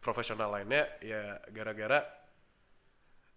[0.00, 0.88] profesional lainnya.
[1.04, 2.00] Ya gara-gara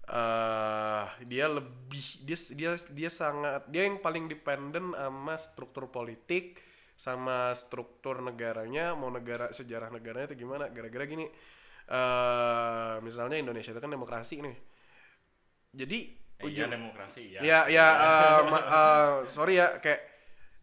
[0.09, 6.57] eh dia lebih dia dia dia sangat dia yang paling dependen sama struktur politik
[6.97, 10.65] sama struktur negaranya mau negara sejarah negaranya itu gimana.
[10.73, 11.25] Gara-gara gini
[11.89, 14.55] eh misalnya Indonesia itu kan demokrasi nih.
[15.73, 15.99] Jadi
[16.39, 17.85] Eh, iya ujung demokrasi ya ya ya
[18.47, 20.08] ma- eh, sorry ya kayak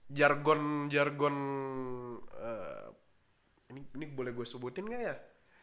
[0.07, 1.37] jargon jargon
[2.39, 2.87] eh,
[3.75, 5.17] ini ini boleh gue sebutin nggak ya?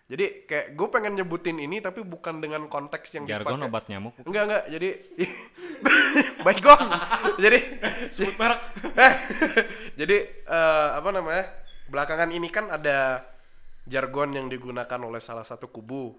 [0.04, 3.72] Jadi kayak gue pengen nyebutin ini tapi bukan dengan konteks yang jargon dipakai.
[3.72, 4.14] obat nyamuk?
[4.20, 4.28] Bukan?
[4.28, 4.90] enggak enggak jadi
[6.46, 6.84] baik gong
[7.40, 7.60] jadi
[8.12, 8.62] sebut merek.
[10.00, 11.46] Jadi eh, apa namanya
[11.88, 13.24] belakangan ini kan ada
[13.88, 16.18] jargon yang digunakan oleh salah satu kubu.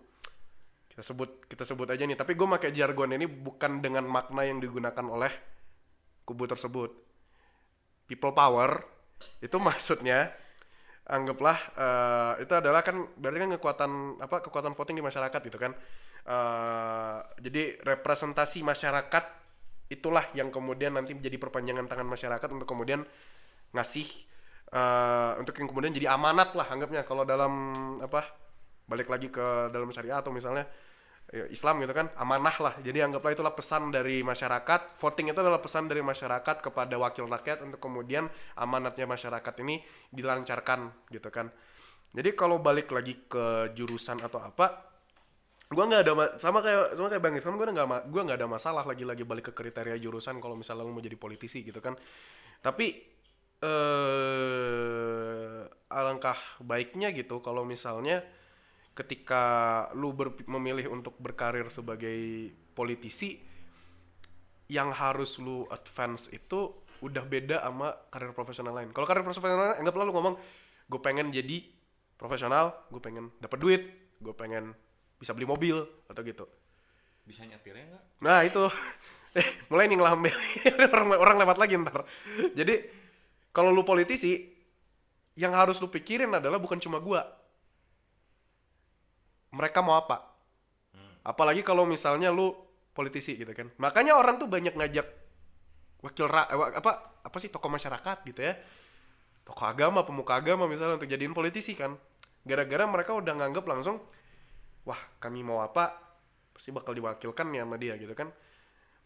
[0.89, 4.63] Kita sebut kita sebut aja nih tapi gue pakai jargon ini bukan dengan makna yang
[4.63, 5.31] digunakan oleh
[6.25, 7.14] kubu tersebut
[8.05, 8.85] people power
[9.41, 10.33] itu maksudnya
[11.05, 13.91] anggaplah eh, itu adalah kan berarti kan kekuatan
[14.25, 15.73] apa kekuatan voting di masyarakat gitu kan.
[16.25, 19.25] Eh, jadi representasi masyarakat
[19.93, 23.05] itulah yang kemudian nanti menjadi perpanjangan tangan masyarakat untuk kemudian
[23.77, 24.09] ngasih
[24.73, 27.05] eh, untuk yang kemudian jadi amanat lah anggapnya.
[27.05, 27.53] Kalau dalam
[28.01, 28.25] apa
[28.89, 30.73] balik lagi ke dalam syariah atau misalnya ya,
[31.51, 32.75] Islam gitu kan amanah lah.
[32.79, 34.81] Jadi anggaplah itulah pesan dari masyarakat.
[35.03, 39.83] Voting itu adalah pesan dari masyarakat kepada wakil rakyat untuk kemudian amanatnya masyarakat ini
[40.15, 41.51] dilancarkan gitu kan.
[42.15, 44.95] Jadi kalau balik lagi ke jurusan atau apa
[45.75, 48.47] gua nggak ada ma- sama kayak sama kayak bang Islam gue nggak gua nggak ada
[48.47, 51.99] masalah lagi lagi balik ke kriteria jurusan kalau misalnya lu mau jadi politisi gitu kan.
[52.63, 52.87] Tapi
[53.65, 58.23] eh alangkah baiknya gitu kalau misalnya
[58.95, 59.43] ketika
[59.99, 63.43] lu ber- memilih untuk berkarir sebagai politisi
[64.71, 66.73] yang harus lu advance itu
[67.05, 68.89] udah beda sama karir profesional lain.
[68.97, 70.35] Kalau karir profesional lain, anggaplah lu ngomong,
[70.89, 71.61] gue pengen jadi
[72.17, 73.83] profesional, gue pengen dapat duit,
[74.23, 74.73] gue pengen
[75.21, 76.47] bisa beli mobil atau gitu.
[77.25, 78.63] bisa nyetirnya enggak Nah itu
[79.41, 80.35] eh, mulai nih ngelambil
[80.95, 82.05] orang, orang lewat lagi ntar.
[82.53, 82.75] Jadi
[83.53, 84.55] kalau lu politisi,
[85.35, 87.27] yang harus lu pikirin adalah bukan cuma gua.
[89.55, 90.35] Mereka mau apa?
[91.25, 92.53] Apalagi kalau misalnya lu
[92.93, 93.71] politisi gitu kan.
[93.81, 95.07] Makanya orang tuh banyak ngajak
[96.05, 98.59] wakil ra eh, apa apa sih tokoh masyarakat gitu ya.
[99.47, 101.97] Tokoh agama, pemuka agama misalnya untuk jadiin politisi kan.
[102.45, 104.05] Gara-gara mereka udah nganggap langsung
[104.85, 105.97] wah kami mau apa
[106.55, 108.31] pasti bakal diwakilkan ya sama dia gitu kan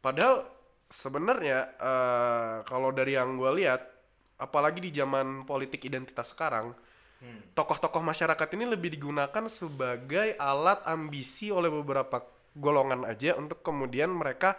[0.02, 0.44] padahal
[0.90, 3.80] sebenarnya eh, kalau dari yang gue lihat
[4.38, 6.74] apalagi di zaman politik identitas sekarang
[7.54, 12.22] tokoh-tokoh masyarakat ini lebih digunakan sebagai alat ambisi oleh beberapa
[12.54, 14.54] golongan aja untuk kemudian mereka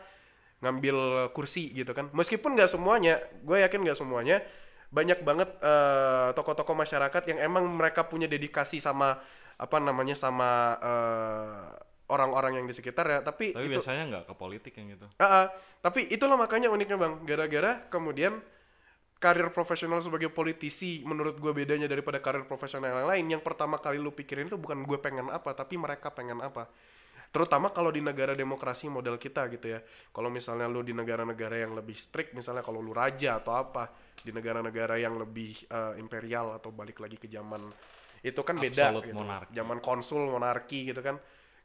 [0.59, 2.11] ngambil kursi gitu kan.
[2.11, 4.43] Meskipun nggak semuanya gue yakin nggak semuanya
[4.91, 9.21] banyak banget eh, tokoh-tokoh masyarakat yang emang mereka punya dedikasi sama
[9.59, 11.67] apa namanya sama eh,
[12.09, 13.19] orang-orang yang di sekitar ya.
[13.21, 15.07] Tapi, tapi itu biasanya nggak ke politik yang gitu.
[15.21, 15.45] Ah, ah.
[15.79, 17.13] tapi itulah makanya uniknya bang.
[17.23, 18.41] Gara-gara kemudian
[19.19, 23.99] karir profesional sebagai politisi menurut gue bedanya daripada karir profesional yang lain yang pertama kali
[23.99, 26.71] lu pikirin itu bukan gue pengen apa tapi mereka pengen apa
[27.29, 29.79] terutama kalau di negara demokrasi model kita gitu ya
[30.09, 34.31] kalau misalnya lu di negara-negara yang lebih strict misalnya kalau lu raja atau apa di
[34.33, 37.69] negara-negara yang lebih eh, imperial atau balik lagi ke zaman
[38.23, 39.19] itu kan beda Absolute gitu.
[39.19, 39.51] monarki.
[39.53, 41.15] zaman konsul monarki gitu kan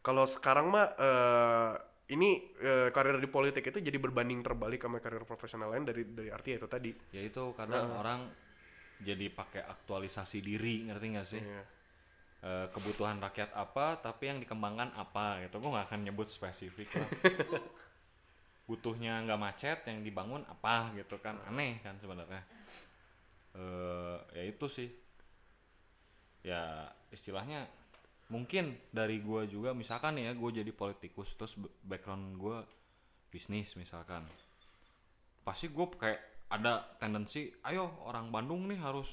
[0.04, 1.72] kalau sekarang mah eh,
[2.04, 6.28] ini eh, karir di politik itu jadi berbanding terbalik sama karir profesional lain dari dari
[6.28, 6.92] arti itu tadi.
[7.16, 8.28] Ya itu kadang orang
[9.00, 11.40] jadi pakai aktualisasi diri ngerti nggak sih?
[11.40, 11.62] Iya.
[12.44, 15.56] Eh, kebutuhan rakyat apa tapi yang dikembangkan apa gitu.
[15.64, 17.08] Gue nggak akan nyebut spesifik lah.
[18.68, 21.40] Butuhnya nggak macet yang dibangun apa gitu kan.
[21.48, 22.44] Aneh kan sebenarnya.
[23.56, 24.92] Eh ya itu sih.
[26.44, 27.64] Ya istilahnya
[28.32, 32.64] mungkin dari gua juga misalkan ya gue jadi politikus terus background gua
[33.28, 34.24] bisnis misalkan.
[35.44, 39.10] Pasti gue kayak ada tendensi ayo orang Bandung nih harus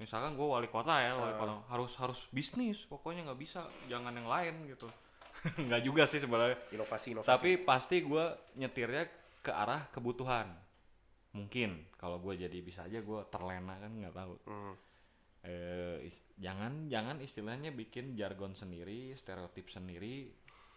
[0.00, 4.30] misalkan gue wali kota ya wali kota harus harus bisnis pokoknya nggak bisa jangan yang
[4.30, 4.88] lain gitu.
[5.68, 6.58] Nggak juga sih sebenarnya.
[6.68, 7.32] Inovasi inovasi.
[7.32, 8.24] Tapi pasti gue
[8.60, 9.08] nyetirnya
[9.40, 10.52] ke arah kebutuhan.
[11.32, 14.32] Mungkin kalau gue jadi bisa aja gue terlena kan nggak tahu.
[14.44, 14.74] Hmm.
[15.44, 20.28] Eh, is- jangan jangan istilahnya bikin jargon sendiri stereotip sendiri.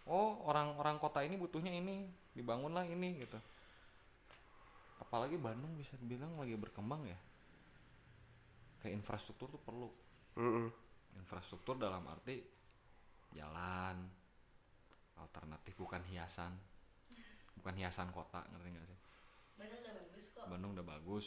[0.04, 2.04] Oh orang-orang kota ini butuhnya ini
[2.36, 3.40] dibangunlah ini gitu.
[5.00, 7.18] Apalagi Bandung bisa dibilang lagi berkembang ya.
[8.80, 9.88] Kayak infrastruktur tuh perlu.
[10.34, 10.66] Mm-mm.
[11.14, 12.42] infrastruktur dalam arti
[13.30, 13.94] jalan
[15.14, 16.50] alternatif bukan hiasan.
[17.54, 18.98] Bukan hiasan kota ngerti nggak sih?
[19.54, 20.44] Bandung udah bagus kok.
[20.50, 21.26] Bandung udah bagus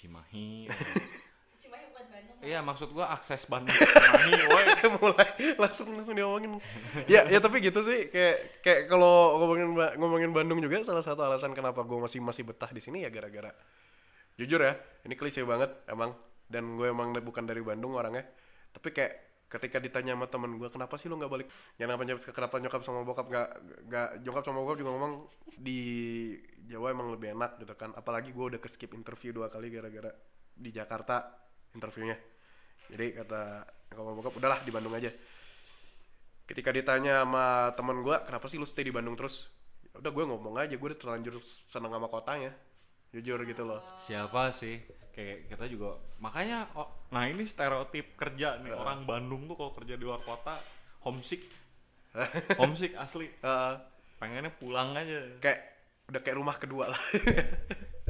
[0.00, 0.64] Cimahi
[1.62, 4.64] cuma yang bukan Bandung iya maksud gua akses Bandung ke Cimahi woi.
[4.96, 5.28] Mulai
[5.60, 6.56] langsung langsung diomongin.
[7.04, 9.68] Ya ya tapi gitu sih kayak kayak kalau ngomongin
[10.00, 13.52] ngomongin Bandung juga salah satu alasan kenapa gue masih masih betah di sini ya gara-gara
[14.40, 14.72] jujur ya
[15.04, 16.16] ini klise banget emang
[16.48, 18.24] dan gue emang bukan dari Bandung orangnya
[18.72, 21.48] tapi kayak ketika ditanya sama temen gue kenapa sih lu nggak balik?
[21.74, 23.48] Ya kenapa nyokap kenapa nyokap sama bokap nggak
[23.90, 25.12] nggak nyokap sama bokap juga ngomong
[25.58, 25.80] di
[26.70, 27.90] Jawa emang lebih enak gitu kan.
[27.98, 30.14] Apalagi gue udah ke skip interview dua kali gara-gara
[30.54, 31.34] di Jakarta
[31.74, 32.14] interviewnya.
[32.94, 33.42] Jadi kata
[33.90, 35.10] nyokap sama bokap udahlah di Bandung aja.
[36.46, 39.50] Ketika ditanya sama temen gue kenapa sih lu stay di Bandung terus?
[39.90, 42.54] Ya udah gue ngomong aja gue udah terlanjur seneng sama kotanya.
[43.10, 43.82] Jujur gitu loh.
[44.06, 48.74] Siapa sih kayak kita juga makanya oh, nah ini stereotip kerja nih.
[48.74, 50.60] Orang Bandung tuh kalau kerja di luar kota
[51.06, 51.46] homesick.
[52.60, 53.30] Homesick asli.
[53.30, 53.74] Heeh.
[54.18, 55.30] pengennya pulang aja.
[55.38, 55.60] Kayak
[56.10, 57.02] udah kayak rumah kedua lah.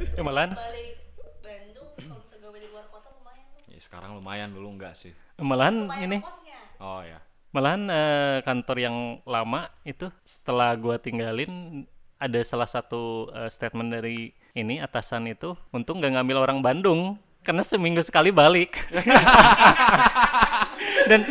[0.00, 0.96] Ya, malahan balik
[1.44, 3.68] Bandung kalau misalnya gue di luar kota lumayan tuh.
[3.68, 5.12] Ya sekarang lumayan dulu enggak sih.
[5.36, 6.18] Malahan lumayan ini?
[6.24, 6.56] kosnya.
[6.80, 7.20] Oh ya
[7.50, 8.96] malahan eh, kantor yang
[9.26, 11.82] lama itu setelah gua tinggalin
[12.20, 17.00] ada salah satu eh, statement dari ini atasan itu untung nggak ngambil orang Bandung
[17.40, 18.76] karena seminggu sekali balik.
[21.08, 21.24] Dan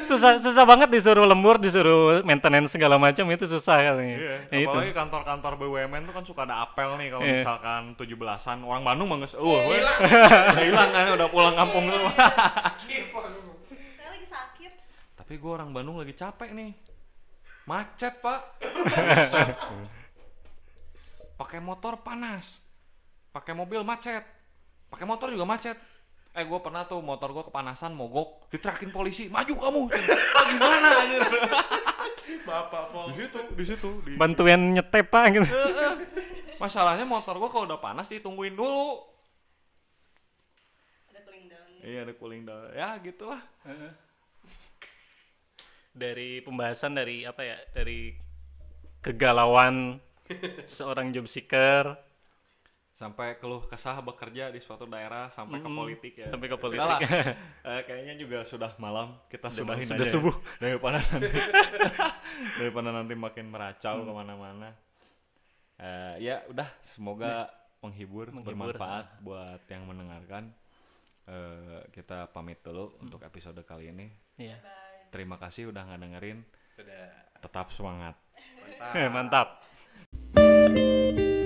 [0.00, 4.16] susah susah banget disuruh lembur disuruh maintenance segala macam itu susah katanya.
[4.16, 4.70] Iya, Ya itu.
[4.70, 7.34] apalagi kantor-kantor BUMN tuh kan suka ada apel nih kalau Iya.
[7.36, 12.12] misalkan 17-an orang Bandung banget, uh, weh, udah hilang kan, udah pulang kampung semua.
[12.14, 12.30] saya
[14.08, 14.72] lagi sakit.
[15.16, 16.70] Tapi gue orang Bandung lagi capek nih,
[17.64, 18.40] macet pak.
[21.38, 22.58] pakai motor panas,
[23.30, 24.26] pakai mobil macet,
[24.90, 25.78] pakai motor juga macet.
[26.34, 31.18] Eh gue pernah tuh motor gue kepanasan mogok, diterakin polisi, maju kamu, ah, gimana aja?
[32.48, 35.92] bapak Di situ, di situ, di, bantuin nyetep pak gitu Heeh.
[36.58, 38.98] Masalahnya motor gua kalau udah panas ditungguin dulu.
[41.12, 42.66] ada cooling down Iya ada cooling down.
[42.74, 43.40] Ya gitulah.
[45.98, 48.14] dari pembahasan dari apa ya dari
[49.02, 49.98] kegalauan
[50.66, 51.96] seorang job seeker
[52.92, 56.26] Sampai keluh kesah bekerja di suatu daerah sampai ke Mm, politik ya.
[56.26, 56.82] sampai ke politik.
[56.82, 56.98] lah.
[57.70, 59.14] Eh, kayaknya juga sudah malam.
[59.28, 60.14] Kita Sudah sudahin sudah aja ya.
[60.18, 60.34] subuh.
[60.58, 61.30] Daripada nanti
[62.58, 64.74] daripada nanti makin meracau ke mana-mana.
[65.78, 67.46] Eh, ya udah semoga
[67.78, 68.74] menghibur, Menghibur.
[68.74, 70.50] bermanfaat buat yang mendengarkan.
[71.30, 74.10] Eh, kita pamit dulu untuk episode kali ini.
[74.34, 74.58] Iya.
[75.14, 76.38] Terima kasih udah nggak dengerin.
[77.38, 78.18] Tetap semangat.
[78.74, 79.48] mantap mantap
[80.74, 81.37] thank you